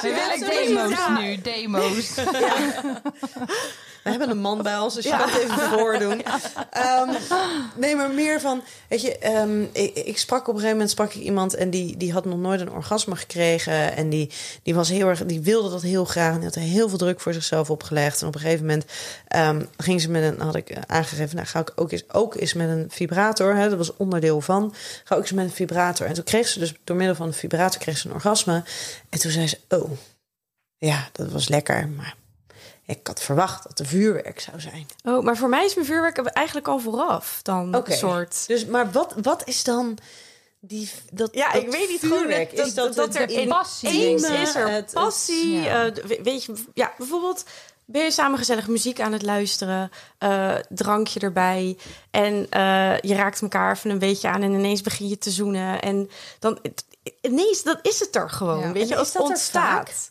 We 0.00 0.38
willen 0.38 0.50
demo's 0.50 1.20
nu, 1.20 1.40
demo's. 1.40 2.14
We 4.08 4.10
hebben 4.10 4.30
een 4.30 4.42
man 4.42 4.62
bij 4.62 4.78
ons, 4.78 4.94
dus 4.94 5.04
je 5.04 5.10
kan 5.10 5.28
het 5.28 5.38
even 5.38 5.58
voordoen. 5.78 6.22
Ehm, 6.70 7.08
nee, 7.76 7.96
maar 7.96 8.10
meer 8.10 8.40
van, 8.40 8.62
weet 8.88 9.00
je, 9.00 9.18
ehm, 9.18 9.62
ik, 9.72 9.94
ik 9.94 10.18
sprak 10.18 10.40
op 10.40 10.46
een 10.46 10.54
gegeven 10.54 10.72
moment 10.72 10.90
sprak 10.90 11.14
ik 11.14 11.22
iemand 11.22 11.54
en 11.54 11.70
die, 11.70 11.96
die 11.96 12.12
had 12.12 12.24
nog 12.24 12.38
nooit 12.38 12.60
een 12.60 12.70
orgasme 12.70 13.16
gekregen 13.16 13.96
en 13.96 14.08
die, 14.08 14.30
die 14.62 14.74
was 14.74 14.88
heel 14.88 15.08
erg, 15.08 15.24
die 15.24 15.40
wilde 15.40 15.70
dat 15.70 15.82
heel 15.82 16.04
graag 16.04 16.32
en 16.32 16.36
die 16.36 16.44
had 16.44 16.54
er 16.54 16.60
heel 16.60 16.88
veel 16.88 16.98
druk 16.98 17.20
voor 17.20 17.32
zichzelf 17.32 17.70
opgelegd. 17.70 18.20
En 18.20 18.26
op 18.28 18.34
een 18.34 18.40
gegeven 18.40 18.66
moment 18.66 18.84
ehm, 19.28 19.64
ging 19.76 20.00
ze 20.00 20.10
met 20.10 20.22
een, 20.22 20.40
had 20.40 20.54
ik 20.54 20.72
aangegeven, 20.86 21.36
nou 21.36 21.48
ga 21.48 21.60
ik 21.60 21.72
ook 21.74 21.92
eens, 21.92 22.12
ook 22.12 22.34
eens 22.34 22.54
met 22.54 22.68
een 22.68 22.86
vibrator, 22.88 23.54
hè, 23.54 23.68
dat 23.68 23.78
was 23.78 23.96
onderdeel 23.96 24.40
van, 24.40 24.74
ga 25.04 25.14
ook 25.14 25.22
eens 25.22 25.32
met 25.32 25.44
een 25.44 25.50
vibrator. 25.50 26.06
En 26.06 26.14
toen 26.14 26.24
kreeg 26.24 26.48
ze 26.48 26.58
dus 26.58 26.74
door 26.84 26.96
middel 26.96 27.14
van 27.16 27.28
de 27.28 27.34
vibrator 27.34 27.80
kreeg 27.80 27.98
ze 27.98 28.08
een 28.08 28.14
orgasme 28.14 28.62
en 29.08 29.18
toen 29.18 29.30
zei 29.30 29.46
ze, 29.46 29.58
oh, 29.68 29.90
ja, 30.76 31.08
dat 31.12 31.30
was 31.32 31.48
lekker, 31.48 31.88
maar 31.88 32.14
ik 32.86 33.06
had 33.06 33.22
verwacht 33.22 33.62
dat 33.62 33.78
er 33.78 33.86
vuurwerk 33.86 34.40
zou 34.40 34.60
zijn. 34.60 34.86
Oh, 35.04 35.24
maar 35.24 35.36
voor 35.36 35.48
mij 35.48 35.64
is 35.64 35.74
mijn 35.74 35.86
vuurwerk 35.86 36.18
eigenlijk 36.18 36.68
al 36.68 36.78
vooraf 36.78 37.40
dan 37.42 37.74
een 37.74 37.92
soort. 37.96 38.46
Dus, 38.46 38.66
maar 38.66 38.92
wat, 38.92 39.14
wat 39.22 39.46
is 39.48 39.64
dan 39.64 39.98
die 40.60 40.90
dat? 41.12 41.34
Ja, 41.34 41.52
dat 41.52 41.62
ik 41.62 41.70
weet 41.70 41.88
niet 41.88 42.00
gewoon 42.00 42.18
vuurwerk? 42.18 42.56
dat, 42.56 42.66
is 42.66 42.74
dat, 42.74 42.94
dat, 42.94 43.14
er 43.14 43.30
in 43.30 43.48
passie, 43.48 44.14
is 44.14 44.22
er 44.22 44.68
Het- 44.68 44.74
het- 44.74 44.92
passie. 44.92 45.52
ja. 45.52 45.86
eh, 45.86 45.94
we- 46.04 46.20
weet 46.22 46.44
je, 46.44 46.64
ja, 46.74 46.92
bijvoorbeeld 46.98 47.44
ben 47.84 48.02
je 48.02 48.10
samen 48.10 48.38
gezellig 48.38 48.68
muziek 48.68 49.00
aan 49.00 49.12
het 49.12 49.22
luisteren, 49.22 49.90
eh, 50.18 50.54
drankje 50.68 51.20
erbij 51.20 51.76
en 52.10 52.46
eh, 52.50 53.00
je 53.00 53.14
raakt 53.14 53.42
elkaar 53.42 53.74
even 53.74 53.90
een 53.90 53.98
beetje 53.98 54.28
aan 54.28 54.42
en 54.42 54.52
ineens 54.52 54.80
begin 54.80 55.08
je 55.08 55.18
te 55.18 55.30
zoenen 55.30 55.82
en 55.82 56.10
dan 56.38 56.58
ineens 57.20 57.62
dat 57.62 57.78
is 57.82 58.00
het 58.00 58.16
er 58.16 58.30
gewoon, 58.30 58.60
Ja. 58.60 58.72
weet 58.72 58.88
je, 58.88 58.94
is 58.94 59.12
het 59.12 59.22
ontstaat. 59.22 60.10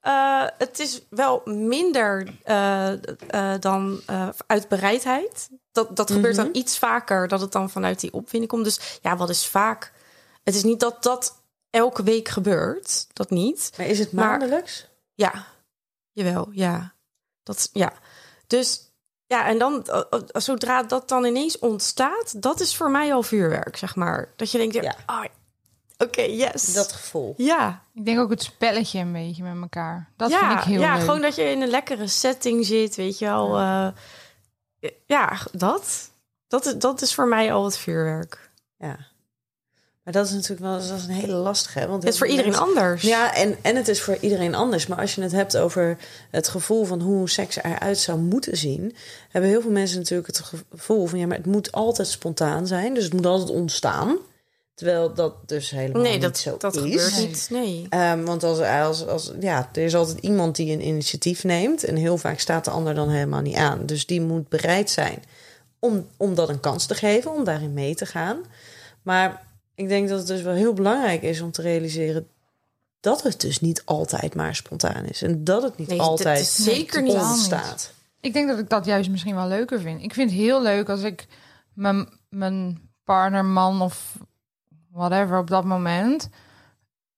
Eh, 0.00 0.46
het 0.58 0.78
is 0.78 1.02
wel 1.10 1.42
minder 1.44 2.34
eh, 2.44 2.92
eh, 2.92 3.60
dan 3.60 4.00
uit 4.46 4.68
bereidheid. 4.68 5.48
Dat, 5.72 5.96
dat 5.96 6.10
gebeurt 6.10 6.36
dan 6.36 6.48
iets 6.52 6.78
vaker 6.78 7.28
dat 7.28 7.40
het 7.40 7.52
dan 7.52 7.70
vanuit 7.70 8.00
die 8.00 8.12
opwinding 8.12 8.52
komt. 8.52 8.64
Dus 8.64 8.98
ja, 9.02 9.16
wat 9.16 9.28
is 9.28 9.46
vaak? 9.46 9.92
Het 10.42 10.54
is 10.54 10.62
niet 10.62 10.80
dat 10.80 11.02
dat 11.02 11.42
elke 11.70 12.02
week 12.02 12.28
gebeurt. 12.28 13.06
Dat 13.12 13.30
niet. 13.30 13.72
Maar 13.76 13.86
is 13.86 13.98
het 13.98 14.12
Maar- 14.12 14.26
maandelijks? 14.28 14.86
Ja, 15.14 15.46
jawel, 16.12 16.48
ja. 16.52 16.94
Dat, 17.42 17.70
ja. 17.72 17.92
Dus 18.46 18.92
ja, 19.26 19.46
en 19.46 19.58
dan 19.58 19.86
zodra 20.26 20.82
dat 20.82 21.08
dan 21.08 21.24
ineens 21.24 21.58
ontstaat, 21.58 22.42
dat 22.42 22.60
is 22.60 22.76
voor 22.76 22.90
mij 22.90 23.14
al 23.14 23.22
vuurwerk, 23.22 23.76
zeg 23.76 23.96
maar. 23.96 24.32
Dat 24.36 24.50
je 24.50 24.58
denkt, 24.58 24.74
ja. 24.74 24.82
Ja. 24.82 25.28
Oké, 26.02 26.22
yes. 26.22 26.72
Dat 26.72 26.92
gevoel. 26.92 27.34
ja. 27.36 27.82
Ik 27.94 28.04
denk 28.04 28.18
ook 28.18 28.30
het 28.30 28.42
spelletje 28.42 28.98
een 28.98 29.12
beetje 29.12 29.42
met 29.42 29.62
elkaar. 29.62 30.08
Dat 30.16 30.30
ja, 30.30 30.48
vind 30.48 30.60
ik 30.60 30.66
heel 30.66 30.80
ja, 30.80 30.94
leuk. 30.94 31.04
gewoon 31.04 31.20
dat 31.20 31.34
je 31.34 31.42
in 31.42 31.60
een 31.62 31.68
lekkere 31.68 32.06
setting 32.06 32.66
zit, 32.66 32.96
weet 32.96 33.18
je 33.18 33.24
wel. 33.24 33.58
Ja, 33.58 33.92
ja 35.06 35.38
dat. 35.52 36.10
Dat, 36.48 36.66
is- 36.66 36.74
dat 36.78 37.02
is 37.02 37.14
voor 37.14 37.28
mij 37.28 37.52
al 37.52 37.64
het 37.64 37.76
vuurwerk. 37.78 38.50
Ja. 38.78 38.96
Maar 40.04 40.12
dat 40.12 40.26
is 40.26 40.32
natuurlijk 40.32 40.60
wel 40.60 40.72
dat 40.88 40.98
is 40.98 41.04
een 41.04 41.10
hele 41.10 41.32
lastige. 41.32 41.78
hè, 41.78 41.86
Want 41.86 42.02
Het 42.02 42.12
is 42.12 42.18
voor 42.18 42.26
iedereen 42.26 42.50
mensen- 42.50 42.68
anders. 42.68 43.02
Ja, 43.02 43.34
en, 43.34 43.56
en 43.62 43.76
het 43.76 43.88
is 43.88 44.02
voor 44.02 44.16
iedereen 44.20 44.54
anders. 44.54 44.86
Maar 44.86 44.98
als 44.98 45.14
je 45.14 45.22
het 45.22 45.32
hebt 45.32 45.56
over 45.56 45.96
het 46.30 46.48
gevoel 46.48 46.84
van 46.84 47.00
hoe 47.00 47.28
seks 47.28 47.56
eruit 47.62 47.98
zou 47.98 48.18
moeten 48.18 48.56
zien, 48.56 48.96
hebben 49.30 49.50
heel 49.50 49.60
veel 49.60 49.70
mensen 49.70 49.98
natuurlijk 49.98 50.26
het 50.26 50.40
gevoel 50.70 51.06
van 51.06 51.18
ja, 51.18 51.26
maar 51.26 51.36
het 51.36 51.46
moet 51.46 51.72
altijd 51.72 52.08
spontaan 52.08 52.66
zijn. 52.66 52.94
Dus 52.94 53.04
het 53.04 53.12
moet 53.12 53.26
altijd 53.26 53.50
ontstaan. 53.50 54.16
Terwijl 54.74 55.14
dat 55.14 55.48
dus 55.48 55.70
helemaal 55.70 56.02
Nee, 56.02 56.12
niet 56.12 56.22
dat, 56.22 56.38
zo 56.38 56.56
dat 56.58 56.76
is. 56.76 56.80
gebeurt 56.82 57.18
niet. 57.28 57.46
Nee. 57.50 57.86
Ehm, 57.88 58.24
want 58.24 58.42
als, 58.44 58.58
als, 58.60 59.06
als, 59.06 59.32
ja, 59.40 59.68
er 59.72 59.82
is 59.82 59.94
altijd 59.94 60.18
iemand 60.18 60.56
die 60.56 60.72
een 60.72 60.86
initiatief 60.86 61.44
neemt. 61.44 61.84
En 61.84 61.96
heel 61.96 62.18
vaak 62.18 62.38
staat 62.38 62.64
de 62.64 62.70
ander 62.70 62.94
dan 62.94 63.08
helemaal 63.08 63.40
niet 63.40 63.56
aan. 63.56 63.86
Dus 63.86 64.06
die 64.06 64.20
moet 64.20 64.48
bereid 64.48 64.90
zijn 64.90 65.22
om, 65.78 66.06
om 66.16 66.34
dat 66.34 66.48
een 66.48 66.60
kans 66.60 66.86
te 66.86 66.94
geven, 66.94 67.32
om 67.32 67.44
daarin 67.44 67.72
mee 67.74 67.94
te 67.94 68.06
gaan. 68.06 68.38
Maar 69.02 69.42
ik 69.74 69.88
denk 69.88 70.08
dat 70.08 70.18
het 70.18 70.26
dus 70.26 70.42
wel 70.42 70.54
heel 70.54 70.72
belangrijk 70.72 71.22
is 71.22 71.40
om 71.40 71.50
te 71.50 71.62
realiseren 71.62 72.28
dat 73.00 73.22
het 73.22 73.40
dus 73.40 73.60
niet 73.60 73.82
altijd 73.84 74.34
maar 74.34 74.54
spontaan 74.54 75.04
is. 75.04 75.22
En 75.22 75.44
dat 75.44 75.62
het 75.62 75.78
niet 75.78 75.88
Nee, 75.88 75.98
dat 75.98 76.06
altijd 76.06 76.40
is 76.40 76.54
zeker 76.64 77.02
niet. 77.02 77.12
ontstaat. 77.12 77.92
Ik 78.20 78.32
denk 78.32 78.48
dat 78.48 78.58
ik 78.58 78.68
dat 78.68 78.84
juist 78.84 79.10
misschien 79.10 79.34
wel 79.34 79.48
leuker 79.48 79.80
vind. 79.80 80.02
Ik 80.02 80.14
vind 80.14 80.30
het 80.30 80.40
heel 80.40 80.62
leuk 80.62 80.88
als 80.88 81.02
ik 81.02 81.26
mijn, 81.74 82.08
mijn 82.28 82.80
partner, 83.04 83.44
man 83.44 83.80
of 83.82 84.16
whatever 84.92 85.38
op 85.38 85.50
dat 85.50 85.64
moment 85.64 86.28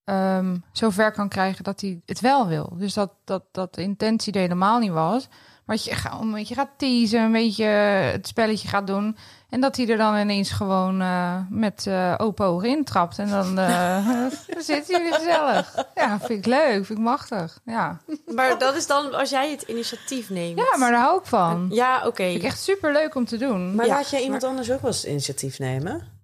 ehm 0.04 0.56
zover 0.72 1.12
kan 1.12 1.28
krijgen 1.28 1.64
dat 1.64 1.80
hij 1.80 2.00
het 2.06 2.20
wel 2.20 2.46
wil. 2.46 2.72
Dus 2.76 2.94
dat, 2.94 3.10
dat, 3.24 3.42
dat 3.52 3.74
de 3.74 3.82
intentie 3.82 4.32
er 4.32 4.40
helemaal 4.40 4.78
niet 4.78 4.90
was. 4.90 5.28
Maar 5.64 5.76
dat 5.76 5.84
je 5.84 5.94
gewoon 5.94 6.26
een 6.26 6.32
beetje 6.32 6.54
gaat 6.54 6.70
teasen, 6.76 7.20
een 7.20 7.32
beetje 7.32 7.64
het 7.64 8.26
spelletje 8.26 8.68
gaat 8.68 8.86
doen. 8.86 9.16
En 9.48 9.60
dat 9.60 9.76
hij 9.76 9.88
er 9.88 9.96
dan 9.96 10.16
ineens 10.16 10.50
gewoon 10.50 11.00
eh, 11.00 11.36
met 11.50 11.86
eh 11.86 12.14
open 12.16 12.46
ogen 12.46 12.68
intrapt. 12.68 13.18
En 13.18 13.28
dan, 13.28 13.58
eh, 13.58 14.06
dan 14.54 14.62
zitten 14.62 14.96
jullie 14.98 15.12
gezellig. 15.14 15.86
Ja, 15.94 16.18
vind 16.18 16.38
ik 16.38 16.46
leuk, 16.46 16.84
vind 16.86 16.98
ik 16.98 17.04
machtig. 17.04 17.58
Ja, 17.64 18.00
Maar 18.34 18.58
dat 18.58 18.76
is 18.76 18.86
dan 18.86 19.14
als 19.14 19.30
jij 19.30 19.50
het 19.50 19.62
initiatief 19.62 20.30
neemt. 20.30 20.58
ja 20.58 20.76
maar 20.78 20.90
daar 20.90 21.00
hou 21.00 21.18
ik 21.18 21.26
van. 21.26 21.66
Ja, 21.70 22.06
oké. 22.06 22.22
Vind 22.24 22.36
ik 22.36 22.42
echt 22.42 22.60
super 22.60 22.92
leuk 22.92 23.14
om 23.14 23.24
te 23.24 23.36
doen. 23.36 23.74
Maar 23.74 23.86
Ja, 23.86 23.94
laat 23.94 24.10
jij 24.10 24.22
iemand 24.22 24.44
anders 24.44 24.70
ook 24.70 24.80
wel 24.80 24.90
eens 24.90 25.02
het 25.02 25.10
initiatief 25.10 25.58
nemen? 25.58 26.20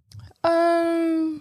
Ehm 0.48 1.36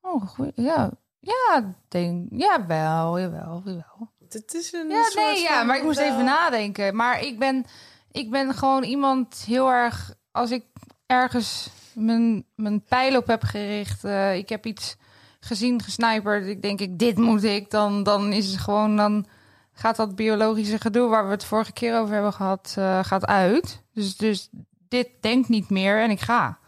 oh, 0.00 0.38
ja. 0.54 0.90
Ja, 1.20 1.74
denk, 1.88 2.26
jawel, 2.30 3.20
jawel, 3.20 3.62
jawel. 3.64 4.12
Het 4.28 4.54
is 4.54 4.72
een 4.72 4.88
Ja, 4.88 5.02
soort 5.04 5.14
nee, 5.26 5.42
ja, 5.42 5.62
maar 5.62 5.76
ik 5.76 5.82
moest 5.82 5.98
wel- 5.98 6.12
even 6.12 6.24
nadenken. 6.24 6.96
Maar 6.96 7.20
ik 7.22 7.38
ben, 7.38 7.64
ik 8.10 8.30
ben 8.30 8.54
gewoon 8.54 8.82
iemand 8.82 9.42
heel 9.46 9.68
erg... 9.70 10.14
Als 10.30 10.50
ik 10.50 10.64
ergens 11.06 11.70
mijn, 11.94 12.44
mijn 12.54 12.82
pijl 12.84 13.16
op 13.16 13.26
heb 13.26 13.42
gericht... 13.42 14.04
eh, 14.04 14.36
ik 14.36 14.48
heb 14.48 14.66
iets 14.66 14.96
gezien, 15.40 15.82
gesniperd... 15.82 16.46
Ik 16.46 16.62
denk, 16.62 16.80
ik, 16.80 16.98
dit 16.98 17.16
moet 17.18 17.44
ik. 17.44 17.70
Dan, 17.70 18.02
dan 18.02 18.32
is 18.32 18.46
het 18.50 18.60
gewoon... 18.60 18.96
Dan 18.96 19.26
gaat 19.72 19.96
dat 19.96 20.14
biologische 20.16 20.80
gedoe... 20.80 21.08
waar 21.08 21.24
we 21.24 21.30
het 21.30 21.44
vorige 21.44 21.72
keer 21.72 21.98
over 21.98 22.14
hebben 22.14 22.32
gehad... 22.32 22.74
eh, 22.78 22.98
gaat 23.04 23.26
uit. 23.26 23.82
Dus, 23.92 24.16
dus 24.16 24.48
dit 24.88 25.08
denkt 25.20 25.48
niet 25.48 25.70
meer 25.70 26.00
en 26.00 26.10
ik 26.10 26.20
ga. 26.20 26.58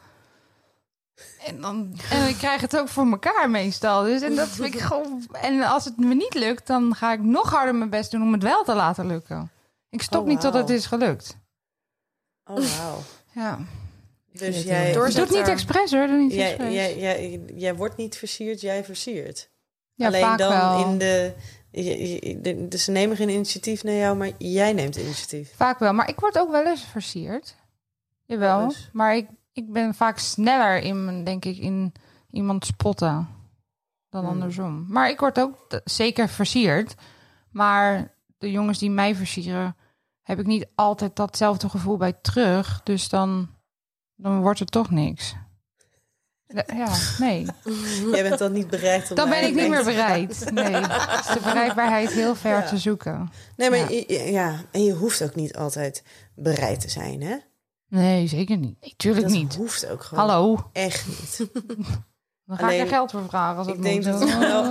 En, 1.46 1.60
dan, 1.60 1.96
en 2.10 2.28
ik 2.28 2.36
krijg 2.36 2.60
het 2.60 2.76
ook 2.78 2.88
voor 2.88 3.06
elkaar 3.10 3.50
meestal. 3.50 4.02
Dus 4.02 4.22
en 4.22 4.34
dat 4.34 4.48
vind 4.48 4.74
ik 4.74 4.80
gewoon. 4.90 5.28
En 5.32 5.62
als 5.62 5.84
het 5.84 5.96
me 5.96 6.14
niet 6.14 6.34
lukt, 6.34 6.66
dan 6.66 6.94
ga 6.94 7.12
ik 7.12 7.20
nog 7.22 7.50
harder 7.50 7.74
mijn 7.74 7.90
best 7.90 8.10
doen 8.10 8.22
om 8.22 8.32
het 8.32 8.42
wel 8.42 8.64
te 8.64 8.74
laten 8.74 9.06
lukken. 9.06 9.50
Ik 9.90 10.02
stop 10.02 10.22
Oh, 10.22 10.28
niet 10.28 10.40
tot 10.40 10.54
het 10.54 10.70
is 10.70 10.86
gelukt. 10.86 11.36
Oh, 12.44 12.56
wauw. 12.56 12.98
Ja. 13.34 13.58
Dus 14.32 14.62
jij, 14.62 14.88
Ik 14.88 14.94
doe 14.94 15.04
het 15.04 15.30
niet 15.30 15.48
expres 15.48 15.90
hoor. 15.90 16.06
Doe 16.06 16.16
niet 16.16 16.32
jij, 16.32 16.48
expres. 16.48 16.72
jij, 16.74 16.98
jij, 16.98 17.40
jij 17.54 17.74
wordt 17.74 17.96
niet 17.96 18.16
versierd, 18.16 18.60
jij 18.60 18.84
versiert. 18.84 19.50
ja, 19.94 20.06
Alleen 20.06 20.20
vaak 20.22 20.38
dan 20.38 20.50
wel. 20.50 20.84
in 20.84 20.98
de. 20.98 21.32
Dus 22.68 22.84
ze 22.84 22.90
nemen 22.90 23.16
geen 23.16 23.28
initiatief 23.28 23.82
naar 23.84 23.94
jou, 23.94 24.16
maar 24.16 24.30
jij 24.38 24.72
neemt 24.72 24.96
initiatief. 24.96 25.52
Vaak 25.56 25.78
wel. 25.78 25.92
Maar 25.92 26.08
ik 26.08 26.20
word 26.20 26.38
ook 26.38 26.50
wel 26.50 26.66
eens 26.66 26.84
versierd. 26.84 27.54
Jawel. 28.24 28.72
Maar 28.92 29.16
ik, 29.16 29.28
ik 29.56 29.72
ben 29.72 29.94
vaak 29.94 30.18
sneller 30.18 30.76
in, 30.78 31.04
mijn- 31.04 31.24
denk 31.24 31.44
ik, 31.44 31.56
in 31.58 31.92
iemand 32.30 32.66
spotten 32.66 33.28
dan 34.08 34.22
Hmm. 34.24 34.32
andersom. 34.32 34.84
Maar 34.88 35.10
ik 35.10 35.20
word 35.20 35.40
ook 35.40 35.80
zeker 35.84 36.28
versierd. 36.28 36.94
Maar 37.50 38.14
de 38.38 38.50
jongens 38.50 38.78
die 38.78 38.90
mij 38.90 39.14
versieren, 39.14 39.76
heb 40.22 40.38
ik 40.38 40.46
niet 40.46 40.66
altijd 40.74 41.16
datzelfde 41.16 41.68
gevoel 41.68 41.96
bij 41.96 42.12
terug. 42.22 42.80
Dus 42.82 43.08
dan, 43.08 43.48
dan 44.14 44.40
wordt 44.40 44.58
het 44.58 44.70
toch 44.70 44.90
niks. 44.90 45.34
Ja, 46.66 46.88
nee. 47.18 47.46
Jij 48.12 48.22
bent 48.22 48.38
dan 48.38 48.52
niet 48.52 48.68
bereid 48.70 49.10
om 49.10 49.16
Dan 49.16 49.28
ben 49.28 49.38
ik 49.38 49.44
niet 49.44 49.54
mee 49.54 49.68
meer 49.68 49.84
bereid. 49.94 50.50
Nee, 50.52 50.72
is 51.20 51.26
de 51.26 51.40
bereikbaarheid 51.42 52.12
heel 52.12 52.34
ver 52.34 52.50
Ja. 52.58 52.62
te 52.62 52.78
zoeken. 52.78 53.30
Nee, 53.56 53.70
maar 53.70 53.78
Ja. 53.78 53.88
je- 53.88 54.30
ja, 54.30 54.60
en 54.70 54.84
je 54.84 54.92
hoeft 54.92 55.22
ook 55.22 55.34
niet 55.34 55.56
altijd 55.56 56.02
bereid 56.34 56.80
te 56.80 56.88
zijn, 56.88 57.22
hè? 57.22 57.36
Nee, 57.88 58.26
zeker 58.26 58.56
niet. 58.56 58.80
Nee, 58.80 58.94
tuurlijk 58.96 59.26
Dat 59.26 59.34
niet. 59.36 59.54
hoeft 59.54 59.86
ook 59.88 60.02
gewoon 60.02 60.28
Hallo, 60.28 60.68
echt 60.72 61.06
niet. 61.06 61.48
dan 62.46 62.58
ga 62.58 62.70
ik 62.70 62.80
er 62.80 62.86
geld 62.86 63.10
voor 63.10 63.24
vragen 63.28 63.56
als 63.58 63.66
het 63.66 63.76
ik 63.76 63.82
denk 63.82 64.04
dat 64.04 64.20
het 64.20 64.38
wel- 64.38 64.64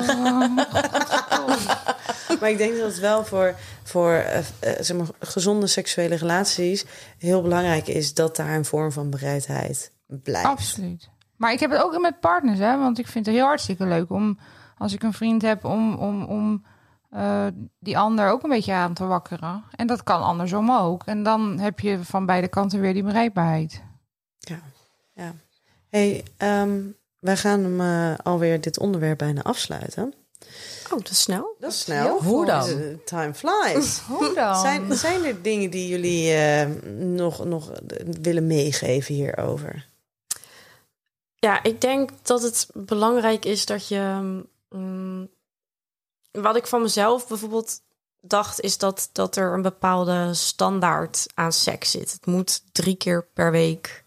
Maar 2.39 2.49
ik 2.49 2.57
denk 2.57 2.77
dat 2.77 2.85
het 2.87 2.99
wel 2.99 3.25
voor, 3.25 3.55
voor 3.83 4.11
eh, 4.11 4.37
eh, 4.37 4.43
zeg 4.79 4.97
maar, 4.97 5.07
gezonde 5.19 5.67
seksuele 5.67 6.15
relaties 6.15 6.85
heel 7.17 7.41
belangrijk 7.41 7.87
is 7.87 8.13
dat 8.13 8.35
daar 8.35 8.55
een 8.55 8.65
vorm 8.65 8.91
van 8.91 9.09
bereidheid 9.09 9.91
blijft. 10.07 10.47
Absoluut. 10.47 11.09
Maar 11.35 11.51
ik 11.51 11.59
heb 11.59 11.71
het 11.71 11.81
ook 11.81 11.99
met 12.01 12.19
partners, 12.19 12.59
hè? 12.59 12.77
Want 12.77 12.99
ik 12.99 13.07
vind 13.07 13.25
het 13.25 13.35
heel 13.35 13.45
hartstikke 13.45 13.85
leuk 13.85 14.09
om, 14.09 14.39
als 14.77 14.93
ik 14.93 15.03
een 15.03 15.13
vriend 15.13 15.41
heb, 15.41 15.65
om, 15.65 15.95
om, 15.95 16.23
om 16.23 16.65
eh, 17.15 17.47
die 17.79 17.97
ander 17.97 18.29
ook 18.29 18.43
een 18.43 18.49
beetje 18.49 18.73
aan 18.73 18.93
te 18.93 19.05
wakkeren. 19.05 19.63
En 19.75 19.87
dat 19.87 20.03
kan 20.03 20.21
andersom 20.21 20.71
ook. 20.71 21.03
En 21.05 21.23
dan 21.23 21.59
heb 21.59 21.79
je 21.79 22.03
van 22.03 22.25
beide 22.25 22.47
kanten 22.47 22.79
weer 22.79 22.93
die 22.93 23.03
bereikbaarheid. 23.03 23.83
Hey, 25.89 26.23
ehm, 26.37 26.81
wij 27.19 27.37
gaan 27.37 27.63
hem 27.63 27.81
eh, 27.81 28.25
alweer 28.25 28.61
dit 28.61 28.79
onderwerp 28.79 29.17
bijna 29.17 29.41
afsluiten. 29.41 30.13
Oh, 30.83 30.97
dat 30.97 31.09
is 31.09 31.21
snel. 31.21 31.55
Dat 31.59 31.71
is 31.71 31.79
snel. 31.79 32.21
Hoe 32.21 32.45
dan? 32.45 32.99
Time 33.05 33.33
flies. 33.33 33.99
Hoe 34.07 34.33
dan? 34.33 34.55
Zijn, 34.59 34.95
zijn 34.95 35.23
er 35.23 35.41
dingen 35.41 35.69
die 35.69 35.87
jullie 35.87 36.33
eh, 36.33 36.67
nog, 36.97 37.45
nog 37.45 37.71
willen 38.21 38.47
meegeven 38.47 39.15
hierover? 39.15 39.87
Ja, 41.35 41.63
ik 41.63 41.81
denk 41.81 42.09
dat 42.21 42.41
het 42.41 42.69
belangrijk 42.73 43.45
is 43.45 43.65
dat 43.65 43.87
je. 43.87 44.19
mm, 44.69 45.33
wat 46.41 46.55
ik 46.55 46.67
van 46.67 46.81
mezelf 46.81 47.27
bijvoorbeeld 47.27 47.79
dacht, 48.21 48.61
is 48.61 48.77
dat, 48.77 49.09
dat 49.11 49.35
er 49.35 49.53
een 49.53 49.61
bepaalde 49.61 50.33
standaard 50.33 51.25
aan 51.33 51.51
seks 51.53 51.91
zit. 51.91 52.11
Het 52.11 52.25
moet 52.25 52.63
drie 52.71 52.95
keer 52.95 53.27
per 53.33 53.51
week. 53.51 54.03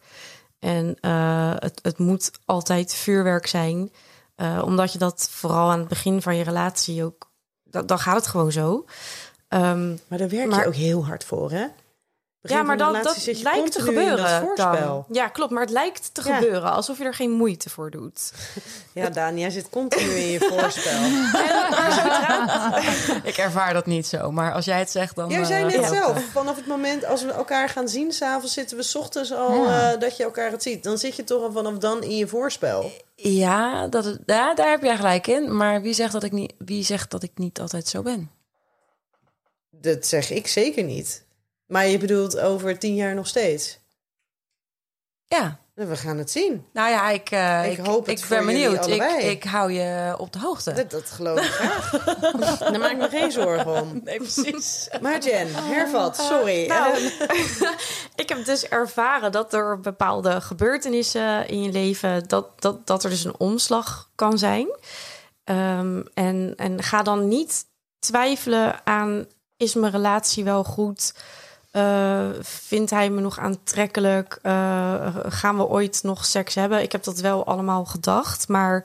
En 0.59 0.97
eh, 1.01 1.53
het, 1.55 1.79
het 1.83 1.99
moet 1.99 2.31
altijd 2.45 2.95
vuurwerk 2.95 3.47
zijn. 3.47 3.93
Eh, 4.35 4.63
omdat 4.65 4.93
je 4.93 4.99
dat 4.99 5.29
vooral 5.31 5.71
aan 5.71 5.79
het 5.79 5.89
begin 5.89 6.23
van 6.23 6.37
je 6.37 6.45
relatie 6.45 7.05
ook. 7.05 7.31
Dan 7.65 7.99
gaat 7.99 8.17
het 8.17 8.27
gewoon 8.27 8.53
zo. 8.53 8.85
Ehm, 9.49 9.89
Maar 10.09 10.19
daar 10.19 10.29
werk 10.29 10.49
Maar- 10.49 10.61
je 10.61 10.67
ook 10.67 10.75
heel 10.75 11.07
hard 11.07 11.25
voor, 11.25 11.51
hè? 11.51 11.67
Begin 12.49 12.57
ja, 12.57 12.63
maar 12.63 12.79
van 12.79 12.87
de 12.87 12.93
dat, 12.93 13.03
relatie 13.03 13.25
dat 13.27 13.37
zit 13.37 13.37
je 13.39 13.43
lijkt 13.57 13.73
te 13.73 13.81
gebeuren. 13.81 14.53
Dan. 14.55 15.05
Ja, 15.13 15.29
klopt. 15.29 15.51
Maar 15.53 15.63
het 15.63 15.71
lijkt 15.71 16.11
te 16.15 16.23
Ja. 16.29 16.35
gebeuren 16.37 16.73
alsof 16.73 16.99
je 16.99 17.05
er 17.05 17.15
geen 17.15 17.31
moeite 17.31 17.71
voor 17.71 17.91
doet. 17.91 18.21
Ja, 18.93 19.09
Daan, 19.09 19.39
jij 19.39 19.51
zit 19.51 19.69
continu 19.69 20.11
in 20.11 20.27
je 20.31 20.39
voorspel. 20.41 21.01
Ik 23.31 23.37
ervaar 23.37 23.73
dat 23.75 23.87
niet 23.87 24.07
zo, 24.07 24.31
maar 24.33 24.53
als 24.53 24.65
jij 24.65 24.79
het 24.79 24.91
zegt, 24.91 25.17
dan... 25.17 25.29
Jij 25.31 25.45
zei 25.45 25.65
eh, 25.75 25.81
net 25.81 25.89
zelf, 25.89 26.15
het. 26.15 26.25
vanaf 26.33 26.57
het 26.57 26.67
moment 26.67 27.05
als 27.05 27.23
we 27.25 27.33
elkaar 27.33 27.69
gaan 27.69 27.89
zien, 27.89 28.13
s'avonds 28.13 28.53
zitten 28.55 28.77
we 28.77 28.83
's 28.83 28.95
ochtends 28.95 29.33
al 29.33 29.65
Ja. 29.65 29.93
eh, 29.93 30.01
dat 30.01 30.17
je 30.17 30.23
elkaar 30.23 30.51
het 30.51 30.63
ziet. 30.63 30.83
Dan 30.85 30.99
zit 30.99 31.17
je 31.17 31.25
toch 31.25 31.43
al 31.43 31.53
vanaf 31.53 31.75
dan 31.79 32.03
in 32.03 32.17
je 32.17 32.27
voorspel. 32.29 32.91
Ja, 33.15 33.87
dat, 33.87 34.19
ja, 34.27 34.55
daar 34.55 34.71
heb 34.71 34.83
jij 34.83 34.97
gelijk 34.97 35.27
in. 35.27 35.57
Maar 35.57 35.83
wie 35.83 35.93
zegt, 35.95 36.13
dat 36.13 36.23
ik 36.23 36.33
niet, 36.33 36.53
wie 36.59 36.85
zegt 36.85 37.11
dat 37.11 37.23
ik 37.23 37.31
niet 37.35 37.61
altijd 37.61 37.89
zo 37.89 38.03
ben? 38.03 38.31
Dat 39.71 40.07
zeg 40.07 40.31
ik 40.31 40.47
zeker 40.47 40.83
niet. 40.83 41.25
Maar 41.69 41.87
je 41.87 41.99
bedoelt 41.99 42.39
over 42.39 42.79
tien 42.79 42.95
jaar 42.95 43.15
nog 43.15 43.27
steeds. 43.27 43.79
Ja, 45.25 45.61
We 45.75 45.97
gaan 45.97 46.19
het 46.19 46.31
zien. 46.31 46.67
Nou 46.73 46.91
ja, 46.91 47.11
ik, 47.11 47.31
eh, 47.31 47.73
Ik 47.73 47.79
ik, 47.79 47.87
hoop 47.87 48.07
het 48.07 48.21
ik 48.21 48.29
ben 48.29 48.47
benieuwd. 48.47 48.87
Ik, 48.87 49.03
ik 49.03 49.45
hou 49.45 49.73
je 49.73 50.15
op 50.19 50.33
de 50.33 50.39
hoogte. 50.39 50.73
Dat, 50.73 50.91
dat 50.91 51.11
geloof 51.11 51.41
ik 51.41 51.51
graag. 51.51 51.91
Daar 52.59 52.79
maak 52.79 52.91
ik 52.91 52.97
me 52.99 53.09
geen 53.09 53.33
zorgen 53.33 53.67
om. 53.83 54.01
Nee, 54.05 54.17
precies. 54.17 54.89
Maar 55.01 55.19
Jen, 55.19 55.49
hervat, 55.55 56.17
sorry. 56.17 56.67
Nou, 56.75 56.97
ik 58.15 58.29
heb 58.29 58.45
dus 58.45 58.69
ervaren 58.69 59.33
dat 59.33 59.55
er 59.55 59.81
bepaalde 59.81 60.41
gebeurtenissen 60.41 61.49
in 61.49 61.63
je 61.63 61.73
leven, 61.73 62.29
dat, 62.29 62.61
dat, 62.63 62.87
dat 62.87 63.05
er 63.05 63.11
dus 63.11 63.25
een 63.25 63.39
omslag 63.39 64.11
kan 64.15 64.39
zijn. 64.39 64.69
Ehm, 65.45 66.03
en, 66.15 66.53
en 66.57 66.83
ga 66.83 67.03
dan 67.03 67.29
niet 67.29 67.65
twijfelen 67.99 68.87
aan, 68.87 69.27
is 69.57 69.75
mijn 69.75 69.93
relatie 69.93 70.45
wel 70.45 70.65
goed? 70.65 71.15
Eh, 71.71 72.29
vindt 72.41 72.91
hij 72.91 73.11
me 73.11 73.21
nog 73.21 73.39
aantrekkelijk? 73.39 74.39
Eh, 74.43 75.17
gaan 75.29 75.57
we 75.57 75.69
ooit 75.69 76.01
nog 76.03 76.25
seks 76.25 76.55
hebben? 76.55 76.83
Ik 76.83 76.93
heb 76.93 77.05
dat 77.05 77.21
wel 77.21 77.47
allemaal 77.47 77.85
gedacht, 77.85 78.49
maar 78.49 78.85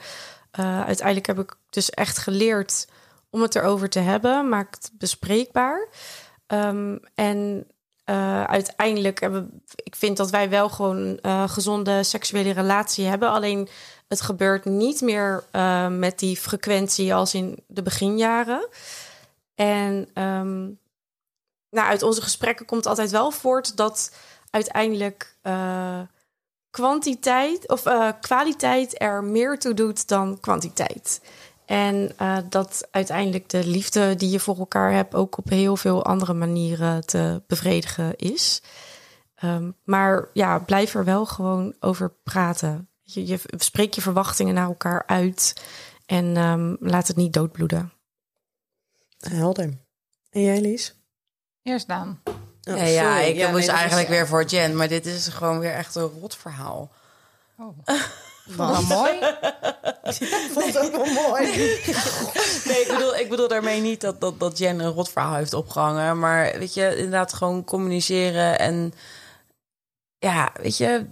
eh, 0.52 0.84
uiteindelijk 0.84 1.28
heb 1.28 1.40
ik 1.40 1.56
dus 1.70 1.90
echt 1.90 2.18
geleerd 2.18 2.88
om 3.30 3.42
het 3.42 3.56
erover 3.56 3.90
te 3.90 4.00
hebben. 4.00 4.50
Maak 4.50 4.76
het 4.76 4.92
bespreekbaar. 4.94 5.88
Ehm, 6.48 6.98
en 7.16 7.68
uiteindelijk 8.48 9.20
hebben 9.20 9.64
ik 9.76 9.96
vind 9.96 10.18
dat 10.18 10.30
wij 10.30 10.50
wel 10.50 10.70
gewoon 10.70 11.18
een 11.22 11.50
gezonde 11.50 12.04
seksuele 12.04 12.52
relatie 12.52 13.06
hebben. 13.06 13.30
Alleen 13.30 13.68
het 14.08 14.22
gebeurt 14.22 14.66
niet 14.66 15.02
meer 15.02 15.44
met 15.90 16.20
die 16.20 16.38
frequentie 16.38 17.14
als 17.14 17.34
in 17.34 17.58
de 17.68 17.82
beginjaren. 17.82 18.68
En 19.56 20.10
ehm, 20.14 20.70
nou, 21.74 21.88
uit 21.88 22.04
onze 22.04 22.22
gesprekken 22.22 22.66
komt 22.66 22.86
altijd 22.86 23.12
wel 23.12 23.32
voort 23.32 23.78
dat 23.78 24.12
uiteindelijk 24.50 25.38
eh, 25.42 26.02
kwantiteit 26.70 27.70
of 27.70 27.86
eh, 27.86 28.10
kwaliteit 28.22 29.02
er 29.02 29.24
meer 29.24 29.60
toe 29.60 29.74
doet 29.74 30.08
dan 30.08 30.40
kwantiteit. 30.40 31.22
En 31.66 32.14
eh, 32.18 32.38
dat 32.50 32.88
uiteindelijk 32.92 33.50
de 33.50 33.68
liefde 33.68 34.16
die 34.16 34.30
je 34.30 34.40
voor 34.40 34.58
elkaar 34.58 34.92
hebt 34.92 35.16
ook 35.16 35.38
op 35.38 35.50
heel 35.50 35.76
veel 35.76 36.06
andere 36.06 36.34
manieren 36.34 37.06
te 37.06 37.42
bevredigen 37.48 38.16
is. 38.16 38.62
Ehm, 39.36 39.72
maar 39.84 40.30
ja, 40.34 40.60
blijf 40.60 40.96
er 40.96 41.06
wel 41.06 41.26
gewoon 41.26 41.76
over 41.80 42.14
praten. 42.24 42.90
Je, 43.02 43.28
je 43.28 43.40
spreek 43.58 43.94
je 43.94 44.02
verwachtingen 44.02 44.54
naar 44.54 44.68
elkaar 44.68 45.04
uit 45.06 45.64
en 46.06 46.38
ehm, 46.38 46.76
laat 46.80 47.08
het 47.08 47.18
niet 47.18 47.34
doodbloeden. 47.34 47.94
Helder. 49.18 49.82
En 50.30 50.42
jij, 50.42 50.62
Lies? 50.62 51.03
Eerst 51.64 51.88
Daan. 51.88 52.22
Oh, 52.70 52.92
ja, 52.94 53.20
ik 53.20 53.36
Ja, 53.36 53.50
moest 53.52 53.68
nee, 53.68 53.76
eigenlijk 53.76 54.10
is- 54.10 54.16
weer 54.16 54.28
voor 54.28 54.44
Jen. 54.44 54.76
Maar 54.76 54.88
dit 54.88 55.06
is 55.06 55.28
gewoon 55.28 55.60
weer 55.60 55.74
echt 55.74 55.96
een 55.96 56.12
rot 56.20 56.36
verhaal. 56.36 56.92
Oh. 57.58 57.78
Mooi. 58.90 59.18
Ik 60.04 60.50
vond 60.54 60.66
het 60.66 60.78
ook 60.78 60.92
wel 60.92 61.14
mooi. 61.30 61.48
Nee, 62.66 62.82
ik 62.82 62.88
bedoel, 62.90 63.16
ik 63.16 63.30
bedoel 63.30 63.48
daarmee 63.48 63.82
niet 63.82 64.02
dat, 64.02 64.22
dat, 64.22 64.40
dat 64.40 64.58
Jen 64.58 64.80
een 64.80 64.92
rot 64.92 65.10
verhaal 65.10 65.36
heeft 65.36 65.54
opgehangen. 65.54 66.20
Maar 66.20 66.60
weet 66.60 66.74
je, 66.74 66.96
inderdaad 66.96 67.34
gewoon 67.34 67.64
communiceren. 67.64 68.60
En 68.60 68.94
ja, 70.20 70.52
weet 70.62 70.78
je, 70.78 71.06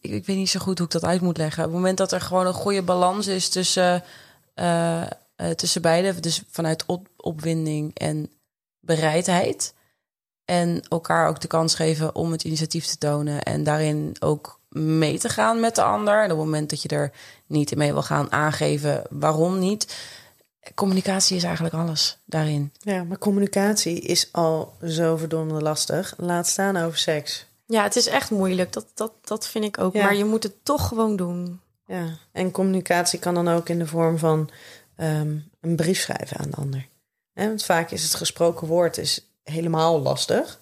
ik, 0.00 0.10
ik 0.10 0.26
weet 0.26 0.36
niet 0.36 0.50
zo 0.50 0.60
goed 0.60 0.78
hoe 0.78 0.86
ik 0.86 0.92
dat 0.92 1.04
uit 1.04 1.20
moet 1.20 1.36
leggen. 1.36 1.64
Op 1.64 1.68
het 1.68 1.78
moment 1.78 1.98
dat 1.98 2.12
er 2.12 2.20
gewoon 2.20 2.46
een 2.46 2.52
goede 2.52 2.82
balans 2.82 3.26
is 3.26 3.48
tussen, 3.48 4.04
eh, 4.54 5.02
eh, 5.02 5.08
tussen 5.56 5.82
beide. 5.82 6.20
Dus 6.20 6.42
vanuit 6.50 6.84
op, 6.86 7.08
opwinding 7.16 7.98
en 7.98 8.30
bereidheid. 8.86 9.74
En 10.44 10.82
elkaar 10.88 11.28
ook 11.28 11.40
de 11.40 11.48
kans 11.48 11.74
geven 11.74 12.14
om 12.14 12.32
het 12.32 12.44
initiatief 12.44 12.86
te 12.86 12.98
tonen. 12.98 13.42
En 13.42 13.64
daarin 13.64 14.16
ook 14.18 14.60
mee 14.68 15.18
te 15.18 15.28
gaan 15.28 15.60
met 15.60 15.74
de 15.74 15.82
ander. 15.82 16.18
En 16.18 16.30
op 16.30 16.36
het 16.36 16.46
moment 16.46 16.70
dat 16.70 16.82
je 16.82 16.88
er 16.88 17.12
niet 17.46 17.70
in 17.70 17.78
mee 17.78 17.92
wil 17.92 18.02
gaan 18.02 18.32
aangeven 18.32 19.02
waarom 19.10 19.58
niet. 19.58 19.96
Communicatie 20.74 21.36
is 21.36 21.42
eigenlijk 21.42 21.74
alles 21.74 22.18
daarin. 22.24 22.72
Ja, 22.78 23.04
maar 23.04 23.18
communicatie 23.18 24.00
is 24.00 24.28
al 24.32 24.72
zo 24.86 25.16
verdomde 25.16 25.62
lastig. 25.62 26.14
Laat 26.16 26.46
staan 26.46 26.76
over 26.76 26.98
seks. 26.98 27.46
Ja, 27.66 27.82
het 27.82 27.96
is 27.96 28.06
echt 28.06 28.30
moeilijk. 28.30 28.72
Dat, 28.72 28.86
dat, 28.94 29.12
dat 29.24 29.48
vind 29.48 29.64
ik 29.64 29.78
ook. 29.78 29.92
Ja. 29.92 30.02
Maar 30.02 30.16
je 30.16 30.24
moet 30.24 30.42
het 30.42 30.54
toch 30.62 30.88
gewoon 30.88 31.16
doen. 31.16 31.60
Ja, 31.86 32.18
en 32.32 32.50
communicatie 32.50 33.18
kan 33.18 33.34
dan 33.34 33.48
ook 33.48 33.68
in 33.68 33.78
de 33.78 33.86
vorm 33.86 34.18
van 34.18 34.50
ehm, 34.96 35.36
een 35.60 35.76
brief 35.76 36.00
schrijven 36.00 36.36
aan 36.36 36.50
de 36.50 36.56
ander. 36.56 36.86
Want 37.44 37.64
vaak 37.64 37.90
is 37.90 38.02
het 38.02 38.14
gesproken 38.14 38.66
woord 38.66 38.98
is 38.98 39.30
helemaal 39.42 40.00
lastig. 40.00 40.60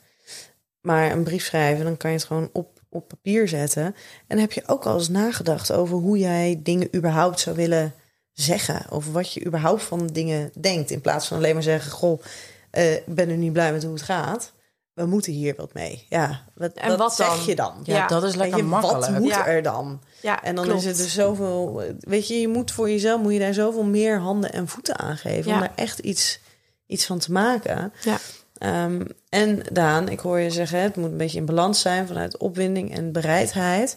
Maar 0.81 1.11
een 1.11 1.22
brief 1.25 1.45
schrijven, 1.45 1.85
dan 1.85 1.97
kan 1.97 2.11
je 2.11 2.16
het 2.16 2.27
gewoon 2.27 2.51
op, 2.53 2.81
op 2.89 3.09
papier 3.09 3.49
zetten. 3.49 3.83
En 3.85 3.95
dan 4.29 4.39
heb 4.39 4.53
je 4.53 4.62
ook 4.66 4.87
al 4.87 4.95
eens 4.99 5.09
nagedacht 5.09 5.72
over 5.72 5.97
hoe 5.97 6.18
jij 6.18 6.61
dingen 6.62 6.89
überhaupt 6.97 7.41
zou 7.41 7.57
willen 7.57 7.95
zeggen. 8.33 8.87
Of 8.91 9.12
wat 9.12 9.33
je 9.33 9.45
überhaupt 9.47 9.83
van 9.83 10.07
dingen 10.07 10.51
denkt. 10.61 10.91
In 10.91 11.01
plaats 11.01 11.27
van 11.27 11.37
alleen 11.37 11.55
maar 11.55 11.62
zeggen, 11.62 11.93
goh, 11.93 12.22
eh, 12.70 12.93
ik 12.95 13.14
ben 13.14 13.29
er 13.31 13.37
niet 13.37 13.53
blij 13.53 13.72
met 13.72 13.83
hoe 13.83 13.93
het 13.93 14.03
gaat. 14.03 14.53
We 14.93 15.07
moeten 15.07 15.33
hier 15.33 15.55
wat 15.57 15.75
mee. 15.75 16.07
Ja, 16.09 16.45
wat, 16.55 16.72
En 16.72 16.97
wat 16.99 17.14
zeg 17.14 17.27
dan? 17.29 17.45
je 17.47 17.55
dan? 17.55 17.81
Ja, 17.83 17.97
Ja. 17.97 18.07
dat 18.07 18.25
is 18.25 18.35
lekker 18.35 18.57
je, 18.57 18.62
makkelijk. 18.62 19.07
Wat 19.11 19.18
moet 19.20 19.29
Ja. 19.29 19.47
er 19.47 19.62
dan? 19.62 20.01
Ja, 20.22 20.43
En 20.43 20.55
dan 20.55 20.64
klopt. 20.64 20.81
is 20.81 20.87
het 20.87 20.97
dus 20.97 21.14
zoveel. 21.14 21.83
Weet 22.01 22.29
je, 22.29 22.41
je 22.41 22.49
moet 22.49 22.70
voor 22.70 22.91
jezelf 22.91 23.20
moet 23.20 23.33
je 23.33 23.39
daar 23.39 23.55
zoveel 23.55 23.85
meer 23.85 24.18
handen 24.18 24.53
en 24.53 24.68
voeten 24.68 24.99
aan 24.99 25.16
geven 25.16 25.51
Ja. 25.51 25.57
om 25.57 25.62
er 25.62 25.72
echt 25.75 25.99
iets, 25.99 26.41
iets 26.87 27.07
van 27.07 27.18
te 27.18 27.32
maken. 27.32 27.93
Ja. 28.03 28.18
Ehm, 28.59 29.07
en 29.28 29.62
Daan, 29.72 30.09
ik 30.09 30.20
hoor 30.20 30.39
je 30.39 30.51
zeggen, 30.51 30.80
het 30.80 30.97
moet 30.97 31.11
een 31.11 31.16
beetje 31.16 31.39
in 31.39 31.47
balans 31.47 31.80
zijn 31.80 32.07
vanuit 32.07 32.37
opwinding 32.37 32.95
en 32.95 33.12
bereidheid. 33.12 33.97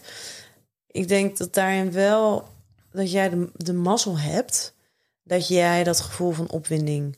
Ik 0.86 1.08
denk 1.08 1.36
dat 1.36 1.54
daarin 1.54 1.92
wel 1.92 2.48
dat 2.90 3.10
jij 3.10 3.28
de, 3.28 3.50
de 3.54 3.72
mazzel 3.72 4.18
hebt 4.18 4.74
dat 5.22 5.48
jij 5.48 5.84
dat 5.84 6.00
gevoel 6.00 6.30
van 6.30 6.50
opwinding 6.50 7.16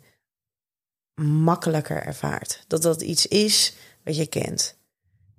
makkelijker 1.22 2.02
ervaart. 2.02 2.64
Dat 2.66 2.82
dat 2.82 3.02
iets 3.02 3.26
is 3.26 3.74
wat 4.04 4.16
je 4.16 4.26
kent. 4.26 4.78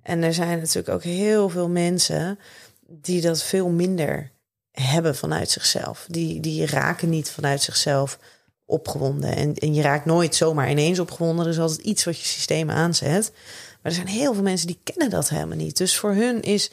En 0.02 0.22
er 0.22 0.34
zijn 0.34 0.58
natuurlijk 0.58 0.88
ook 0.88 1.02
heel 1.02 1.48
veel 1.48 1.68
mensen 1.68 2.38
die 2.86 3.20
dat 3.20 3.42
veel 3.42 3.68
minder 3.68 4.30
hebben 4.70 5.16
vanuit 5.16 5.50
zichzelf. 5.50 6.06
Die, 6.08 6.40
die 6.40 6.66
raken 6.66 7.08
niet 7.08 7.30
vanuit 7.30 7.62
zichzelf 7.62 8.18
opgewonden. 8.72 9.36
En, 9.36 9.54
en 9.54 9.74
je 9.74 9.82
raakt 9.82 10.04
nooit 10.04 10.34
zomaar 10.34 10.70
ineens 10.70 10.98
opgewonden. 10.98 11.44
Er 11.44 11.50
is 11.50 11.58
altijd 11.58 11.80
iets 11.80 12.04
wat 12.04 12.18
je 12.18 12.26
systeem 12.26 12.70
aanzet. 12.70 13.30
Maar 13.82 13.92
er 13.92 13.92
zijn 13.92 14.06
heel 14.06 14.34
veel 14.34 14.42
mensen 14.42 14.66
die 14.66 14.80
kennen 14.82 15.10
dat 15.10 15.28
helemaal 15.28 15.56
niet. 15.56 15.76
Dus 15.76 15.96
voor 15.96 16.12
hun 16.12 16.42
is 16.42 16.70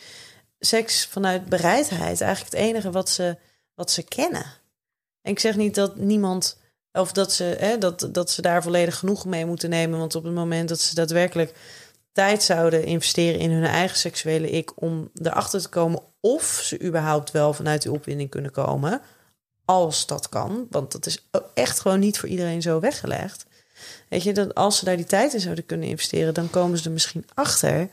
seks 0.60 1.06
vanuit 1.06 1.46
bereidheid 1.46 2.22
eigenlijk 2.22 2.54
het 2.54 2.62
enige 2.62 2.92
wat 2.92 3.10
ze, 3.10 3.38
wat 3.76 3.92
ze 3.92 4.04
kennen. 4.04 4.46
En 5.22 5.32
ik 5.32 5.40
zeg 5.40 5.56
niet 5.56 5.76
dat 5.76 5.96
niemand, 5.96 6.58
of 6.92 7.12
dat 7.12 7.34
ze, 7.34 7.44
hè, 7.44 7.78
dat, 7.78 8.10
dat 8.12 8.32
ze 8.32 8.42
daar 8.42 8.64
volledig 8.64 8.98
genoeg 8.98 9.26
mee 9.26 9.46
moeten 9.46 9.70
nemen. 9.70 10.00
Want 10.00 10.16
op 10.16 10.24
het 10.24 10.34
moment 10.34 10.70
dat 10.70 10.80
ze 10.80 10.96
daadwerkelijk 10.96 11.54
tijd 12.12 12.44
zouden 12.44 12.86
investeren 12.86 13.40
in 13.40 13.52
hun 13.52 13.66
eigen 13.66 13.98
seksuele 13.98 14.50
ik 14.50 14.82
om 14.82 15.10
erachter 15.14 15.62
te 15.62 15.70
komen 15.70 16.02
of 16.20 16.44
ze 16.64 16.82
überhaupt 16.82 17.32
wel 17.32 17.54
vanuit 17.54 17.82
die 17.82 17.92
opwinding 17.92 18.30
kunnen 18.30 18.52
komen, 18.52 19.02
als 19.70 20.06
dat 20.06 20.30
kan, 20.30 20.68
want 20.70 20.92
dat 20.92 21.06
is 21.06 21.26
echt 21.54 21.80
gewoon 21.80 22.00
niet 22.00 22.20
voor 22.20 22.30
iedereen 22.30 22.62
zo 22.62 22.80
weggelegd. 22.80 23.46
Weet 24.10 24.24
je, 24.24 24.34
dat 24.34 24.56
als 24.56 24.78
ze 24.78 24.86
daar 24.86 24.96
die 24.96 25.06
tijd 25.06 25.34
in 25.34 25.40
zouden 25.40 25.66
kunnen 25.66 25.88
investeren, 25.88 26.34
dan 26.34 26.50
komen 26.50 26.78
ze 26.78 26.86
er 26.86 26.92
misschien 26.92 27.26
achter. 27.34 27.90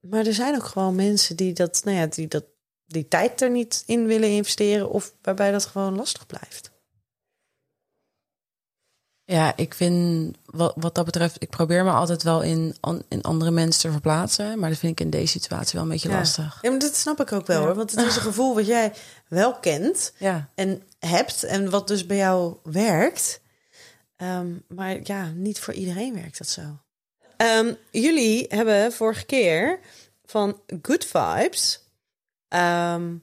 Maar 0.00 0.26
er 0.26 0.34
zijn 0.34 0.54
ook 0.54 0.64
gewoon 0.64 0.94
mensen 0.94 1.36
die 1.36 1.52
dat, 1.52 1.80
nou 1.84 1.96
ja, 1.96 2.06
die 2.06 2.28
dat 2.28 2.44
die 2.86 3.08
tijd 3.08 3.40
er 3.40 3.50
niet 3.50 3.82
in 3.86 4.06
willen 4.06 4.28
investeren 4.28 4.90
of 4.90 5.12
waarbij 5.22 5.50
dat 5.52 5.66
gewoon 5.66 5.96
lastig 5.96 6.26
blijft. 6.26 6.70
Ja, 9.24 9.56
ik 9.56 9.74
vind 9.74 10.36
wat, 10.44 10.72
wat 10.76 10.94
dat 10.94 11.04
betreft, 11.04 11.42
ik 11.42 11.50
probeer 11.50 11.84
me 11.84 11.90
altijd 11.90 12.22
wel 12.22 12.42
in, 12.42 12.76
an- 12.80 13.02
in 13.08 13.22
andere 13.22 13.50
mensen 13.50 13.80
te 13.82 13.90
verplaatsen. 13.90 14.58
Maar 14.58 14.70
dat 14.70 14.78
vind 14.78 14.92
ik 14.92 15.00
in 15.04 15.10
deze 15.10 15.26
situatie 15.32 15.72
wel 15.74 15.82
een 15.82 15.88
beetje 15.88 16.08
Ja. 16.08 16.16
lastig. 16.18 16.58
Ja, 16.62 16.70
maar 16.70 16.78
dat 16.78 16.94
snap 16.96 17.20
ik 17.20 17.32
ook 17.32 17.46
wel 17.46 17.64
hoor. 17.64 17.74
Want 17.74 17.90
het 17.90 18.00
is 18.06 18.16
een 18.16 18.22
gevoel 18.22 18.54
wat 18.54 18.66
jij 18.66 18.92
wel 19.28 19.54
kent 19.54 20.12
Ja, 20.18 20.48
en 20.54 20.82
hebt. 21.00 21.42
En 21.42 21.70
wat 21.70 21.88
dus 21.88 22.06
bij 22.06 22.16
jou 22.16 22.56
werkt. 22.62 23.40
Ehm, 24.16 24.52
maar 24.68 24.98
ja, 25.02 25.30
niet 25.34 25.60
voor 25.60 25.74
iedereen 25.74 26.14
werkt 26.14 26.38
dat 26.38 26.48
zo. 26.48 26.78
Ehm, 27.36 27.74
jullie 27.90 28.46
hebben 28.48 28.92
vorige 28.92 29.26
keer 29.26 29.80
van 30.24 30.60
Good 30.82 31.04
Vibes 31.04 31.84
ehm, 32.48 33.14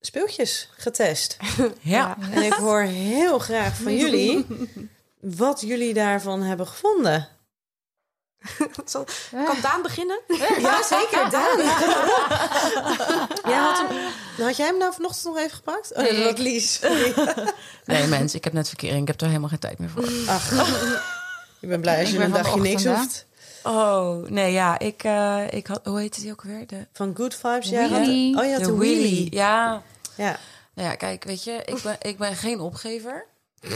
speeltjes 0.00 0.68
getest. 0.76 1.36
ja. 1.80 2.16
En 2.32 2.42
ik 2.42 2.52
hoor 2.52 2.82
heel 2.82 3.38
graag 3.38 3.76
van 3.76 3.96
jullie 3.96 4.46
wat 5.20 5.60
jullie 5.60 5.94
daarvan 5.94 6.42
hebben 6.42 6.66
gevonden. 6.66 7.28
Zal- 8.84 9.06
Kan 9.44 9.56
Daan 9.62 9.82
beginnen? 9.82 10.20
Ja, 10.58 10.82
zeker. 10.82 11.30
Daan. 11.36 11.58
Ja, 13.52 13.62
had, 13.62 13.88
hem, 13.88 13.98
had 14.46 14.56
jij 14.56 14.66
hem 14.66 14.78
nou 14.78 14.92
vanochtend 14.92 15.24
nog 15.24 15.38
even 15.38 15.50
gepakt? 15.56 15.92
Oh, 15.94 16.02
nee, 16.02 16.22
dat 16.24 16.30
was 16.32 16.40
Lies. 16.40 16.80
Nee, 17.84 18.06
mensen, 18.06 18.38
ik 18.38 18.44
heb 18.44 18.52
net 18.52 18.68
verkering. 18.68 19.00
Ik 19.00 19.06
heb 19.08 19.20
er 19.20 19.26
helemaal 19.26 19.48
geen 19.48 19.58
tijd 19.58 19.78
meer 19.78 19.88
voor. 19.90 20.08
Ach, 20.26 20.52
ik 21.60 21.68
ben 21.68 21.80
blij 21.80 21.98
als 21.98 22.06
Ik 22.06 22.12
je 22.12 22.18
ben 22.18 22.26
een 22.26 22.42
dagje 22.42 22.60
de 22.62 22.68
niks 22.68 22.84
hoeft. 22.84 23.26
Oh, 23.62 24.28
nee, 24.28 24.52
ja. 24.52 24.78
Ik, 24.78 25.02
eh, 25.04 25.42
ik 25.50 25.66
had... 25.66 25.80
Hoe 25.84 25.98
heette 26.00 26.20
die 26.20 26.30
ook 26.32 26.42
weer? 26.42 26.66
De, 26.66 26.86
Van 26.92 27.12
Good 27.16 27.34
Vibes? 27.34 27.68
Ja, 27.68 27.80
had- 27.88 28.00
oh, 28.00 28.06
je 28.44 28.52
had 28.52 28.64
de 28.64 28.74
wheelie. 28.76 29.34
Ja. 29.34 29.82
Ja. 30.16 30.38
Nou 30.74 30.88
ja, 30.88 30.94
kijk, 30.94 31.24
weet 31.24 31.44
je, 31.44 31.62
ik 31.64 31.82
ben, 31.82 31.96
ik 32.00 32.18
ben 32.18 32.34
geen 32.36 32.60
opgever. 32.60 33.26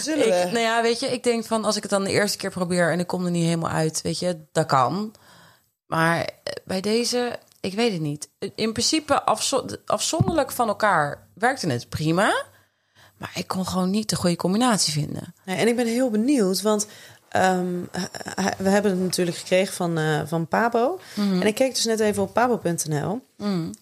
Zullen 0.00 0.26
Ik, 0.26 0.32
nou 0.52 0.58
ja, 0.58 0.82
weet 0.82 1.00
je, 1.00 1.06
ik 1.06 1.22
denk 1.22 1.44
van 1.44 1.64
als 1.64 1.76
ik 1.76 1.82
het 1.82 1.90
dan 1.90 2.04
de 2.04 2.10
eerste 2.10 2.38
keer 2.38 2.50
probeer 2.50 2.92
en 2.92 2.98
ik 3.00 3.06
kom 3.06 3.24
er 3.24 3.30
niet 3.30 3.44
helemaal 3.44 3.70
uit, 3.70 4.00
weet 4.02 4.18
je, 4.18 4.38
dat 4.52 4.66
kan. 4.66 5.14
Maar 5.86 6.20
eh, 6.20 6.28
bij 6.64 6.80
deze, 6.80 7.38
ik 7.60 7.74
weet 7.74 7.92
het 7.92 8.00
niet. 8.00 8.28
In 8.54 8.72
principe 8.72 9.22
afzo- 9.22 9.66
afzonderlijk 9.86 10.50
van 10.50 10.68
elkaar 10.68 11.26
werkte 11.34 11.66
het 11.66 11.88
prima. 11.88 12.44
Maar 13.16 13.30
ik 13.34 13.46
kon 13.46 13.66
gewoon 13.66 13.90
niet 13.90 14.10
de 14.10 14.16
goede 14.16 14.36
combinatie 14.36 14.92
vinden. 14.92 15.34
Ja, 15.44 15.56
en 15.56 15.68
ik 15.68 15.76
ben 15.76 15.86
heel 15.86 16.10
benieuwd, 16.10 16.62
want 16.62 16.86
ehm, 17.30 17.66
h- 17.92 18.40
h- 18.44 18.56
we 18.58 18.68
hebben 18.68 18.90
het 18.90 19.00
natuurlijk 19.00 19.36
gekregen 19.36 19.74
van, 19.74 19.98
eh, 19.98 20.20
van 20.26 20.46
Pabo. 20.46 21.00
En 21.16 21.42
ik 21.46 21.54
keek 21.54 21.74
dus 21.74 21.84
net 21.84 22.00
even 22.00 22.22
op 22.22 22.32
pabo.nl. 22.34 23.20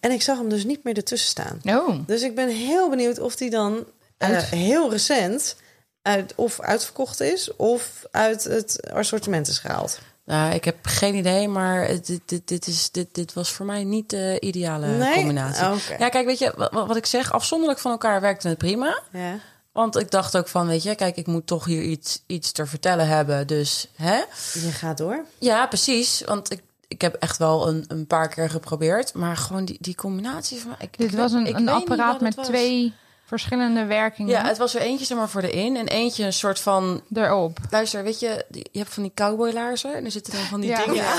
En 0.00 0.10
ik 0.10 0.22
zag 0.22 0.38
hem 0.38 0.48
dus 0.48 0.64
niet 0.64 0.84
meer 0.84 0.96
ertussen 0.96 1.30
staan. 1.30 1.60
Oh. 1.64 1.98
Dus 2.06 2.22
ik 2.22 2.34
ben 2.34 2.48
heel 2.48 2.90
benieuwd 2.90 3.18
of 3.18 3.36
die 3.36 3.50
dan 3.50 3.84
eh, 4.18 4.38
heel 4.38 4.90
recent 4.90 5.56
uit, 6.02 6.32
of 6.36 6.60
uitverkocht 6.60 7.20
is... 7.20 7.56
of 7.56 8.04
uit 8.10 8.44
het 8.44 8.90
assortiment 8.92 9.48
is 9.48 9.58
gehaald. 9.58 9.98
Nou, 10.24 10.54
ik 10.54 10.64
heb 10.64 10.76
geen 10.82 11.14
idee, 11.14 11.48
maar 11.48 11.88
dit, 12.04 12.20
dit, 12.26 12.48
dit, 12.48 12.66
is, 12.66 12.90
dit, 12.90 13.08
dit 13.12 13.32
was 13.32 13.50
voor 13.50 13.66
mij 13.66 13.84
niet 13.84 14.10
de 14.10 14.36
ideale 14.40 14.86
Nee? 14.86 15.14
combinatie. 15.14 15.66
Oké. 15.66 16.02
Ja, 16.04 16.08
kijk, 16.08 16.26
weet 16.26 16.38
je, 16.38 16.52
wat, 16.56 16.72
wat 16.72 16.96
ik 16.96 17.06
zeg, 17.06 17.32
afzonderlijk 17.32 17.80
van 17.80 17.90
elkaar 17.90 18.20
werkte 18.20 18.48
het 18.48 18.58
prima. 18.58 19.00
Ja. 19.12 19.38
Want 19.78 19.96
ik 19.96 20.10
dacht 20.10 20.36
ook 20.36 20.48
van, 20.48 20.66
weet 20.66 20.82
je, 20.82 20.94
kijk, 20.94 21.16
ik 21.16 21.26
moet 21.26 21.46
toch 21.46 21.64
hier 21.64 21.82
iets, 21.82 22.22
iets 22.26 22.52
te 22.52 22.66
vertellen 22.66 23.08
hebben. 23.08 23.46
Dus, 23.46 23.88
hè? 23.96 24.16
Je 24.52 24.70
gaat 24.72 24.98
door. 24.98 25.24
Ja, 25.38 25.66
precies. 25.66 26.22
Want 26.26 26.52
ik, 26.52 26.62
ik 26.88 27.00
heb 27.00 27.14
echt 27.14 27.36
wel 27.36 27.68
een, 27.68 27.84
een 27.88 28.06
paar 28.06 28.28
keer 28.28 28.50
geprobeerd. 28.50 29.14
Maar 29.14 29.36
gewoon 29.36 29.64
die, 29.64 29.76
die 29.80 29.94
combinatie 29.94 30.60
van... 30.60 30.74
Ik, 30.78 30.98
Dit 30.98 31.12
ik 31.12 31.18
was 31.18 31.32
een, 31.32 31.46
ik 31.46 31.56
een 31.56 31.68
apparaat 31.68 32.20
met 32.20 32.34
was. 32.34 32.46
twee 32.46 32.94
verschillende 33.28 33.84
werkingen 33.84 34.32
Ja, 34.32 34.44
het 34.46 34.58
was 34.58 34.74
er 34.74 34.80
eentje 34.80 35.04
zeg 35.04 35.18
maar 35.18 35.28
voor 35.28 35.40
de 35.40 35.50
in. 35.50 35.76
En 35.76 35.88
eentje 35.88 36.24
een 36.24 36.32
soort 36.32 36.60
van... 36.60 37.02
erop. 37.12 37.58
Luister, 37.70 38.02
weet 38.02 38.20
je, 38.20 38.44
je 38.50 38.78
hebt 38.78 38.94
van 38.94 39.02
die 39.02 39.12
cowboylaarzen. 39.14 39.94
En 39.94 40.04
er 40.04 40.10
zitten 40.10 40.32
dan 40.32 40.42
van 40.42 40.60
die 40.60 40.70
Ja. 40.70 40.84
dingen... 40.86 41.04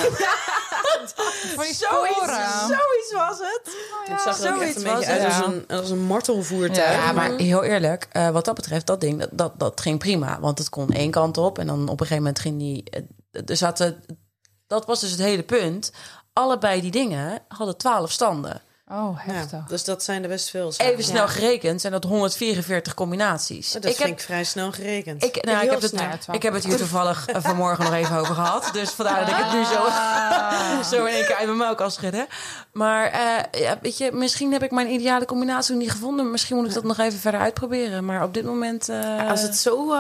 Voor 1.56 1.64
die 1.64 1.74
Zoiets, 1.74 2.16
sporen. 2.16 2.50
zoiets 2.60 3.14
was 3.14 3.38
het. 3.40 3.62
Het 4.10 4.22
zag 4.22 4.40
er 4.40 4.54
ook 4.56 4.62
echt 4.62 4.74
zoiets 4.74 4.76
een 4.78 4.84
was 4.84 4.94
beetje 5.00 5.12
uit 5.12 5.22
het. 5.24 5.44
als 5.44 5.54
een, 5.54 5.78
als 5.78 5.90
een 5.90 6.00
martelvoertuig. 6.04 6.94
Ja, 7.06 7.12
maar 7.12 7.32
heel 7.38 7.64
eerlijk, 7.64 8.08
eh, 8.12 8.30
wat 8.30 8.46
dat 8.46 8.56
betreft, 8.56 8.88
dat 8.88 9.02
ding, 9.02 9.20
dat, 9.20 9.30
dat, 9.34 9.60
dat 9.60 9.82
ging 9.82 10.00
prima. 10.00 10.40
Want 10.40 10.58
het 10.58 10.70
kon 10.70 10.92
één 10.92 11.12
kant 11.12 11.38
op 11.38 11.60
en 11.60 11.68
dan 11.68 11.82
op 11.82 11.90
een 11.90 11.98
gegeven 12.08 12.18
moment 12.18 12.40
ging 12.40 12.60
die... 12.60 12.84
eh, 12.90 13.42
Er 13.46 13.58
zaten, 13.58 14.04
dat 14.68 14.86
was 14.86 15.00
dus 15.00 15.12
het 15.12 15.20
hele 15.20 15.44
punt. 15.44 15.92
Allebei 16.34 16.82
die 16.82 16.92
dingen 16.92 17.40
hadden 17.48 17.78
twaalf 17.78 18.12
standen. 18.12 18.62
Oh, 18.92 19.20
Ja, 19.28 19.34
heftig. 19.34 19.64
dus 19.68 19.84
dat 19.84 20.04
zijn 20.04 20.24
er 20.24 20.30
best 20.30 20.50
veel. 20.50 20.74
Even 20.78 21.04
snel 21.04 21.28
gerekend 21.28 21.82
zijn 21.82 21.94
dat 21.94 22.04
144 22.04 22.94
combinaties. 22.94 23.72
Dat 23.72 23.86
ik 23.86 23.96
vind 23.96 24.10
heb, 24.10 24.18
ik 24.18 24.24
vrij 24.24 24.44
snel 24.44 24.72
gerekend. 24.72 25.24
ik, 25.24 25.44
nou, 25.46 25.64
ik, 25.64 25.70
heb 25.70 25.82
het, 25.82 25.94
ik 26.32 26.42
heb 26.44 26.54
het 26.54 26.64
hier 26.64 26.78
toevallig 26.78 27.26
eh, 27.28 27.36
vanmorgen 27.44 27.84
nog 27.84 27.94
even 27.94 28.18
over 28.18 28.36
gehad. 28.36 28.70
Dus 28.74 28.90
vandaar 28.90 29.20
dat 29.20 29.30
ik 29.30 29.36
het 29.36 29.54
nu 29.54 29.64
zo, 29.64 29.76
Ah. 29.80 30.84
zo 30.92 31.06
in 31.06 31.14
één 31.14 31.26
keer 31.26 31.36
uit 31.36 31.46
mijn 31.46 31.58
mouw 31.58 31.76
kan 31.76 31.92
schudden. 31.92 32.28
Maar 32.72 33.06
eh, 33.06 33.62
ja, 33.62 33.78
weet 33.82 33.98
je, 33.98 34.12
misschien 34.12 34.52
heb 34.52 34.64
ik 34.64 34.72
mijn 34.72 34.90
ideale 34.92 35.26
combinatie 35.26 35.74
nog 35.74 35.82
niet 35.84 35.92
gevonden. 35.92 36.32
Misschien 36.32 36.56
moet 36.58 36.68
ik 36.68 36.74
dat 36.74 36.84
nog 36.84 36.98
even 36.98 37.20
verder 37.20 37.40
uitproberen. 37.40 38.06
Maar 38.06 38.24
op 38.24 38.34
dit 38.34 38.46
moment... 38.46 38.90
eh, 38.90 39.30
Als 39.30 39.42
het 39.42 39.58
zo 39.58 39.94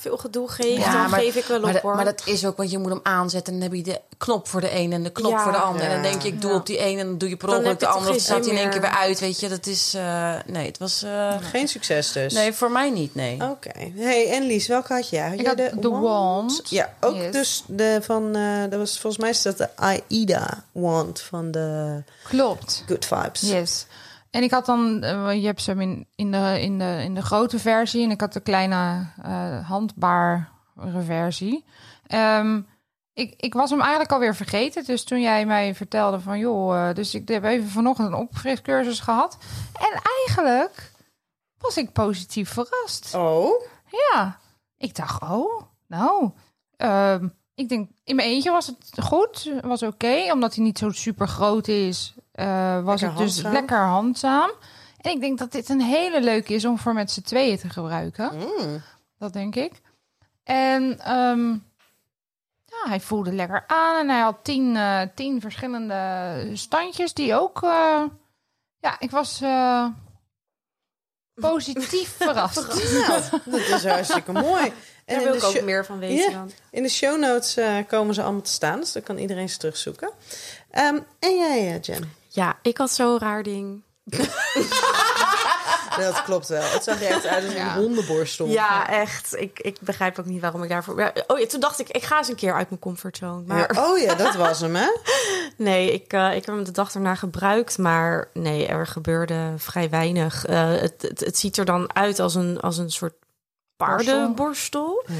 veel 0.00 0.16
gedoe 0.16 0.48
geeft, 0.50 0.84
Ja, 0.84 0.92
dan 1.02 1.10
maar- 1.10 1.20
geef 1.20 1.34
ik 1.34 1.44
wel 1.44 1.56
op 1.56 1.62
maar, 1.64 1.80
hoor. 1.80 1.94
maar 1.94 2.04
dat 2.04 2.22
is 2.24 2.44
ook, 2.46 2.56
want 2.56 2.70
je 2.70 2.78
moet 2.78 2.90
hem 2.90 3.00
aanzetten. 3.02 3.52
En 3.52 3.60
dan 3.60 3.68
heb 3.68 3.78
je 3.78 3.92
de 3.92 4.00
knop 4.16 4.48
voor 4.48 4.60
de 4.60 4.74
een 4.74 4.92
en 4.92 5.02
de 5.02 5.10
knop 5.10 5.30
Ja. 5.32 5.42
voor 5.42 5.52
de 5.52 5.58
ander. 5.58 5.82
En 5.82 5.88
dan 5.88 5.96
Ja. 6.02 6.02
denk 6.10 6.22
je, 6.22 6.28
ik 6.28 6.40
doe 6.40 6.50
Ja. 6.50 6.56
op 6.56 6.66
die 6.66 6.80
een 6.86 6.98
en 6.98 7.06
dan 7.06 7.18
doe 7.18 7.28
je 7.28 7.36
per 7.36 7.48
ongeluk 7.48 7.78
de 7.78 7.86
andere. 7.86 8.12
Staat 8.42 8.50
hij 8.50 8.54
in 8.54 8.60
één 8.60 8.70
keer 8.70 8.80
weer 8.80 8.98
uit. 8.98 9.20
Weet 9.20 9.40
je, 9.40 9.48
dat 9.48 9.66
is... 9.66 9.94
eh, 9.94 10.34
nee, 10.46 10.66
het 10.66 10.78
was... 10.78 11.02
eh, 11.02 11.34
Geen 11.40 11.68
succes 11.68 12.12
dus. 12.12 12.32
nee, 12.32 12.52
voor 12.52 12.70
mij 12.70 12.90
niet, 12.90 13.14
nee. 13.14 13.42
Oké. 13.50 13.70
Hey, 13.96 14.30
en 14.32 14.42
Lies, 14.46 14.66
welke 14.66 14.92
had 14.92 15.08
jij? 15.08 15.28
Had 15.28 15.32
Ik 15.40 15.40
jij 15.56 15.70
had 15.72 15.82
de 15.82 15.88
wand. 15.88 16.62
Ja, 16.68 16.92
ook 17.00 17.14
Yes. 17.16 17.32
dus 17.32 17.62
de 17.66 17.98
van... 18.02 18.34
eh 18.36 18.60
dat 18.70 18.78
was 18.78 18.98
volgens 18.98 19.22
mij 19.22 19.30
is 19.30 19.42
dat 19.42 19.58
de 19.58 19.68
AIDA 19.76 20.64
wand 20.72 21.20
van 21.20 21.50
de 21.50 22.02
Klopt. 22.22 22.82
Good 22.86 23.04
Vibes. 23.04 23.40
Yes. 23.40 23.86
En 24.30 24.42
ik 24.42 24.50
had 24.50 24.66
dan, 24.66 25.02
eh, 25.02 25.32
je 25.40 25.46
hebt 25.46 25.62
ze 25.62 25.70
hem 25.70 25.80
in, 25.80 26.06
in, 26.14 26.30
de, 26.32 26.58
in, 26.60 26.78
de, 26.78 27.00
in 27.02 27.14
de 27.14 27.22
grote 27.22 27.58
versie 27.58 28.04
en 28.04 28.10
ik 28.10 28.20
had 28.20 28.32
de 28.32 28.40
kleine 28.40 29.06
eh, 29.22 29.68
handbare 29.68 30.44
versie. 31.06 31.64
Ehm, 32.06 32.60
ik, 33.16 33.34
ik 33.36 33.54
was 33.54 33.70
hem 33.70 33.80
eigenlijk 33.80 34.12
alweer 34.12 34.34
vergeten. 34.34 34.84
Dus 34.84 35.04
toen 35.04 35.20
jij 35.20 35.46
mij 35.46 35.74
vertelde 35.74 36.20
van 36.20 36.38
joh, 36.38 36.88
eh, 36.88 36.94
dus 36.94 37.14
ik 37.14 37.28
heb 37.28 37.44
even 37.44 37.68
vanochtend 37.68 38.08
een 38.08 38.14
opfriscursus 38.14 39.00
gehad. 39.00 39.36
En 39.80 40.00
eigenlijk 40.26 40.92
was 41.58 41.76
ik 41.76 41.92
positief 41.92 42.50
verrast. 42.52 43.14
Oh, 43.14 43.62
Ja, 43.90 44.38
ik 44.76 44.94
dacht, 44.94 45.22
oh, 45.22 45.62
nou, 45.86 46.30
ehm, 46.76 47.28
ik 47.54 47.68
denk 47.68 47.90
in 48.04 48.16
mijn 48.16 48.28
eentje 48.28 48.50
was 48.50 48.66
het 48.66 49.04
goed, 49.04 49.52
was 49.60 49.82
oké, 49.82 50.32
omdat 50.32 50.54
hij 50.54 50.64
niet 50.64 50.78
zo 50.78 50.90
super 50.90 51.28
groot 51.28 51.68
is, 51.68 52.14
eh, 52.32 52.82
was 52.82 53.00
Lekker 53.00 53.18
het 53.18 53.26
dus 53.26 53.34
handzaam. 53.42 53.52
lekker 53.52 53.84
handzaam. 53.84 54.50
En 55.00 55.10
ik 55.10 55.20
denk 55.20 55.38
dat 55.38 55.52
dit 55.52 55.68
een 55.68 55.80
hele 55.80 56.20
leuke 56.22 56.54
is 56.54 56.64
om 56.64 56.78
voor 56.78 56.92
met 56.94 57.10
z'n 57.10 57.22
tweeën 57.22 57.58
te 57.58 57.68
gebruiken. 57.68 58.30
Mm. 58.34 58.82
Dat 59.18 59.32
denk 59.32 59.54
ik. 59.54 59.80
En 60.44 60.98
ehm, 61.00 61.56
ja, 62.84 62.88
hij 62.88 63.00
voelde 63.00 63.32
lekker 63.32 63.64
aan 63.66 63.96
en 64.00 64.08
hij 64.08 64.20
had 64.20 64.36
tien, 64.42 64.76
eh, 64.76 65.00
tien 65.14 65.40
verschillende 65.40 66.50
standjes 66.54 67.14
die 67.14 67.34
ook. 67.34 67.62
eh, 67.62 68.02
ja, 68.80 68.96
ik 68.98 69.10
was 69.10 69.40
eh, 69.40 69.86
positief 71.34 72.08
verrast. 72.18 72.66
nou, 73.06 73.22
dat 73.44 73.60
is 73.60 73.84
hartstikke 73.84 74.32
mooi. 74.48 74.72
En 75.04 75.14
Daar 75.14 75.24
wil 75.24 75.34
ik 75.34 75.44
ook 75.44 75.60
meer 75.62 75.84
van 75.86 75.98
weten 75.98 76.32
dan. 76.32 76.50
in 76.70 76.82
de 76.82 76.88
show 76.88 77.18
notes 77.20 77.56
eh, 77.56 77.76
komen 77.88 78.14
ze 78.14 78.22
allemaal 78.22 78.40
te 78.42 78.50
staan, 78.50 78.80
dus 78.80 78.92
dan 78.92 79.02
kan 79.02 79.18
iedereen 79.18 79.48
ze 79.48 79.58
terugzoeken. 79.58 80.10
Ehm, 80.70 80.98
en 81.18 81.36
jij, 81.36 81.78
Jen? 81.80 82.12
Ja, 82.28 82.58
ik 82.62 82.78
had 82.78 82.90
zo'n 82.90 83.18
raar 83.18 83.42
ding. 83.42 83.82
Dat 85.96 86.22
klopt 86.22 86.48
wel. 86.48 86.62
Het 86.62 86.84
zag 86.84 87.02
er 87.02 87.06
echt 87.08 87.26
uit 87.26 87.44
als 87.44 87.52
een 87.54 87.58
Ja. 87.60 87.74
hondenborstel. 87.76 88.46
Ja, 88.46 88.88
echt. 88.88 89.36
Ik, 89.40 89.60
ik 89.60 89.76
begrijp 89.80 90.18
ook 90.18 90.24
niet 90.26 90.40
waarom 90.40 90.62
ik 90.62 90.68
daarvoor... 90.68 91.12
Oh 91.26 91.38
ja, 91.38 91.46
toen 91.46 91.60
dacht 91.60 91.78
ik, 91.80 91.88
ik 91.88 92.02
ga 92.02 92.18
eens 92.18 92.28
een 92.28 92.34
keer 92.34 92.54
uit 92.54 92.68
mijn 92.68 92.80
comfortzone. 92.80 93.42
Maar 93.46 93.74
Ja, 93.74 93.88
Oh 93.88 93.98
ja, 93.98 94.14
dat 94.14 94.34
was 94.34 94.60
hem, 94.60 94.74
hè? 94.74 94.88
nee, 95.56 95.92
ik, 95.92 96.12
eh, 96.12 96.36
ik 96.36 96.46
heb 96.46 96.54
hem 96.54 96.64
de 96.64 96.70
dag 96.70 96.94
erna 96.94 97.14
gebruikt. 97.14 97.78
Maar 97.78 98.28
nee, 98.32 98.66
er 98.66 98.86
gebeurde 98.86 99.52
vrij 99.56 99.90
weinig. 99.90 100.44
Eh, 100.44 100.68
het, 100.70 100.94
het, 101.02 101.20
het 101.20 101.38
ziet 101.38 101.56
er 101.56 101.64
dan 101.64 101.94
uit 101.94 102.18
als 102.20 102.34
een, 102.34 102.60
als 102.60 102.78
een 102.78 102.90
soort 102.90 103.14
paardenborstel. 103.76 105.04
Ja. 105.06 105.14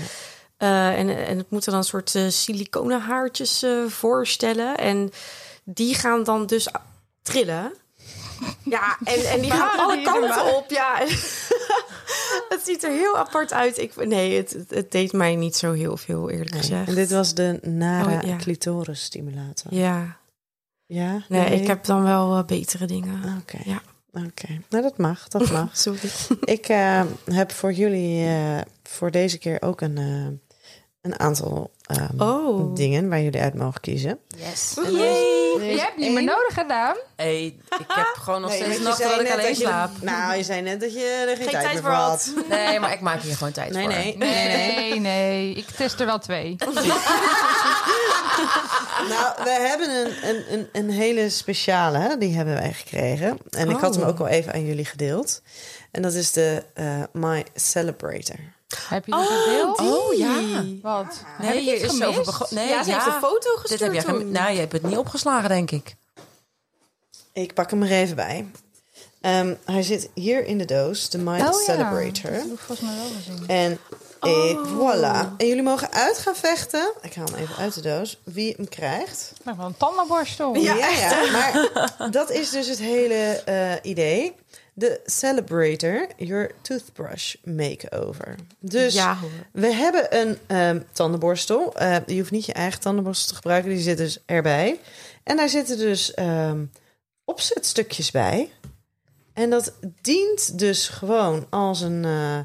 Eh, 0.56 0.98
en, 0.98 1.26
en 1.26 1.38
het 1.38 1.50
moeten 1.50 1.70
dan 1.70 1.80
een 1.80 1.86
soort 1.86 2.14
eh 2.14 2.28
siliconen 2.28 3.00
haartjes 3.00 3.62
eh, 3.62 3.84
voorstellen. 3.88 4.76
En 4.76 5.10
die 5.64 5.94
gaan 5.94 6.24
dan 6.24 6.46
dus 6.46 6.68
trillen. 7.22 7.72
Ja, 8.62 8.98
en, 9.04 9.24
en 9.30 9.40
die 9.40 9.50
gaan 9.50 9.78
alle 9.78 10.02
kanten 10.02 10.56
op. 10.56 10.70
Ja, 10.70 10.98
het 12.48 12.60
ziet 12.64 12.84
er 12.84 12.90
heel 12.90 13.18
apart 13.18 13.52
uit. 13.52 13.78
Ik, 13.78 14.06
nee, 14.06 14.36
het, 14.36 14.56
het, 14.68 14.92
deed 14.92 15.12
mij 15.12 15.34
niet 15.36 15.56
zo 15.56 15.72
heel 15.72 15.96
veel, 15.96 16.30
eerlijk 16.30 16.56
gezegd. 16.56 16.88
En 16.88 16.94
dit 16.94 17.10
was 17.10 17.34
de 17.34 17.58
Nara 17.62 18.16
Oh, 18.16 18.22
ja. 18.28 18.36
clitoris 18.36 19.02
stimulator. 19.04 19.74
Ja, 19.74 20.16
Ja? 20.86 21.22
nee, 21.28 21.60
ik 21.60 21.66
heb 21.66 21.84
dan 21.84 22.02
wel 22.02 22.36
eh, 22.36 22.44
betere 22.44 22.86
dingen. 22.86 23.38
Oké. 23.40 23.58
Ja. 23.64 23.80
Oké. 24.12 24.60
Nou, 24.68 24.82
dat 24.82 24.98
mag. 24.98 25.28
Dat 25.28 25.50
mag. 25.58 25.76
Sorry. 25.76 26.00
ik 26.44 26.68
eh, 26.68 27.02
heb 27.30 27.52
voor 27.52 27.72
jullie 27.72 28.26
eh, 28.26 28.58
voor 28.82 29.10
deze 29.10 29.38
keer 29.38 29.62
ook 29.62 29.80
een, 29.80 29.98
eh, 29.98 30.26
een 31.00 31.18
aantal 31.18 31.70
ehm, 31.86 32.20
Oh. 32.22 32.74
dingen 32.74 33.08
waar 33.08 33.20
jullie 33.22 33.40
uit 33.40 33.54
mogen 33.54 33.80
kiezen. 33.80 34.18
Yes. 34.36 34.74
Je 35.62 35.78
hebt 35.80 35.96
niet 35.96 36.12
meer 36.12 36.24
nodig 36.24 36.54
gedaan. 36.54 36.96
Hey, 37.16 37.44
ik 37.78 37.84
heb 37.88 38.14
gewoon 38.20 38.40
nog 38.40 38.50
Nee, 38.50 38.60
steeds 38.62 38.76
je 38.76 38.82
nachten 38.82 39.08
dat 39.08 39.20
ik 39.20 39.30
alleen 39.32 39.46
dat 39.46 39.56
je- 39.58 39.62
slaap. 39.64 39.90
Nou, 40.00 40.36
je 40.36 40.42
zei 40.42 40.60
net 40.62 40.80
dat 40.80 40.92
je 40.92 41.24
er 41.28 41.36
geen, 41.36 41.36
Geen 41.36 41.48
tijd, 41.50 41.62
tijd 41.62 41.72
meer 41.72 41.82
voor 41.82 41.90
had. 41.92 42.32
Nee, 42.48 42.80
maar 42.80 42.92
ik 42.92 43.00
maak 43.00 43.20
hier 43.20 43.36
gewoon 43.36 43.52
tijd 43.52 43.72
Nee, 43.72 43.82
voor. 43.84 43.92
nee, 43.92 44.16
nee, 44.16 44.46
nee. 44.48 44.74
Nee, 44.90 45.00
nee. 45.00 45.54
Ik 45.54 45.66
test 45.70 46.00
er 46.00 46.06
wel 46.06 46.18
twee. 46.18 46.56
Nou, 49.08 49.34
we 49.44 49.50
hebben 49.50 49.90
een, 49.90 50.28
een, 50.28 50.52
een, 50.52 50.68
een 50.72 50.90
hele 50.90 51.30
speciale, 51.30 51.98
hè, 51.98 52.16
die 52.16 52.36
hebben 52.36 52.54
wij 52.54 52.72
gekregen. 52.72 53.38
En 53.50 53.70
ik 53.70 53.76
had 53.76 53.94
hem 53.94 54.02
Oh. 54.04 54.08
ook 54.08 54.18
al 54.20 54.26
even 54.28 54.52
aan 54.52 54.66
jullie 54.66 54.84
gedeeld. 54.84 55.42
En 55.90 56.02
dat 56.02 56.12
is 56.14 56.32
de 56.32 56.62
eh, 56.74 57.02
My 57.12 57.44
Celebrator. 57.54 58.36
Heb 58.88 59.06
je 59.06 59.12
die 59.12 59.24
gedeeld? 59.24 59.78
Oh 59.80 60.14
ja. 60.14 60.64
Wat? 60.82 61.20
Nee, 61.38 61.48
Heb 61.48 61.56
ik 61.56 61.62
hier 61.62 61.74
iets 61.74 61.84
is 61.84 61.90
gemist? 61.90 62.50
Nee, 62.50 62.68
ja, 62.68 62.82
ze 62.82 62.92
heeft 62.92 63.06
een 63.06 63.12
foto 63.12 63.50
Dit 63.50 63.60
gestuurd 63.60 63.80
heb 63.80 63.92
jij 63.92 64.02
gem- 64.02 64.18
toen. 64.18 64.30
Nou, 64.30 64.52
je 64.52 64.58
hebt 64.58 64.72
het 64.72 64.82
niet 64.82 64.96
opgeslagen, 64.96 65.48
denk 65.48 65.70
ik. 65.70 65.96
Ik 67.32 67.54
pak 67.54 67.70
hem 67.70 67.82
er 67.82 67.90
even 67.90 68.16
bij. 68.16 68.46
Ehm, 69.20 69.54
hij 69.64 69.82
zit 69.82 70.08
hier 70.14 70.44
in 70.46 70.58
de 70.58 70.64
doos, 70.64 71.08
de 71.10 71.18
My 71.18 71.32
Oh 71.32 71.38
ja. 71.38 71.52
Celebrator. 71.52 72.30
Dat 72.30 72.40
heb 72.42 72.52
ik 72.52 72.58
volgens 72.58 72.80
mij 72.88 72.96
wel 72.96 73.06
gezien. 73.16 73.48
En 73.48 73.78
Ik, 74.22 74.58
voilà. 74.58 75.36
En 75.36 75.46
jullie 75.46 75.62
mogen 75.62 75.92
uit 75.92 76.18
gaan 76.18 76.36
vechten. 76.36 76.92
Ik 77.02 77.14
haal 77.14 77.24
hem 77.32 77.34
even 77.42 77.56
uit 77.56 77.74
de 77.74 77.80
doos. 77.80 78.18
Wie 78.24 78.54
hem 78.56 78.68
krijgt. 78.68 79.32
Nou, 79.44 79.56
wel 79.56 79.66
een 79.66 79.76
tandenborstel. 79.76 80.54
Ja, 80.54 80.74
ja, 80.76 81.30
maar 81.32 82.10
dat 82.10 82.30
is 82.30 82.50
dus 82.50 82.68
het 82.68 82.78
hele 82.78 83.14
eh, 83.44 83.72
idee. 83.90 84.34
De 84.78 85.00
Celebrator 85.04 86.06
Your 86.16 86.50
Toothbrush 86.62 87.34
Makeover. 87.44 88.34
Dus 88.58 88.94
Ja, 88.94 89.18
we 89.52 89.74
hebben 89.74 90.20
een 90.20 90.38
ehm, 90.46 90.80
tandenborstel. 90.92 91.74
Eh, 91.74 91.96
je 92.06 92.18
hoeft 92.18 92.30
niet 92.30 92.46
je 92.46 92.52
eigen 92.52 92.80
tandenborstel 92.80 93.28
te 93.28 93.34
gebruiken. 93.34 93.70
Die 93.70 93.80
zit 93.80 93.96
dus 93.96 94.18
erbij. 94.26 94.80
En 95.22 95.36
daar 95.36 95.48
zitten 95.48 95.78
dus 95.78 96.14
ehm, 96.14 96.64
opzetstukjes 97.24 98.10
bij. 98.10 98.50
En 99.32 99.50
dat 99.50 99.72
dient 100.00 100.58
dus 100.58 100.88
gewoon 100.88 101.46
als 101.50 101.80
een, 101.80 102.04
eh, 102.04 102.38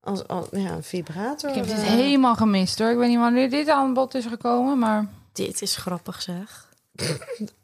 als, 0.00 0.26
als, 0.26 0.46
ja, 0.50 0.70
een 0.70 0.82
vibrator. 0.82 1.50
Ik 1.50 1.56
heb 1.56 1.66
dit 1.66 1.76
eh. 1.76 1.82
helemaal 1.82 2.34
gemist 2.34 2.78
hoor. 2.78 2.90
Ik 2.90 2.96
weet 2.96 3.08
niet 3.08 3.18
wanneer 3.18 3.50
dit 3.50 3.68
aan 3.68 3.94
bod 3.94 4.14
is 4.14 4.26
gekomen, 4.26 4.78
maar... 4.78 5.08
Dit 5.32 5.62
is 5.62 5.76
grappig 5.76 6.22
zeg. 6.22 6.72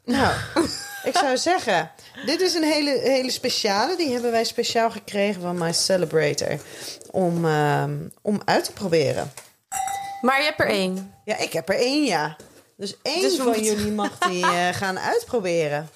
Nou, 0.03 0.33
ik 1.09 1.17
zou 1.17 1.37
zeggen, 1.37 1.91
dit 2.25 2.41
is 2.41 2.53
een 2.53 2.63
hele, 2.63 2.99
hele 2.99 3.31
speciale. 3.31 3.95
Die 3.95 4.11
hebben 4.11 4.31
wij 4.31 4.43
speciaal 4.43 4.91
gekregen 4.91 5.41
van 5.41 5.57
My 5.57 5.73
Celebrator. 5.73 6.59
Om, 7.11 7.45
ehm, 7.45 7.97
om 8.21 8.41
uit 8.45 8.63
te 8.63 8.71
proberen. 8.73 9.33
Maar 10.21 10.37
je 10.39 10.43
hebt 10.45 10.59
er 10.59 10.67
één. 10.69 11.13
Ja, 11.25 11.37
ik 11.37 11.53
heb 11.53 11.69
er 11.69 11.75
één, 11.75 12.03
ja. 12.03 12.35
Dus 12.77 12.95
één 13.01 13.21
Dus 13.21 13.35
van 13.35 13.45
moeten- 13.45 13.63
jullie 13.63 13.91
mag 13.91 14.17
die 14.17 14.43
eh, 14.45 14.67
gaan 14.81 14.99
uitproberen. 14.99 15.89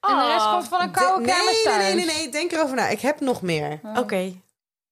En 0.00 0.16
de 0.16 0.26
rest 0.32 0.50
komt 0.50 0.68
van 0.68 0.80
een 0.80 0.90
koude 0.90 1.26
De- 1.26 1.32
kermis 1.32 1.64
nee, 1.64 1.74
nee, 1.74 1.82
thuis. 1.82 1.94
nee, 1.94 2.04
nee, 2.04 2.16
nee, 2.16 2.28
denk 2.28 2.52
erover 2.52 2.76
na. 2.76 2.88
Ik 2.88 3.00
heb 3.00 3.20
nog 3.20 3.42
meer. 3.42 3.80
Oké. 3.96 4.32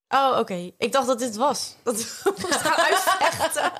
Oh, 0.09 0.37
oké. 0.39 0.70
Ik 0.79 0.93
dacht 0.93 1.07
dat 1.07 1.18
dit 1.18 1.37
was. 1.37 1.75
Dat 1.83 1.97
we 2.25 2.33
moesten 2.41 2.61
gaan 2.61 2.85
uitvechten. 2.85 3.72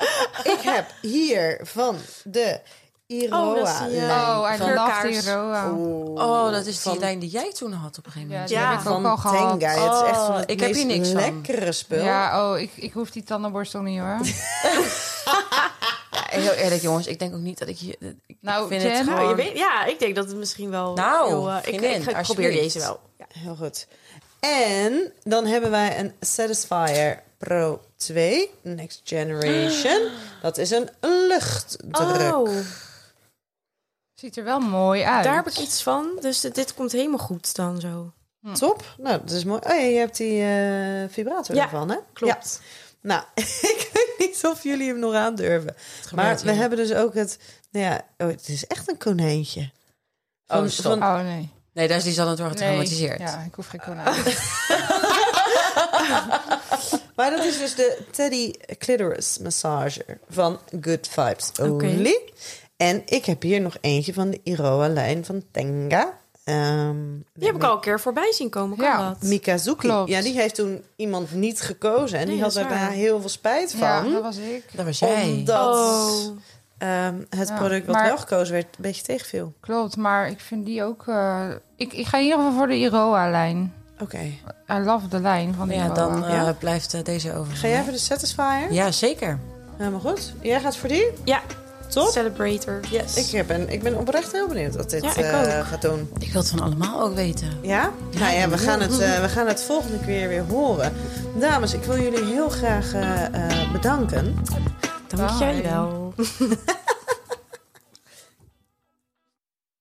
Ik 0.53 0.61
heb 0.61 0.87
hier 1.01 1.61
van 1.63 1.97
de 2.25 2.61
Iroa. 3.07 3.43
Oh, 3.49 3.55
dat 3.55 3.69
is 3.69 3.79
die, 3.89 4.01
eh, 4.01 5.37
Oh, 5.37 5.61
van-. 5.61 6.23
Oh, 6.23 6.51
dat 6.51 6.67
is 6.67 6.83
die 6.83 6.91
van- 6.93 6.99
lijn 6.99 7.19
die 7.19 7.31
jij 7.31 7.53
toen 7.53 7.73
had 7.73 7.99
op 7.99 8.07
een 8.07 8.13
gegeven 8.13 8.35
Ja, 8.35 8.41
moment. 8.41 8.49
die 8.49 8.59
Ja, 8.59 8.71
heb 8.71 8.81
ik 8.81 8.87
ook 8.87 8.93
van 8.93 9.07
al 9.07 9.17
gehad. 9.17 9.61
Tenga. 9.61 9.73
Het 9.73 10.03
is 10.03 10.09
echt 10.09 10.19
van 10.19 10.29
Oh, 10.29 10.37
het 10.37 10.51
ik 10.51 10.61
heb 10.61 10.75
hier 10.75 10.87
meest 10.87 10.99
niks 10.99 11.09
van. 11.23 11.35
lekkere 11.43 11.73
spul. 11.73 12.05
Ja, 12.05 12.51
oh, 12.53 12.59
ik, 12.59 12.71
ik 12.75 12.93
hoef 12.93 13.11
die 13.11 13.23
tandenborstel 13.23 13.81
niet 13.83 14.01
hoor. 14.01 14.19
Ja, 16.11 16.41
heel 16.41 16.53
eerlijk 16.53 16.83
jongens, 16.83 17.07
ik 17.07 17.19
denk 17.19 17.35
ook 17.35 17.41
niet 17.41 17.59
dat 17.59 17.69
ik 17.69 17.77
je... 17.77 17.97
Ik 18.27 18.37
Nou, 18.41 18.69
vind 18.69 18.83
Jen, 18.83 18.93
het 18.97 19.09
gewoon... 19.09 19.29
je 19.29 19.35
weet, 19.35 19.57
ja, 19.59 19.85
ik 19.85 19.99
denk 19.99 20.15
dat 20.15 20.27
het 20.29 20.37
misschien 20.37 20.71
wel... 20.71 20.95
Nou, 20.95 21.29
heel, 21.29 21.51
eh, 21.51 21.57
ik, 21.75 21.81
ik, 21.81 22.07
ik 22.17 22.23
probeer 22.23 22.51
deze 22.51 22.79
wel. 22.79 23.01
Ja. 23.19 23.25
Heel 23.39 23.57
goed. 23.57 23.87
En 24.41 25.13
dan 25.25 25.47
hebben 25.47 25.71
wij 25.71 25.99
een 25.99 26.13
Satisfyer 26.21 27.23
Pro 27.39 27.81
2 27.97 28.51
Next 28.63 29.01
Generation. 29.05 30.09
Dat 30.43 30.59
is 30.59 30.71
een 30.71 30.89
luchtdruk. 31.01 32.35
Oh, 32.35 32.49
ziet 34.15 34.37
er 34.37 34.45
wel 34.45 34.61
mooi 34.61 35.03
uit. 35.03 35.25
daar 35.25 35.35
heb 35.35 35.49
ik 35.49 35.59
iets 35.59 35.83
van. 35.83 36.19
Dus 36.21 36.41
dit, 36.41 36.75
komt 36.75 36.93
helemaal 36.93 37.19
goed 37.19 37.55
dan 37.55 37.81
zo. 37.81 38.13
Top. 38.53 38.95
Nou, 38.99 39.21
dat 39.21 39.31
is 39.31 39.45
mooi. 39.45 39.61
Oh 39.65 39.75
ja, 39.75 39.85
je 39.85 39.99
hebt 39.99 40.17
die 40.17 40.43
eh, 40.43 41.09
vibrator 41.09 41.55
Ja, 41.57 41.63
ervan, 41.63 41.91
hè? 41.91 41.97
Klopt. 42.13 42.61
Ja. 42.63 42.69
Nou, 43.01 43.25
ik 43.75 43.91
weet 43.93 44.15
niet 44.19 44.47
of 44.47 44.63
jullie 44.63 44.89
hem 44.89 44.99
nog 44.99 45.15
aandurven. 45.15 45.75
Maar 46.15 46.39
we 46.39 46.53
hebben 46.53 46.79
dus 46.79 46.93
ook 46.93 47.15
het... 47.15 47.39
Nou 47.71 47.87
ja, 47.87 48.05
oh, 48.19 48.29
het 48.29 48.49
is 48.49 48.67
echt 48.67 48.89
een 48.89 48.99
konijntje. 48.99 49.71
Oh, 50.47 50.67
stop. 50.67 51.03
Oh 51.03 51.23
nee. 51.23 51.51
Nee, 51.73 51.89
daar 51.89 51.97
is 51.97 52.05
die 52.05 52.13
zal 52.13 52.29
het 52.29 52.39
wordt 52.39 52.59
nee. 52.59 52.69
getraumatiseerd. 52.69 53.21
Ja, 53.21 53.45
ik 53.47 53.55
hoef 53.55 53.67
geen 53.67 53.81
konijn. 53.87 54.15
Maar 57.15 57.31
dat 57.31 57.45
is 57.45 57.59
dus 57.59 57.75
de 57.75 57.99
Teddy 58.11 58.53
Clitoris 58.79 59.39
Massager 59.39 60.19
van 60.29 60.61
Good 60.81 61.09
Vibes 61.09 61.51
Only. 61.61 62.21
En 62.77 63.03
ik 63.07 63.25
heb 63.25 63.43
hier 63.43 63.61
nog 63.61 63.77
eentje 63.81 64.13
van 64.13 64.31
de 64.31 64.41
Iroha-lijn 64.43 65.25
van 65.25 65.43
Tenga. 65.51 66.13
Ehm, 66.45 66.97
Die 67.35 67.47
heb 67.47 67.57
ik 67.57 67.63
al 67.63 67.75
een 67.75 67.81
keer 67.81 68.01
voorbij 68.01 68.33
zien 68.33 68.51
komen. 68.51 68.77
Kan 68.79 68.87
Ja. 68.89 69.09
dat? 69.09 69.23
Mikazuki. 69.23 69.89
Klopt. 69.89 70.09
Ja, 70.11 70.21
die 70.23 70.35
heeft 70.41 70.55
toen 70.55 70.83
iemand 70.97 71.33
niet 71.33 71.61
gekozen. 71.61 72.19
En 72.19 72.25
Nee, 72.27 72.35
die 72.35 72.45
had 72.45 72.53
daar 72.53 72.69
waar. 72.69 72.91
heel 72.91 73.21
veel 73.21 73.29
spijt 73.29 73.73
ja, 73.79 74.03
van. 74.03 74.13
dat 74.13 74.23
was 74.23 74.37
ik. 74.37 74.65
Dat 74.73 74.85
was 74.85 74.99
jij. 74.99 75.25
Omdat 75.25 75.75
Oh. 75.77 76.37
ehm, 76.79 77.15
het 77.31 77.49
Ja, 77.49 77.57
product 77.57 77.87
wat 77.87 77.95
maar- 77.95 78.07
wel 78.07 78.19
gekozen 78.19 78.53
werd 78.55 78.65
een 78.65 78.83
beetje 78.83 79.03
tegenviel. 79.03 79.53
Klopt, 79.61 79.97
maar 79.97 80.29
ik 80.29 80.41
vind 80.41 80.67
die 80.67 80.83
ook... 80.85 81.05
eh, 81.09 81.49
ik, 81.77 81.93
ik 81.93 82.07
ga 82.07 82.19
in 82.19 82.25
ieder 82.25 82.39
geval 82.39 82.53
voor 82.53 82.67
de 82.67 82.77
Iroha-lijn. 82.77 83.73
Oké. 84.01 84.19
I 84.71 84.79
love 84.85 85.09
de 85.09 85.21
lijn 85.21 85.55
van 85.55 85.69
de 85.69 85.75
Ja, 85.75 85.83
Iroha. 85.85 85.95
dan 85.95 86.25
eh, 86.25 86.31
Ja? 86.33 86.53
blijft 86.53 86.95
eh, 86.95 87.03
deze 87.05 87.35
over. 87.35 87.57
Ga 87.57 87.69
jij 87.69 87.83
voor 87.83 87.93
de 87.93 87.99
Satisfyer? 87.99 88.73
Ja, 88.73 88.91
zeker. 88.91 89.39
Helemaal 89.77 90.01
goed. 90.01 90.33
Jij 90.41 90.61
gaat 90.61 90.77
voor 90.77 90.89
die? 90.89 91.07
Ja, 91.25 91.41
Top. 91.95 92.09
Celebrator. 92.09 92.81
Yes. 92.91 93.17
Ik, 93.17 93.37
heb 93.37 93.51
een, 93.51 93.69
ik 93.69 93.83
ben 93.83 93.99
oprecht 93.99 94.33
heel 94.33 94.49
benieuwd 94.49 94.77
wat 94.77 94.91
dit 94.91 95.03
Ja, 95.03 95.11
ik 95.11 95.25
eh, 95.25 95.67
gaat 95.67 95.83
doen. 95.83 96.11
Ik 96.19 96.33
wil 96.33 96.41
het 96.41 96.51
van 96.51 96.61
allemaal 96.61 97.03
ook 97.03 97.15
weten. 97.15 97.49
Ja? 97.63 97.93
Nou 98.19 98.35
ja, 98.35 98.49
we 98.49 98.59
gaan 98.59 98.81
het, 98.81 98.99
eh, 98.99 99.21
we 99.21 99.29
gaan 99.29 99.47
het 99.47 99.63
volgende 99.63 99.99
keer 99.99 100.29
weer 100.29 100.45
horen. 100.49 100.93
Dames, 101.39 101.75
ik 101.75 101.85
wil 101.85 102.01
jullie 102.01 102.25
heel 102.25 102.49
graag 102.49 102.95
eh, 102.95 103.25
eh, 103.25 103.73
bedanken. 103.73 104.37
Dank 105.09 105.39
jij 105.39 105.63
wel. 105.63 106.15